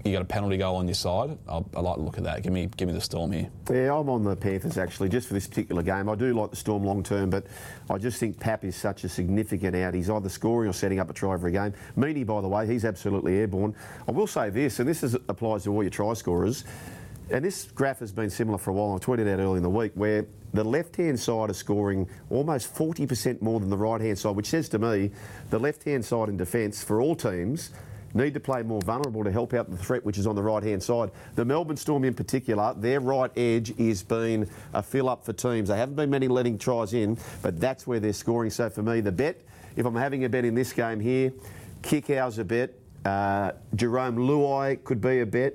you 0.06 0.12
got 0.12 0.22
a 0.22 0.26
penalty 0.26 0.56
goal 0.56 0.76
on 0.76 0.86
your 0.86 0.94
side. 0.94 1.36
I'll, 1.48 1.68
I 1.76 1.80
like 1.80 1.96
to 1.96 2.02
look 2.02 2.18
at 2.18 2.24
that. 2.24 2.42
Give 2.42 2.52
me, 2.52 2.68
give 2.76 2.88
me 2.88 2.94
the 2.94 3.00
Storm 3.00 3.32
here. 3.32 3.48
Yeah, 3.70 3.94
I'm 3.94 4.08
on 4.08 4.24
the 4.24 4.36
Panthers 4.36 4.78
actually, 4.78 5.08
just 5.08 5.28
for 5.28 5.34
this 5.34 5.46
particular 5.46 5.82
game. 5.82 6.08
I 6.08 6.14
do 6.14 6.32
like 6.32 6.50
the 6.50 6.56
Storm 6.56 6.84
long 6.84 7.02
term, 7.02 7.30
but 7.30 7.46
I 7.90 7.98
just 7.98 8.18
think 8.18 8.38
Pap 8.38 8.64
is 8.64 8.76
such 8.76 9.04
a 9.04 9.08
significant 9.08 9.74
out. 9.76 9.94
He's 9.94 10.10
either 10.10 10.28
scoring 10.28 10.70
or 10.70 10.72
setting 10.72 11.00
up 11.00 11.10
a 11.10 11.12
try 11.12 11.34
every 11.34 11.52
game. 11.52 11.74
Meaney, 11.96 12.24
by 12.26 12.40
the 12.40 12.48
way, 12.48 12.66
he's 12.66 12.84
absolutely 12.84 13.36
airborne. 13.38 13.74
I 14.06 14.12
will 14.12 14.26
say 14.26 14.50
this, 14.50 14.78
and 14.78 14.88
this 14.88 15.02
is, 15.02 15.14
applies 15.14 15.64
to 15.64 15.72
all 15.72 15.82
your 15.82 15.90
try 15.90 16.14
scorers. 16.14 16.64
And 17.30 17.44
this 17.44 17.64
graph 17.74 17.98
has 17.98 18.12
been 18.12 18.30
similar 18.30 18.56
for 18.56 18.70
a 18.70 18.74
while. 18.74 18.94
I 18.94 18.98
tweeted 18.98 19.28
out 19.32 19.40
early 19.40 19.56
in 19.56 19.62
the 19.62 19.70
week 19.70 19.92
where 19.94 20.26
the 20.54 20.62
left-hand 20.62 21.18
side 21.18 21.50
is 21.50 21.56
scoring 21.56 22.08
almost 22.30 22.72
40% 22.74 23.42
more 23.42 23.58
than 23.58 23.68
the 23.68 23.76
right-hand 23.76 24.18
side, 24.18 24.36
which 24.36 24.46
says 24.46 24.68
to 24.70 24.78
me 24.78 25.10
the 25.50 25.58
left-hand 25.58 26.04
side 26.04 26.28
in 26.28 26.36
defence 26.36 26.84
for 26.84 27.00
all 27.00 27.16
teams 27.16 27.72
need 28.14 28.34
to 28.34 28.40
play 28.40 28.62
more 28.62 28.80
vulnerable 28.80 29.22
to 29.22 29.30
help 29.30 29.52
out 29.54 29.70
the 29.70 29.76
threat 29.76 30.04
which 30.04 30.18
is 30.18 30.26
on 30.26 30.34
the 30.34 30.42
right 30.42 30.62
hand 30.62 30.82
side. 30.82 31.10
The 31.34 31.44
Melbourne 31.44 31.76
Storm 31.76 32.04
in 32.04 32.14
particular, 32.14 32.74
their 32.76 33.00
right 33.00 33.30
edge 33.36 33.78
is 33.78 34.02
been 34.02 34.48
a 34.72 34.82
fill 34.82 35.08
up 35.08 35.24
for 35.24 35.32
teams. 35.32 35.68
They 35.68 35.76
haven't 35.76 35.96
been 35.96 36.10
many 36.10 36.28
letting 36.28 36.58
tries 36.58 36.94
in, 36.94 37.18
but 37.42 37.60
that's 37.60 37.86
where 37.86 38.00
they're 38.00 38.12
scoring. 38.12 38.50
So 38.50 38.70
for 38.70 38.82
me, 38.82 39.00
the 39.00 39.12
bet, 39.12 39.42
if 39.76 39.84
I'm 39.84 39.94
having 39.94 40.24
a 40.24 40.28
bet 40.28 40.44
in 40.44 40.54
this 40.54 40.72
game 40.72 41.00
here, 41.00 41.32
Kikau's 41.82 42.38
a 42.38 42.44
bet, 42.44 42.72
uh, 43.04 43.52
Jarome 43.74 44.16
Luai 44.16 44.82
could 44.82 45.00
be 45.00 45.20
a 45.20 45.26
bet. 45.26 45.54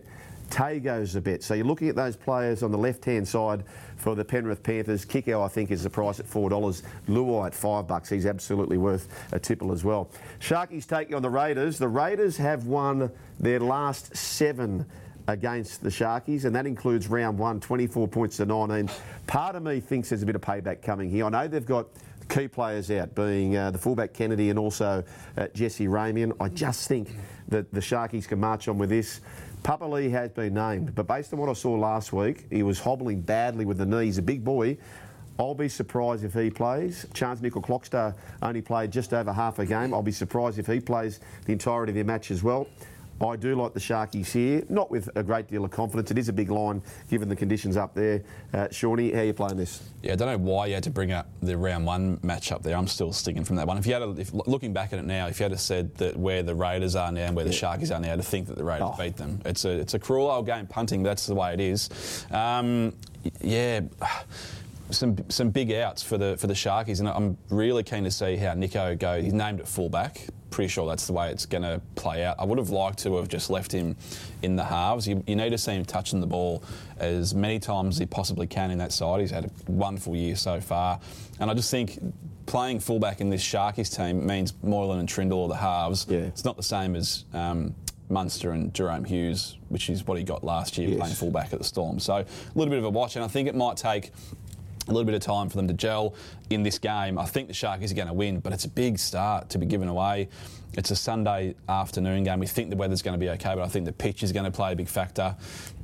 Tago's 0.52 1.16
a 1.16 1.22
bet. 1.22 1.42
So 1.42 1.54
you're 1.54 1.66
looking 1.66 1.90
at 1.90 1.96
those 1.96 2.16
players 2.16 2.62
on 2.62 2.72
the 2.72 2.78
left 2.78 3.04
hand 3.06 3.28
side 3.28 3.64
for 3.96 4.16
the 4.16 4.24
Penrith 4.24 4.62
Panthers. 4.62 5.06
Kikau, 5.06 5.44
I 5.44 5.48
think, 5.48 5.72
is 5.72 5.84
the 5.84 5.90
price 5.90 6.20
at 6.20 6.28
$4. 6.28 6.84
Luai 7.08 7.48
at 7.48 7.56
5 7.56 7.88
bucks. 7.88 8.10
He's 8.10 8.26
absolutely 8.26 8.78
worth 8.78 9.08
a 9.32 9.40
tipple 9.40 9.72
as 9.72 9.84
well. 9.84 10.10
Sharkies 10.40 10.86
taking 10.86 11.16
on 11.16 11.22
the 11.22 11.30
Raiders. 11.30 11.78
The 11.78 11.88
Raiders 11.88 12.38
have 12.38 12.66
won 12.66 13.10
their 13.40 13.60
last 13.60 14.16
seven 14.16 14.86
against 15.28 15.82
the 15.82 15.90
Sharkies, 15.90 16.46
and 16.46 16.56
that 16.56 16.66
includes 16.66 17.08
round 17.08 17.38
one, 17.38 17.60
24 17.60 18.08
points 18.08 18.38
to 18.38 18.46
19. 18.46 18.90
Part 19.28 19.56
of 19.56 19.64
me 19.64 19.80
thinks 19.80 20.10
there's 20.10 20.24
a 20.24 20.26
bit 20.26 20.36
of 20.36 20.42
payback 20.42 20.82
coming 20.82 21.10
here. 21.10 21.26
I 21.26 21.30
know 21.30 21.48
they've 21.48 21.66
got 21.66 21.88
key 22.30 22.48
players 22.48 22.90
out, 22.92 23.14
being 23.14 23.56
uh, 23.56 23.72
the 23.72 23.78
fullback 23.78 24.14
Kennedy 24.14 24.50
and 24.50 24.58
also 24.58 25.04
uh, 25.38 25.48
Jesse 25.54 25.88
Ramien. 25.88 26.36
I 26.40 26.50
just 26.50 26.88
think 26.88 27.10
that 27.50 27.72
the 27.74 27.82
Sharkies 27.82 28.28
can 28.28 28.40
march 28.40 28.68
on 28.68 28.78
with 28.78 28.90
this. 28.90 29.22
Papali'i 29.64 30.10
has 30.10 30.32
been 30.32 30.56
named, 30.56 30.96
but 30.96 31.06
based 31.06 31.34
on 31.34 31.40
what 31.40 31.48
I 31.48 31.54
saw 31.54 31.74
last 31.74 32.12
week, 32.12 32.48
he 32.50 32.64
was 32.64 32.80
hobbling 32.80 33.22
badly 33.22 33.64
with 33.64 33.78
the 33.78 33.86
knee. 33.86 34.06
He's 34.06 34.18
a 34.18 34.24
big 34.24 34.44
boy. 34.44 34.78
I'll 35.38 35.56
be 35.56 35.70
surprised 35.70 36.24
if 36.24 36.34
he 36.34 36.50
plays. 36.50 37.06
Charnze 37.14 37.42
Nicoll-Klokstad 37.42 38.16
only 38.42 38.62
played 38.62 38.92
just 38.92 39.14
over 39.14 39.32
half 39.32 39.60
a 39.60 39.66
game. 39.66 39.94
I'll 39.94 40.02
be 40.02 40.12
surprised 40.12 40.58
if 40.58 40.66
he 40.68 40.80
plays 40.80 41.20
the 41.46 41.54
entirety 41.54 41.92
of 41.92 41.96
the 41.96 42.04
match 42.04 42.32
as 42.32 42.42
well. 42.42 42.68
I 43.24 43.36
do 43.36 43.56
like 43.56 43.74
the 43.74 43.80
Sharkies 43.80 44.32
here, 44.32 44.64
not 44.70 44.90
with 44.90 45.10
a 45.16 45.24
great 45.24 45.48
deal 45.48 45.64
of 45.64 45.72
confidence. 45.72 46.12
It 46.12 46.18
is 46.18 46.30
a 46.30 46.34
big 46.34 46.50
line 46.50 46.82
given 47.10 47.30
the 47.30 47.36
conditions 47.36 47.78
up 47.78 47.94
there. 47.94 48.24
Uh, 48.54 48.68
Shawnee, 48.72 49.12
how 49.12 49.20
are 49.20 49.26
you 49.26 49.34
playing 49.34 49.58
this? 49.58 49.84
Yeah, 50.02 50.14
I 50.14 50.16
don't 50.16 50.28
know 50.28 50.52
why 50.52 50.68
you 50.68 50.74
had 50.74 50.84
to 50.84 50.90
bring 50.90 51.12
up 51.12 51.30
the 51.42 51.58
round 51.58 51.86
one 51.86 52.20
match 52.24 52.52
up 52.52 52.64
there. 52.64 52.76
I'm 52.76 52.88
still 52.88 53.14
sticking 53.14 53.44
from 53.44 53.56
that 53.58 53.68
one. 53.68 53.78
If 53.78 53.86
you 53.86 53.94
had, 53.94 54.02
a, 54.02 54.10
if, 54.12 54.34
looking 54.34 54.74
back 54.74 54.94
at 54.94 55.00
it 55.00 55.06
now, 55.06 55.28
if 55.28 55.40
you 55.40 55.44
had 55.44 55.60
said 55.60 55.96
that 55.98 56.18
where 56.18 56.44
the 56.44 56.56
Raiders 56.56 56.96
are 56.96 57.12
now 57.12 57.28
and 57.28 57.36
where 57.36 57.46
the 57.46 57.52
Sharkies 57.52 57.96
are 57.96 58.00
now, 58.00 58.16
to 58.16 58.24
think 58.24 58.48
that 58.48 58.58
the 58.58 58.64
Raiders 58.64 58.90
oh. 58.94 58.96
beat 58.98 59.18
them, 59.18 59.42
it's 59.46 59.66
a 59.66 59.72
it's 59.72 59.94
a 59.94 60.00
cruel 60.00 60.30
old 60.30 60.46
game 60.46 60.68
punting. 60.68 61.04
That's 61.04 61.26
the 61.26 61.36
way 61.36 61.54
it 61.54 61.60
is. 61.60 62.26
Um, 62.32 62.94
yeah 63.40 63.82
some 64.92 65.18
some 65.30 65.50
big 65.50 65.72
outs 65.72 66.04
for 66.04 66.18
the 66.18 66.38
for 66.38 66.48
the 66.48 66.54
Sharkies, 66.54 67.00
and 67.00 67.08
I'm 67.08 67.38
really 67.50 67.84
keen 67.84 68.04
to 68.04 68.12
see 68.12 68.36
how 68.36 68.54
Nicho 68.54 68.98
goes. 68.98 69.24
He's 69.24 69.34
named 69.34 69.60
at 69.60 69.68
fullback. 69.68 70.28
Pretty 70.50 70.68
sure 70.68 70.88
that's 70.88 71.08
the 71.08 71.14
way 71.14 71.32
it's 71.32 71.46
going 71.46 71.64
to 71.64 71.82
play 71.96 72.26
out. 72.26 72.36
I 72.38 72.44
would 72.44 72.58
have 72.58 72.72
liked 72.72 73.00
to 73.00 73.16
have 73.16 73.30
just 73.30 73.50
left 73.50 73.72
him 73.72 73.96
in 74.42 74.58
the 74.58 74.66
halves. 74.66 75.08
You, 75.08 75.24
you, 75.26 75.38
need 75.38 75.52
to 75.52 75.58
see 75.58 75.72
him 75.72 75.86
touching 75.86 76.20
the 76.20 76.28
ball 76.28 76.62
as 76.98 77.34
many 77.34 77.58
times 77.58 77.96
as 77.96 78.00
he 78.00 78.06
possibly 78.06 78.48
can 78.48 78.70
in 78.70 78.78
that 78.80 78.92
side. 78.92 79.22
He's 79.22 79.32
had 79.32 79.46
a 79.46 79.72
wonderful 79.72 80.14
year 80.14 80.36
so 80.36 80.60
far, 80.60 81.00
and 81.40 81.50
I 81.50 81.54
just 81.54 81.72
think 81.72 82.00
playing 82.48 82.82
fullback 82.82 83.22
in 83.22 83.30
this 83.30 83.44
Sharkies 83.44 83.96
team 83.96 84.26
means 84.26 84.54
Moylan 84.62 85.00
and 85.00 85.08
Trindall 85.08 85.46
are 85.46 85.48
the 85.48 85.56
halves. 85.56 86.06
Yeah. 86.10 86.20
It's 86.20 86.44
not 86.44 86.58
the 86.58 86.64
same 86.64 86.96
as. 86.96 87.26
Um, 87.34 87.74
Munster 88.12 88.52
and 88.52 88.74
Jahrome 88.74 89.08
Hughes, 89.08 89.58
which 89.70 89.90
is 89.90 90.06
what 90.06 90.18
he 90.18 90.24
got 90.24 90.44
last 90.44 90.78
year 90.78 90.90
yes. 90.90 91.00
playing 91.00 91.16
fullback 91.16 91.54
at 91.54 91.60
the 91.60 91.66
Storm. 91.66 92.00
So 92.00 92.16
a 92.16 92.26
little 92.56 92.70
bit 92.70 92.78
of 92.78 92.86
a 92.86 92.90
watch, 92.90 93.16
and 93.16 93.26
I 93.26 93.28
think 93.28 93.48
it 93.48 93.56
might 93.56 93.78
take 93.78 94.12
a 94.88 94.92
little 94.92 95.06
bit 95.06 95.16
of 95.16 95.22
time 95.22 95.50
for 95.50 95.58
them 95.58 95.68
to 95.68 95.74
gel 95.74 96.16
in 96.50 96.64
this 96.64 96.80
game. 96.80 97.18
I 97.18 97.26
think 97.26 97.48
the 97.48 97.54
Sharkies 97.54 97.92
are 97.92 97.96
going 97.96 98.08
to 98.08 98.14
win, 98.14 98.40
but 98.40 98.54
it's 98.54 98.66
a 98.66 98.70
big 98.70 98.98
start 99.00 99.50
to 99.50 99.58
be 99.58 99.66
given 99.66 99.88
away. 99.88 100.30
It's 100.78 100.90
a 100.90 100.96
Sunday 100.96 101.56
afternoon 101.68 102.24
game. 102.24 102.40
We 102.40 102.48
think 102.48 102.70
the 102.70 102.78
weather's 102.78 103.02
going 103.02 103.20
to 103.20 103.20
be 103.20 103.30
okay, 103.32 103.56
but 103.56 103.62
I 103.62 103.68
think 103.68 103.86
the 103.86 103.92
pitch 103.92 104.24
is 104.24 104.32
going 104.32 104.46
to 104.46 104.52
play 104.52 104.72
a 104.72 104.76
big 104.76 104.88
factor. 104.88 105.36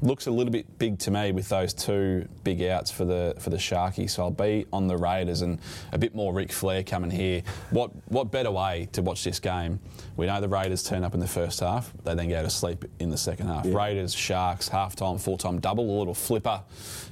Looks 0.02 0.28
a 0.28 0.32
little 0.32 0.52
bit 0.52 0.80
big 0.80 0.98
to 1.00 1.12
me 1.12 1.34
with 1.34 1.50
those 1.50 1.74
two 1.74 2.26
big 2.46 2.62
outs 2.64 2.90
for 2.90 3.04
the 3.04 3.36
for 3.38 3.50
the 3.50 3.58
Sharkies. 3.58 4.12
So 4.12 4.24
I'll 4.24 4.32
be 4.32 4.66
on 4.72 4.88
the 4.88 4.96
Raiders 4.96 5.42
and 5.42 5.60
a 5.92 5.98
bit 5.98 6.16
more 6.16 6.34
Ric 6.34 6.54
Flair 6.54 6.84
coming 6.84 7.12
here. 7.12 7.44
What 7.72 7.92
what 8.10 8.32
better 8.32 8.50
way 8.50 8.88
to 8.94 9.02
watch 9.02 9.26
this 9.26 9.42
game? 9.42 9.80
We 10.16 10.26
know 10.26 10.40
the 10.40 10.48
Raiders 10.48 10.84
turn 10.84 11.04
up 11.04 11.14
in 11.14 11.20
the 11.20 11.28
first 11.28 11.60
half. 11.60 11.92
They 12.06 12.16
then 12.16 12.30
go 12.30 12.42
to 12.42 12.50
sleep 12.50 12.86
in 13.00 13.10
the 13.10 13.18
second 13.18 13.48
half. 13.48 13.66
Yeah. 13.66 13.78
Raiders, 13.78 14.14
Sharks, 14.14 14.70
half 14.70 14.96
time, 14.96 15.18
full 15.18 15.38
time 15.38 15.60
double, 15.60 15.84
a 15.84 15.98
little 16.00 16.14
flipper, 16.14 16.64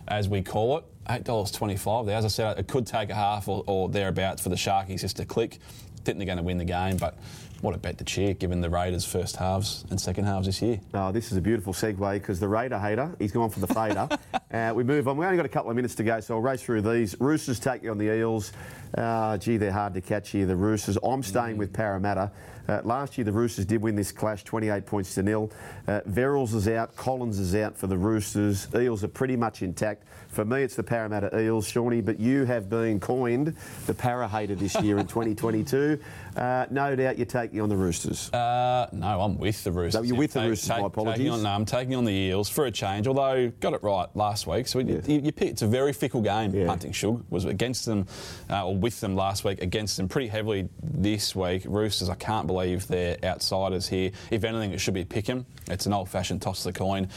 as 0.07 0.29
we 0.29 0.41
call 0.41 0.77
it 0.77 0.85
eight 1.09 1.25
dollars 1.25 1.51
twenty-five. 1.51 2.05
There, 2.05 2.15
as 2.15 2.23
I 2.23 2.29
said, 2.29 2.57
it 2.57 2.69
could 2.69 2.87
take 2.87 3.09
a 3.09 3.15
half 3.15 3.49
or, 3.49 3.65
or 3.67 3.89
thereabouts 3.89 4.41
for 4.41 4.47
the 4.47 4.55
Sharkies 4.55 5.01
just 5.01 5.17
to 5.17 5.25
click. 5.25 5.59
Think 6.05 6.19
they're 6.19 6.27
going 6.27 6.37
to 6.37 6.43
win 6.43 6.59
the 6.59 6.65
game, 6.65 6.97
but 6.97 7.17
what 7.65 7.73
a 7.73 7.79
bet 7.79 7.97
to 7.97 8.03
cheer 8.03 8.35
given 8.35 8.61
the 8.61 8.69
Raiders' 8.69 9.05
first 9.05 9.37
halves 9.37 9.85
and 9.89 9.99
second 9.99 10.25
halves 10.25 10.45
this 10.45 10.61
year. 10.61 10.79
Oh, 10.93 11.11
this 11.11 11.31
is 11.31 11.37
a 11.37 11.41
beautiful 11.41 11.73
segue 11.73 12.13
because 12.13 12.39
the 12.39 12.47
Raider 12.47 12.77
hater, 12.77 13.15
he's 13.17 13.31
gone 13.31 13.49
for 13.49 13.59
the 13.59 13.65
fader. 13.65 14.07
uh, 14.53 14.71
we 14.75 14.83
move 14.83 15.07
on. 15.07 15.17
We 15.17 15.25
only 15.25 15.35
got 15.35 15.47
a 15.47 15.49
couple 15.49 15.71
of 15.71 15.75
minutes 15.75 15.95
to 15.95 16.03
go, 16.03 16.19
so 16.19 16.35
I'll 16.35 16.41
race 16.41 16.61
through 16.61 16.83
these. 16.83 17.19
Roosters 17.19 17.59
taking 17.59 17.89
on 17.89 17.97
the 17.97 18.13
Eels. 18.13 18.53
Uh, 18.95 19.39
gee, 19.39 19.57
they're 19.57 19.71
hard 19.71 19.95
to 19.95 20.01
catch 20.01 20.29
here, 20.29 20.45
the 20.45 20.55
Roosters. 20.55 20.95
I'm 21.03 21.23
staying 21.23 21.55
mm. 21.55 21.59
with 21.59 21.73
Parramatta. 21.73 22.31
Uh, 22.67 22.81
last 22.83 23.17
year, 23.17 23.25
the 23.25 23.31
Roosters 23.31 23.65
did 23.65 23.81
win 23.81 23.95
this 23.95 24.11
clash 24.11 24.43
28 24.43 24.85
points 24.85 25.15
to 25.15 25.23
nil. 25.23 25.51
Uh, 25.87 26.01
Verrills 26.09 26.53
is 26.53 26.67
out, 26.67 26.95
Collins 26.95 27.39
is 27.39 27.55
out 27.55 27.77
for 27.77 27.87
the 27.87 27.97
Roosters. 27.97 28.67
Eels 28.75 29.03
are 29.03 29.09
pretty 29.09 29.35
much 29.35 29.61
intact. 29.61 30.03
For 30.29 30.43
me, 30.43 30.63
it's 30.63 30.75
the 30.75 30.83
Parramatta 30.83 31.39
Eels, 31.39 31.67
Shawnee, 31.67 32.01
but 32.01 32.19
you 32.19 32.45
have 32.45 32.69
been 32.69 32.99
coined 32.99 33.55
the 33.85 33.93
Parra 33.93 34.27
hater 34.27 34.55
this 34.55 34.75
year 34.81 34.97
in 34.97 35.07
2022. 35.07 35.99
Uh, 36.35 36.65
no 36.69 36.95
doubt 36.95 37.17
you're 37.17 37.25
taking 37.25 37.61
on 37.61 37.69
the 37.69 37.77
Roosters. 37.77 38.33
Uh, 38.33 38.89
no, 38.91 39.21
I'm 39.21 39.37
with 39.37 39.63
the 39.63 39.71
Roosters. 39.71 39.93
So 39.93 40.01
you're 40.01 40.17
with 40.17 40.33
the 40.33 40.41
Roosters, 40.41 40.67
take, 40.67 40.81
my 40.81 40.87
apologies. 40.87 41.31
On, 41.31 41.43
no, 41.43 41.49
I'm 41.49 41.65
taking 41.65 41.95
on 41.95 42.03
the 42.03 42.11
Eels 42.11 42.49
for 42.49 42.65
a 42.65 42.71
change, 42.71 43.07
although 43.07 43.49
got 43.61 43.73
it 43.73 43.83
right 43.83 44.07
last 44.15 44.47
week. 44.47 44.67
So 44.67 44.79
yes. 44.79 45.07
you, 45.07 45.19
you 45.19 45.31
pick, 45.31 45.51
it's 45.51 45.61
a 45.61 45.67
very 45.67 45.93
fickle 45.93 46.21
game. 46.21 46.53
Yeah. 46.53 46.65
Hunting 46.65 46.91
Shug 46.91 47.23
was 47.29 47.45
against 47.45 47.85
them, 47.85 48.07
uh, 48.49 48.67
or 48.67 48.75
with 48.75 48.99
them 48.99 49.15
last 49.15 49.45
week, 49.45 49.61
against 49.61 49.97
them 49.97 50.09
pretty 50.09 50.27
heavily 50.27 50.67
this 50.81 51.35
week. 51.35 51.63
Roosters, 51.65 52.09
I 52.09 52.15
can't 52.15 52.47
believe 52.47 52.54
they're 52.87 53.17
outsiders 53.23 53.87
here. 53.87 54.11
If 54.31 54.43
anything, 54.43 54.71
it 54.71 54.79
should 54.79 54.93
be 54.93 55.05
Pickham. 55.05 55.45
It's 55.69 55.85
an 55.85 55.93
old 55.93 56.09
fashioned 56.09 56.41
toss 56.41 56.63
the 56.63 56.73
coin 56.73 57.09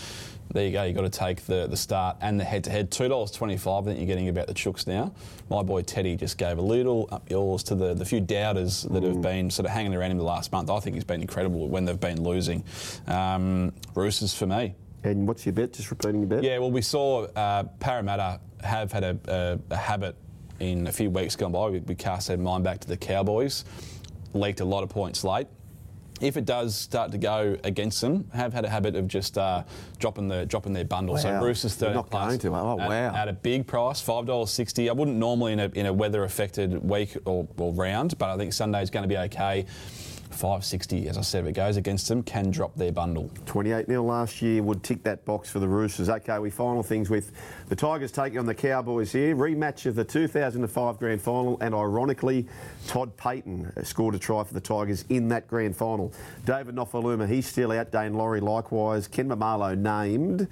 there 0.53 0.65
you 0.65 0.73
go. 0.73 0.83
You've 0.85 0.97
got 0.97 1.03
to 1.03 1.11
take 1.11 1.45
the, 1.47 1.67
the 1.67 1.77
start 1.77 2.17
and 2.21 2.39
the 2.41 2.45
head 2.45 2.65
to 2.65 2.71
head. 2.71 2.91
$2.25, 2.91 3.81
I 3.81 3.85
think 3.85 3.99
you're 3.99 4.07
getting 4.07 4.29
about 4.29 4.47
the 4.47 4.55
chooks 4.55 4.87
now. 4.87 5.13
My 5.51 5.63
boy 5.63 5.83
Teddy 5.83 6.17
just 6.17 6.39
gave 6.39 6.59
a 6.59 6.63
little 6.63 7.09
up 7.13 7.31
yours 7.31 7.63
to 7.65 7.75
the, 7.75 7.95
the 7.95 8.05
few 8.05 8.21
doubters 8.21 8.83
that 8.85 9.03
have 9.03 9.21
been 9.21 9.51
sort 9.51 9.67
of 9.67 9.73
hanging 9.73 9.95
around 9.95 10.11
him 10.11 10.19
the 10.19 10.25
last 10.25 10.53
month. 10.53 10.71
I 10.71 10.81
think 10.81 10.95
he's 10.95 11.05
been 11.05 11.21
incredible 11.21 11.69
when 11.69 11.85
they've 11.85 12.01
been 12.01 12.23
losing. 12.23 12.65
Um, 13.07 13.73
Roosters 13.95 14.35
for 14.35 14.47
me. 14.47 14.75
And 15.05 15.29
what's 15.29 15.47
your 15.47 15.53
bet? 15.53 15.73
Just 15.73 15.91
repeating 15.91 16.21
your 16.21 16.29
bet? 16.29 16.43
Yeah, 16.43 16.59
well, 16.59 16.71
we 16.71 16.83
saw 16.83 17.25
uh, 17.25 17.65
Parramatta 17.81 18.41
have 18.63 18.91
had 18.91 19.05
a, 19.05 19.19
a, 19.29 19.59
a, 19.71 19.77
habit 19.77 20.17
in 20.59 20.89
a 20.89 20.93
few 20.93 21.09
weeks 21.09 21.37
gone 21.37 21.53
by. 21.53 21.69
We, 21.69 21.79
we 21.81 21.95
cast 21.95 22.29
their 22.29 22.37
mind 22.37 22.65
back 22.65 22.81
to 22.81 22.89
the 22.89 22.97
Cowboys, 22.97 23.65
leaked 24.35 24.61
a 24.61 24.65
lot 24.65 24.83
of 24.83 24.89
points 24.89 25.25
late 25.25 25.47
if 26.21 26.37
it 26.37 26.45
does 26.45 26.75
start 26.75 27.13
to 27.13 27.19
go 27.19 27.57
against 27.65 28.01
them, 28.01 28.29
have 28.35 28.53
had 28.53 28.65
a 28.65 28.69
habit 28.69 28.97
of 28.97 29.09
just 29.09 29.39
uh, 29.39 29.63
dropping 29.99 30.29
the 30.29 30.47
dropping 30.47 30.73
their 30.73 30.85
bundle. 30.85 31.15
Wow. 31.15 31.21
So 31.21 31.41
Bruce 31.41 31.65
is 31.65 31.75
third 31.75 31.95
not 31.95 32.11
plus 32.11 32.29
going 32.29 32.39
to. 32.41 32.55
Oh 32.55 32.81
at, 32.81 32.89
wow! 32.89 33.15
At 33.15 33.29
a 33.29 33.33
big 33.33 33.67
price, 33.67 34.01
five 34.01 34.27
dollars 34.27 34.51
sixty. 34.51 34.89
I 34.91 34.93
wouldn't 34.93 35.17
normally 35.17 35.53
in 35.53 35.61
a, 35.61 35.69
in 35.75 35.87
a 35.87 35.93
weather 35.93 36.25
affected 36.25 36.83
week 36.83 37.17
or, 37.25 37.47
or 37.57 37.73
round, 37.73 38.19
but 38.19 38.31
I 38.31 38.37
think 38.37 38.53
Sunday 38.53 38.83
is 38.83 38.91
going 38.91 39.05
to 39.05 39.09
be 39.09 39.19
okay. 39.19 39.67
560, 40.39 41.09
as 41.09 41.19
I 41.19 41.23
said, 41.23 41.45
if 41.45 41.51
it 41.51 41.53
goes 41.53 41.77
against 41.77 42.09
them, 42.09 42.23
can 42.23 42.53
drop 42.53 42.75
their 42.77 42.93
bundle. 42.93 43.29
28 43.47 43.87
0 43.87 44.05
last 44.05 44.41
year 44.41 44.63
would 44.63 44.85
tick 44.85 45.03
that 45.03 45.25
box 45.25 45.51
for 45.51 45.59
the 45.59 45.67
Roosters. 45.67 46.09
Okay, 46.09 46.39
we 46.39 46.49
final 46.49 46.85
things 46.85 47.11
with 47.11 47.33
the 47.69 47.75
Tigers 47.75 48.13
taking 48.13 48.39
on 48.39 48.47
the 48.47 48.55
Cowboys 48.55 49.11
here. 49.11 49.35
Rematch 49.35 49.87
of 49.87 49.97
the 49.97 50.05
2005 50.05 50.99
grand 50.99 51.21
final, 51.21 51.59
and 51.61 51.75
ironically, 51.75 52.47
Todd 52.87 53.17
Payten 53.17 53.85
scored 53.85 54.15
a 54.15 54.19
try 54.19 54.45
for 54.45 54.55
the 54.55 54.61
Tigers 54.61 55.05
in 55.09 55.27
that 55.29 55.49
grand 55.49 55.77
final. 55.77 56.13
David 56.45 56.77
Nofoaluma, 56.77 57.29
he's 57.29 57.47
still 57.47 57.73
out. 57.73 57.91
Daine 57.91 58.15
Laurie 58.15 58.41
likewise. 58.41 59.09
Ken 59.09 59.29
Maumalo 59.29 59.77
named. 59.77 60.47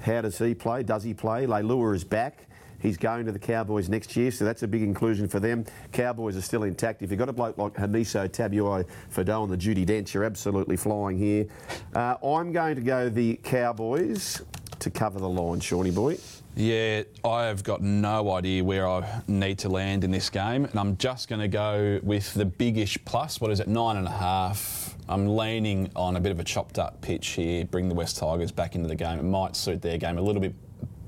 How 0.00 0.22
does 0.22 0.38
he 0.38 0.54
play? 0.54 0.82
Does 0.82 1.04
he 1.04 1.14
play? 1.14 1.46
Leilua 1.46 1.94
is 1.94 2.02
back. 2.02 2.47
He's 2.80 2.96
going 2.96 3.26
to 3.26 3.32
the 3.32 3.38
Cowboys 3.38 3.88
next 3.88 4.16
year, 4.16 4.30
so 4.30 4.44
that's 4.44 4.62
a 4.62 4.68
big 4.68 4.82
inclusion 4.82 5.28
for 5.28 5.40
them. 5.40 5.64
Cowboys 5.92 6.36
are 6.36 6.42
still 6.42 6.62
intact. 6.62 7.02
If 7.02 7.10
you've 7.10 7.18
got 7.18 7.28
a 7.28 7.32
bloke 7.32 7.58
like 7.58 7.74
Hamiso 7.74 8.28
Tabuai 8.28 8.86
Fidow 9.14 9.42
on 9.42 9.50
the 9.50 9.56
Judi 9.56 9.84
Dench, 9.86 10.14
you're 10.14 10.24
absolutely 10.24 10.76
flying 10.76 11.18
here. 11.18 11.46
Uh, 11.94 12.16
I'm 12.24 12.52
going 12.52 12.76
to 12.76 12.82
go 12.82 13.08
the 13.08 13.34
Cowboys 13.42 14.42
to 14.78 14.90
cover 14.90 15.18
the 15.18 15.28
line, 15.28 15.60
Shawnee 15.60 15.90
boy. 15.90 16.18
Yeah, 16.54 17.02
I 17.24 17.44
have 17.44 17.62
got 17.62 17.82
no 17.82 18.32
idea 18.32 18.64
where 18.64 18.88
I 18.88 19.22
need 19.28 19.58
to 19.60 19.68
land 19.68 20.02
in 20.02 20.10
this 20.10 20.28
game, 20.28 20.64
and 20.64 20.78
I'm 20.78 20.96
just 20.96 21.28
going 21.28 21.40
to 21.40 21.48
go 21.48 22.00
with 22.02 22.34
the 22.34 22.44
biggish 22.44 22.98
plus. 23.04 23.40
What 23.40 23.50
is 23.50 23.60
it, 23.60 23.68
nine 23.68 23.96
and 23.96 24.06
a 24.06 24.10
half? 24.10 24.96
I'm 25.08 25.36
leaning 25.36 25.90
on 25.96 26.16
a 26.16 26.20
bit 26.20 26.32
of 26.32 26.40
a 26.40 26.44
chopped 26.44 26.78
up 26.78 27.00
pitch 27.00 27.28
here, 27.28 27.64
bring 27.64 27.88
the 27.88 27.94
West 27.94 28.18
Tigers 28.18 28.50
back 28.50 28.74
into 28.74 28.88
the 28.88 28.94
game. 28.94 29.18
It 29.18 29.24
might 29.24 29.56
suit 29.56 29.82
their 29.82 29.98
game 29.98 30.18
a 30.18 30.20
little 30.20 30.42
bit 30.42 30.54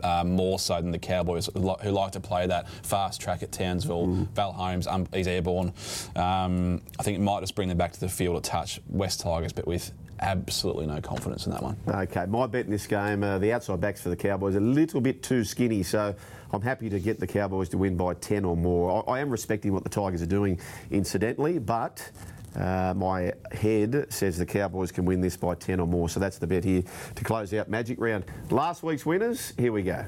uh, 0.02 0.24
more 0.24 0.58
so 0.58 0.80
than 0.80 0.90
the 0.90 0.98
Cowboys, 0.98 1.48
who 1.52 1.90
like 1.90 2.12
to 2.12 2.20
play 2.20 2.46
that 2.46 2.68
fast 2.68 3.20
track 3.20 3.42
at 3.42 3.52
Townsville. 3.52 4.06
Mm. 4.06 4.28
Val 4.30 4.52
Holmes, 4.52 4.86
um, 4.86 5.06
he's 5.12 5.26
airborne. 5.26 5.72
Um, 6.16 6.82
I 6.98 7.02
think 7.02 7.18
it 7.18 7.20
might 7.20 7.40
just 7.40 7.54
bring 7.54 7.68
them 7.68 7.78
back 7.78 7.92
to 7.92 8.00
the 8.00 8.08
field 8.08 8.36
a 8.36 8.40
touch. 8.40 8.80
West 8.88 9.20
Tigers, 9.20 9.52
but 9.52 9.66
with 9.66 9.92
absolutely 10.20 10.86
no 10.86 11.00
confidence 11.00 11.46
in 11.46 11.52
that 11.52 11.62
one. 11.62 11.76
Okay, 11.88 12.26
my 12.26 12.46
bet 12.46 12.66
in 12.66 12.70
this 12.70 12.86
game, 12.86 13.22
uh, 13.22 13.38
the 13.38 13.52
outside 13.52 13.80
backs 13.80 14.02
for 14.02 14.10
the 14.10 14.16
Cowboys 14.16 14.54
a 14.54 14.60
little 14.60 15.00
bit 15.00 15.22
too 15.22 15.44
skinny, 15.44 15.82
so 15.82 16.14
I'm 16.52 16.62
happy 16.62 16.90
to 16.90 17.00
get 17.00 17.18
the 17.18 17.26
Cowboys 17.26 17.68
to 17.70 17.78
win 17.78 17.96
by 17.96 18.14
10 18.14 18.44
or 18.44 18.56
more. 18.56 19.04
I, 19.08 19.14
I 19.14 19.20
am 19.20 19.30
respecting 19.30 19.72
what 19.72 19.82
the 19.82 19.90
Tigers 19.90 20.22
are 20.22 20.26
doing, 20.26 20.60
incidentally, 20.90 21.58
but 21.58 22.10
uh, 22.56 22.94
my 22.96 23.32
head 23.52 24.06
says 24.10 24.38
the 24.38 24.46
Cowboys 24.46 24.90
can 24.92 25.04
win 25.04 25.20
this 25.20 25.36
by 25.36 25.54
10 25.54 25.80
or 25.80 25.86
more, 25.86 26.08
so 26.08 26.20
that's 26.20 26.38
the 26.38 26.46
bet 26.46 26.64
here 26.64 26.82
to 27.14 27.24
close 27.24 27.52
out 27.54 27.68
Magic 27.68 28.00
Round. 28.00 28.24
Last 28.50 28.82
week's 28.82 29.06
winners, 29.06 29.52
here 29.56 29.72
we 29.72 29.82
go. 29.82 30.04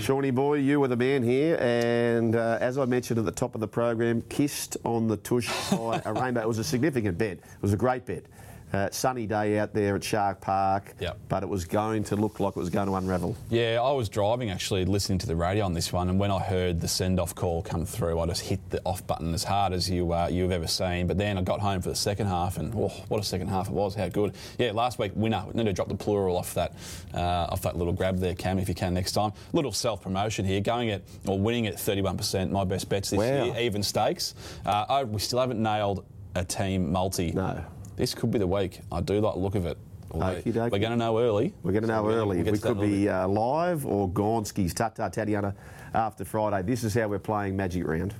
Shawnee 0.00 0.30
boy, 0.30 0.54
you 0.54 0.80
were 0.80 0.88
the 0.88 0.96
man 0.96 1.22
here, 1.22 1.56
and 1.60 2.34
uh, 2.34 2.58
as 2.60 2.76
I 2.76 2.86
mentioned 2.86 3.20
at 3.20 3.24
the 3.24 3.30
top 3.30 3.54
of 3.54 3.60
the 3.60 3.68
program, 3.68 4.22
kissed 4.22 4.76
on 4.84 5.06
the 5.06 5.16
tush 5.18 5.48
by 5.70 6.02
a 6.04 6.12
rainbow. 6.12 6.40
It 6.40 6.48
was 6.48 6.58
a 6.58 6.64
significant 6.64 7.18
bet. 7.18 7.38
It 7.38 7.62
was 7.62 7.72
a 7.72 7.76
great 7.76 8.04
bet. 8.04 8.24
Uh, 8.72 8.88
sunny 8.90 9.26
day 9.26 9.58
out 9.58 9.74
there 9.74 9.96
at 9.96 10.02
Shark 10.02 10.40
Park, 10.40 10.94
yep. 10.98 11.18
but 11.28 11.42
it 11.42 11.48
was 11.48 11.66
going 11.66 12.02
to 12.04 12.16
look 12.16 12.40
like 12.40 12.56
it 12.56 12.58
was 12.58 12.70
going 12.70 12.86
to 12.86 12.94
unravel. 12.94 13.36
Yeah, 13.50 13.80
I 13.82 13.92
was 13.92 14.08
driving 14.08 14.48
actually, 14.48 14.86
listening 14.86 15.18
to 15.18 15.26
the 15.26 15.36
radio 15.36 15.66
on 15.66 15.74
this 15.74 15.92
one, 15.92 16.08
and 16.08 16.18
when 16.18 16.30
I 16.30 16.38
heard 16.38 16.80
the 16.80 16.88
send-off 16.88 17.34
call 17.34 17.62
come 17.62 17.84
through, 17.84 18.18
I 18.18 18.26
just 18.26 18.40
hit 18.40 18.60
the 18.70 18.80
off 18.86 19.06
button 19.06 19.34
as 19.34 19.44
hard 19.44 19.74
as 19.74 19.90
you 19.90 20.14
uh, 20.14 20.28
you've 20.32 20.52
ever 20.52 20.66
seen. 20.66 21.06
But 21.06 21.18
then 21.18 21.36
I 21.36 21.42
got 21.42 21.60
home 21.60 21.82
for 21.82 21.90
the 21.90 21.94
second 21.94 22.28
half, 22.28 22.56
and 22.56 22.74
oh, 22.74 22.88
what 23.08 23.20
a 23.20 23.24
second 23.24 23.48
half 23.48 23.68
it 23.68 23.74
was! 23.74 23.94
How 23.94 24.08
good! 24.08 24.34
Yeah, 24.58 24.72
last 24.72 24.98
week 24.98 25.12
winner. 25.14 25.44
We 25.46 25.52
need 25.52 25.66
to 25.66 25.74
drop 25.74 25.88
the 25.88 25.94
plural 25.94 26.38
off 26.38 26.54
that 26.54 26.74
uh, 27.12 27.48
off 27.50 27.60
that 27.62 27.76
little 27.76 27.92
grab 27.92 28.18
there, 28.18 28.34
Cam, 28.34 28.58
if 28.58 28.70
you 28.70 28.74
can 28.74 28.94
next 28.94 29.12
time. 29.12 29.32
Little 29.52 29.72
self-promotion 29.72 30.46
here, 30.46 30.62
going 30.62 30.90
at 30.90 31.02
or 31.26 31.38
winning 31.38 31.66
at 31.66 31.74
31%. 31.74 32.50
My 32.50 32.64
best 32.64 32.88
bets 32.88 33.10
this 33.10 33.18
wow. 33.18 33.44
year, 33.44 33.58
even 33.58 33.82
stakes. 33.82 34.34
Uh, 34.64 34.86
I, 34.88 35.04
we 35.04 35.18
still 35.18 35.40
haven't 35.40 35.62
nailed 35.62 36.06
a 36.34 36.42
team 36.42 36.90
multi. 36.90 37.32
No 37.32 37.62
this 37.96 38.14
could 38.14 38.30
be 38.30 38.38
the 38.38 38.46
week. 38.46 38.80
I 38.90 39.00
do 39.00 39.20
like 39.20 39.34
the 39.34 39.40
look 39.40 39.54
of 39.54 39.66
it. 39.66 39.78
Okey 40.14 40.50
We're 40.52 40.78
going 40.78 40.90
to 40.90 40.96
know 40.96 41.18
early. 41.18 41.54
We're 41.62 41.72
going 41.72 41.82
to 41.82 41.88
know 41.88 42.04
so 42.04 42.10
early. 42.10 42.42
we 42.42 42.58
could 42.58 42.80
be 42.80 43.08
uh, 43.08 43.26
live 43.28 43.86
or 43.86 44.08
Gonski's 44.10 44.74
Tata 44.74 45.10
Tatiana 45.10 45.54
after 45.94 46.24
Friday. 46.24 46.62
This 46.62 46.84
is 46.84 46.94
how 46.94 47.08
we're 47.08 47.18
playing 47.18 47.56
Magic 47.56 47.86
Round. 47.86 48.14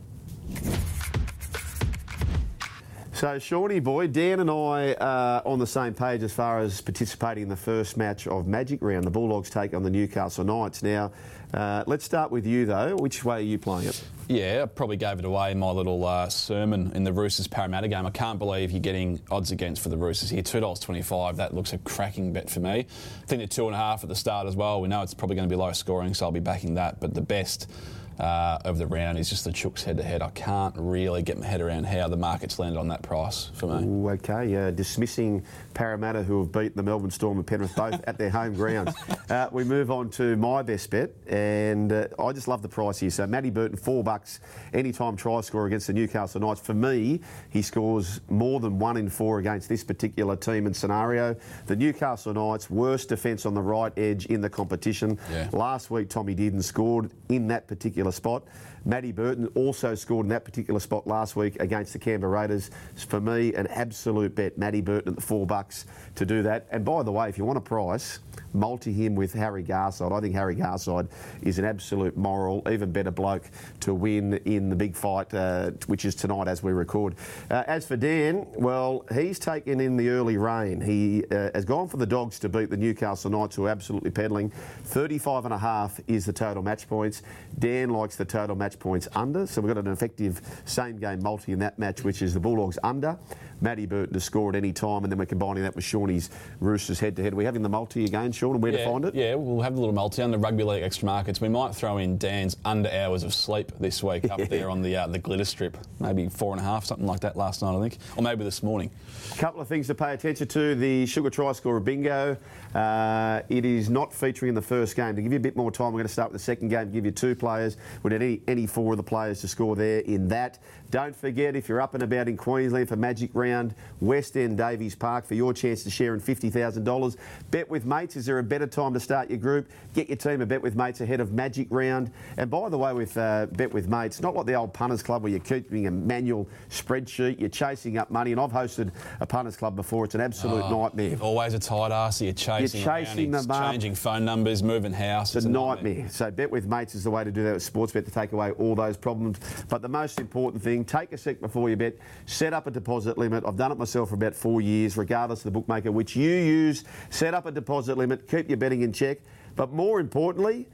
So, 3.13 3.39
Shawnee 3.39 3.79
boy, 3.79 4.09
Dan 4.09 4.41
and 4.41 4.51
I 4.51 4.95
are 4.95 5.47
on 5.47 5.61
the 5.61 5.67
same 5.67 5.95
page 5.95 6.25
as 6.25 6.33
far 6.33 6.59
as 6.59 6.81
participating 6.81 7.45
in 7.45 7.49
the 7.49 7.57
first 7.57 7.97
match 7.97 8.27
of 8.27 8.49
Magic 8.49 8.83
Round. 8.83 9.05
The 9.05 9.11
Bulldogs 9.11 9.49
take 9.49 9.75
on 9.75 9.85
the 9.85 9.91
Newcastle 9.91 10.45
Knights. 10.45 10.83
Now, 10.83 11.13
uh, 11.53 11.85
let's 11.87 12.05
start 12.05 12.31
with 12.31 12.47
you, 12.47 12.65
though. 12.67 12.97
Which 12.97 13.25
way 13.25 13.37
are 13.37 13.41
you 13.41 13.59
playing 13.59 13.89
it? 13.89 14.03
Yeah, 14.29 14.63
I 14.63 14.67
probably 14.67 14.97
gave 14.97 15.19
it 15.19 15.25
away 15.25 15.51
in 15.51 15.59
my 15.59 15.71
little 15.71 16.05
uh, 16.07 16.29
sermon 16.29 16.93
in 16.95 17.05
the 17.05 17.13
Roosters 17.13 17.47
Parramatta 17.47 17.89
game. 17.89 18.07
I 18.07 18.11
can't 18.11 18.39
believe 18.39 18.71
you're 18.71 18.81
getting 18.81 19.21
odds 19.31 19.51
against 19.51 19.83
for 19.83 19.91
the 19.91 19.97
Roosters 19.97 20.31
here. 20.31 20.43
$2.25, 20.43 21.37
that 21.37 21.55
looks 21.55 21.73
a 21.73 21.79
cracking 21.79 22.33
bet 22.33 22.49
for 22.49 22.61
me. 22.61 22.71
I 22.71 23.27
think 23.27 23.43
the 23.43 23.49
two 23.49 23.67
and 23.67 23.75
a 23.75 23.79
half 23.79 24.03
at 24.03 24.09
the 24.09 24.15
start 24.15 24.47
as 24.47 24.57
well. 24.57 24.81
We 24.81 24.89
know 24.89 25.03
it's 25.03 25.13
probably 25.13 25.37
going 25.37 25.49
to 25.49 25.53
be 25.53 25.59
low 25.59 25.73
scoring, 25.73 26.15
so 26.15 26.25
I'll 26.27 26.33
be 26.33 26.41
backing 26.41 26.75
that. 26.75 27.01
But 27.01 27.13
the 27.13 27.21
best 27.21 27.71
uh, 28.19 28.59
of 28.65 28.79
the 28.79 28.87
round 28.87 29.19
is 29.19 29.29
just 29.29 29.45
the 29.45 29.51
Chooks 29.51 29.83
head 29.83 29.97
to 29.97 30.03
head. 30.03 30.23
I 30.23 30.31
can't 30.31 30.75
really 30.77 31.23
get 31.23 31.39
my 31.39 31.47
head 31.47 31.61
around 31.61 31.85
how 31.85 32.09
the 32.09 32.17
market's 32.17 32.59
landed 32.59 32.79
on 32.79 32.89
that 32.89 33.03
price 33.03 33.51
for 33.55 33.81
me. 33.81 33.87
Ooh, 33.87 34.11
okay, 34.11 34.55
uh, 34.55 34.71
dismissing 34.71 35.45
Parramatta, 35.75 36.23
who 36.23 36.41
have 36.41 36.53
beaten 36.53 36.77
the 36.77 36.83
Melbourne 36.83 37.11
Storm 37.11 37.39
and 37.39 37.47
Penrith 37.47 37.75
both 37.75 38.03
at 38.07 38.19
their 38.19 38.31
home 38.31 38.55
grounds. 38.55 38.95
Uh, 39.31 39.49
we 39.51 39.65
move 39.65 39.91
on 39.91 40.11
to 40.11 40.37
my 40.37 40.61
best 40.61 40.91
bet, 40.91 41.11
and 41.27 41.91
uh, 41.91 42.07
I 42.19 42.33
just 42.33 42.49
love 42.49 42.61
the 42.61 42.69
price 42.69 42.99
here. 42.99 43.09
So 43.09 43.27
Matty 43.27 43.49
Burton, 43.49 43.79
four 43.79 44.05
bucks 44.05 44.41
anytime 44.75 45.17
try 45.17 45.41
score 45.41 45.67
against 45.67 45.87
the 45.87 45.95
Newcastle 45.95 46.39
Knights. 46.39 46.61
For 46.61 46.75
me, 46.75 47.21
he 47.49 47.63
scores 47.63 48.21
more 48.29 48.61
than 48.61 48.79
one 48.79 48.99
in 48.99 49.09
four 49.09 49.39
against 49.39 49.71
this 49.71 49.85
particular 49.85 50.37
team 50.37 50.67
and 50.67 50.77
scenario. 50.77 51.35
The 51.67 51.77
Newcastle 51.77 52.35
Knights 52.35 52.69
worst 52.69 53.09
defence 53.09 53.47
on 53.47 53.55
the 53.55 53.63
right 53.63 53.97
edge 53.97 54.27
in 54.27 54.43
the 54.43 54.51
competition. 54.51 55.19
Yeah. 55.31 55.49
Last 55.53 55.91
week, 55.91 56.11
Tommy 56.11 56.35
Dearden 56.35 56.63
scored 56.63 57.11
in 57.31 57.49
that 57.49 57.69
particular 57.69 58.02
spot. 58.11 58.43
Matty 58.85 59.13
Burton 59.13 59.49
also 59.55 59.95
scored 59.95 60.27
in 60.27 60.31
that 60.31 60.45
particular 60.45 60.81
spot 60.81 61.07
last 61.07 61.37
week 61.37 61.61
against 61.61 61.93
the 61.93 61.99
Canberra 61.99 62.41
Raiders. 62.41 62.71
For 62.97 63.21
me, 63.21 63.55
an 63.55 63.67
absolute 63.69 64.35
bet. 64.35 64.59
Matty 64.59 64.81
Burton 64.81 65.11
at 65.11 65.17
the 65.17 65.23
four 65.23 65.47
bucks 65.47 65.87
to 66.17 66.27
do 66.27 66.43
that. 66.43 66.67
And 66.71 66.85
by 66.85 67.03
the 67.03 67.13
way, 67.13 67.29
if 67.29 67.39
you 67.39 67.45
want 67.45 67.59
a 67.59 67.63
price, 67.63 68.19
multi 68.55 68.93
him 68.93 69.15
with 69.15 69.33
Harry 69.33 69.63
Garside. 69.63 70.13
I 70.13 70.21
think 70.21 70.35
Harry 70.35 70.55
Garside 70.57 71.09
is 71.43 71.59
an 71.59 71.65
absolute 71.65 72.17
moral, 72.17 72.63
even 72.71 72.93
better 72.93 73.11
bloke 73.11 73.45
to 73.81 73.95
win 73.95 74.35
in 74.45 74.69
the 74.69 74.77
big 74.77 74.95
fight, 74.95 75.33
uh, 75.35 75.71
which 75.87 76.05
is 76.05 76.15
tonight 76.15 76.49
as 76.49 76.63
we 76.63 76.73
record. 76.73 77.15
Uh, 77.51 77.65
as 77.67 77.87
for 77.87 77.97
Dan, 77.97 78.47
well, 78.55 79.05
he's 79.15 79.39
taken 79.39 79.81
in 79.81 79.97
the 79.97 80.09
early 80.11 80.37
rain. 80.37 80.81
He 80.81 81.25
uh, 81.31 81.51
has 81.55 81.65
gone 81.65 81.89
for 81.89 81.97
the 81.97 82.07
Dogs 82.07 82.39
to 82.41 82.49
beat 82.49 82.71
the 82.71 82.77
Newcastle 82.77 83.31
Knights, 83.31 83.57
who 83.57 83.67
are 83.67 83.71
absolutely 83.71 84.11
peddling. 84.11 84.51
35 84.85 85.47
and 85.47 85.55
a 85.55 85.59
half 85.59 86.01
is 86.07 86.27
the 86.27 86.33
total 86.33 86.63
match 86.63 86.89
points. 86.89 87.23
Dan 87.59 87.91
likes 87.91 88.17
the 88.17 88.25
total 88.25 88.57
match 88.57 88.72
points 88.79 89.09
under, 89.15 89.47
so 89.47 89.61
we've 89.61 89.75
got 89.75 89.85
an 89.85 89.93
effective 89.93 90.41
same 90.65 90.99
game 90.99 91.23
multi 91.23 91.53
in 91.53 91.59
that 91.61 91.79
match, 91.79 92.05
which 92.05 92.23
is 92.23 92.35
the 92.35 92.41
Bulldogs 92.41 92.79
under. 92.83 93.19
Matty 93.63 93.87
Burton 93.87 94.13
to 94.13 94.21
score 94.21 94.51
at 94.51 94.57
any 94.57 94.73
time, 94.73 95.05
and 95.05 95.11
then 95.11 95.19
we're 95.19 95.27
combining 95.27 95.63
that 95.63 95.75
with 95.75 95.85
Shawnee's 95.85 96.31
Roosters 96.61 96.99
head 97.01 97.17
to 97.17 97.23
head. 97.23 97.33
Are 97.33 97.37
We're 97.37 97.47
having 97.47 97.63
the 97.63 97.69
multi 97.69 98.05
again, 98.05 98.33
Sean, 98.33 98.55
and 98.55 98.63
where 98.63 98.73
yeah, 98.73 98.79
to 98.79 98.85
find 98.85 99.05
it? 99.05 99.15
Yeah, 99.15 99.35
we'll 99.37 99.63
have 99.63 99.75
the 99.75 99.81
little 99.81 99.95
multi 99.95 100.23
on 100.23 100.31
the 100.31 100.39
rugby 100.39 100.65
league 100.65 100.83
extra 100.83 101.07
markets. 101.07 101.41
We 101.41 101.49
might 101.49 101.75
throw 101.75 101.99
in 101.99 102.19
Dan's 102.19 102.57
under 102.65 102.91
hours 102.91 103.23
of 103.23 103.33
sleep 103.33 103.73
this 103.79 104.03
week 104.03 104.31
up 104.31 104.41
there 104.49 104.69
on 104.69 104.83
the 104.83 104.97
uh, 104.97 105.07
the 105.07 105.19
glitter 105.19 105.45
strip, 105.45 105.79
maybe 106.01 106.29
four 106.29 106.53
and 106.53 106.61
a 106.61 106.65
half, 106.65 106.85
something 106.85 107.07
like 107.07 107.21
that 107.21 107.37
last 107.37 107.63
night, 107.63 107.77
I 107.77 107.81
think, 107.81 107.99
or 108.17 108.23
maybe 108.23 108.45
this 108.45 108.63
morning. 108.63 108.91
A 109.33 109.37
couple 109.37 109.61
of 109.61 109.69
things 109.69 109.87
to 109.87 109.95
pay 109.95 110.13
attention 110.13 110.49
to: 110.49 110.75
the 110.75 111.07
Sugar 111.07 111.31
Try 111.31 111.53
Scorer 111.53 111.81
Bingo. 111.81 112.37
Uh, 112.75 113.43
it 113.49 113.65
is 113.65 113.91
not 113.91 114.13
featuring 114.13 114.51
in 114.51 114.55
the 114.55 114.63
first 114.63 114.97
game. 114.97 115.15
To 115.17 115.23
give 115.23 115.33
you 115.33 115.39
a 115.39 115.41
bit 115.41 115.57
more 115.57 115.71
time, 115.71 115.87
we're 115.87 116.01
going 116.01 116.07
to 116.07 116.13
start 116.13 116.33
with 116.33 116.41
the 116.41 116.45
second 116.45 116.69
game. 116.69 116.91
Give 116.91 117.05
you 117.05 117.11
two 117.11 117.35
players. 117.35 117.77
We 118.03 118.11
need 118.11 118.23
any, 118.23 118.41
any 118.49 118.67
four 118.67 118.93
of 118.93 118.97
the 118.97 119.03
players 119.03 119.41
to 119.43 119.49
score 119.49 119.77
there 119.77 120.01
in 120.01 120.29
that. 120.29 120.59
Don't 120.91 121.15
forget, 121.15 121.57
if 121.57 121.69
you're 121.69 121.81
up 121.81 121.95
and 121.95 122.03
about 122.03 122.29
in 122.29 122.37
Queensland 122.37 122.89
for 122.89 122.97
Magic 122.97 123.31
Round, 123.35 123.52
West 124.01 124.37
End 124.37 124.57
Davies 124.57 124.95
Park 124.95 125.25
for 125.25 125.35
your 125.35 125.53
chance 125.53 125.85
to 125.85 125.91
share 125.91 126.15
in 126.15 126.21
$50,000. 126.21 127.17
Bet 127.51 127.69
with 127.69 127.85
mates. 127.85 128.17
Is 128.17 128.27
there 128.27 128.39
a 128.39 128.43
better 128.43 128.67
time 128.67 128.95
to 128.95 129.01
start 129.01 129.31
your 129.31 129.39
group? 129.39 129.71
Get 129.95 130.09
your 130.09 130.17
team 130.17 130.41
a 130.41 130.47
bet 130.47 130.63
with 130.63 130.77
mates 130.77 131.01
ahead 131.01 131.21
of 131.21 131.33
Magic 131.33 131.69
Round. 131.71 132.11
And 132.37 132.51
by 132.51 132.69
the 132.69 132.79
way, 132.79 132.93
with 132.93 133.17
uh, 133.17 133.47
bet 133.53 133.73
with 133.73 133.89
mates, 133.89 134.21
not 134.21 134.35
like 134.35 134.47
the 134.47 134.55
old 134.55 134.73
punters 134.73 135.03
club 135.03 135.23
where 135.23 135.31
you're 135.31 135.41
keeping 135.41 135.87
a 135.87 135.91
manual 135.91 136.49
spreadsheet, 136.71 137.39
you're 137.39 137.49
chasing 137.49 137.99
up 137.99 138.11
money. 138.11 138.33
And 138.33 138.41
I've 138.41 138.53
hosted 138.53 138.91
a 139.21 139.27
punters 139.27 139.57
club 139.57 139.77
before. 139.77 140.05
It's 140.05 140.15
an 140.15 140.21
absolute 140.21 140.65
oh, 140.65 140.83
nightmare. 140.83 141.19
Always 141.21 141.55
a 141.55 141.59
tight 141.59 141.93
ass. 141.93 142.21
You're 142.21 142.33
chasing, 142.33 142.81
you're 142.81 142.91
chasing 142.91 143.31
them 143.31 143.51
up. 143.51 143.71
changing 143.71 143.95
phone 143.95 144.25
numbers, 144.25 144.63
moving 144.63 144.93
house. 144.93 145.31
It's, 145.31 145.37
it's 145.37 145.47
a, 145.47 145.49
nightmare. 145.49 145.95
nightmare. 145.95 146.09
So 146.11 146.31
bet 146.31 146.51
with 146.51 146.67
mates 146.67 146.95
is 146.95 147.05
the 147.05 147.11
way 147.11 147.25
to 147.25 147.31
do 147.31 147.43
that 147.45 147.55
with 147.55 147.63
sports 147.63 147.93
bet 147.93 148.05
to 148.05 148.11
take 148.11 148.33
away 148.33 148.53
all 148.53 148.75
those 148.75 148.97
problems. 148.97 149.39
But 149.69 149.83
the 149.83 149.89
most 149.89 150.21
important 150.21 150.63
thing 150.63 150.85
take 150.85 151.13
a 151.13 151.19
sec 151.19 151.41
before 151.41 151.71
you 151.71 151.77
bet, 151.77 151.95
set 152.27 152.53
up 152.53 152.67
a 152.67 152.71
deposit 152.71 153.19
limit. 153.19 153.42
I've 153.47 153.57
done 153.57 153.73
it 153.73 153.79
myself 153.79 154.09
for 154.09 154.15
about 154.15 154.35
four 154.35 154.61
years, 154.61 154.97
regardless 154.97 155.41
of 155.41 155.45
the 155.45 155.51
bookmaker 155.51 155.93
which 155.93 156.17
you 156.17 156.31
use. 156.31 156.85
Set 157.11 157.35
up 157.35 157.47
a 157.47 157.53
deposit 157.53 157.97
limit, 157.97 158.29
keep 158.29 158.49
your 158.49 158.59
betting 158.59 158.83
in 158.83 158.93
check. 158.93 159.19
But 159.57 159.73
more 159.73 160.01
importantly, 160.01 160.69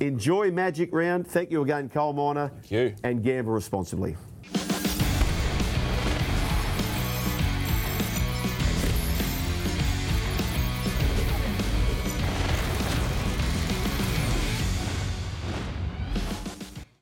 Enjoy 0.00 0.50
Magic 0.50 0.92
Round. 0.92 1.26
Thank 1.26 1.50
you 1.50 1.62
again, 1.62 1.88
Coal 1.88 2.12
Miner. 2.12 2.48
Thank 2.48 2.70
you. 2.70 2.94
And 3.04 3.22
gamble 3.22 3.52
responsibly. 3.52 4.16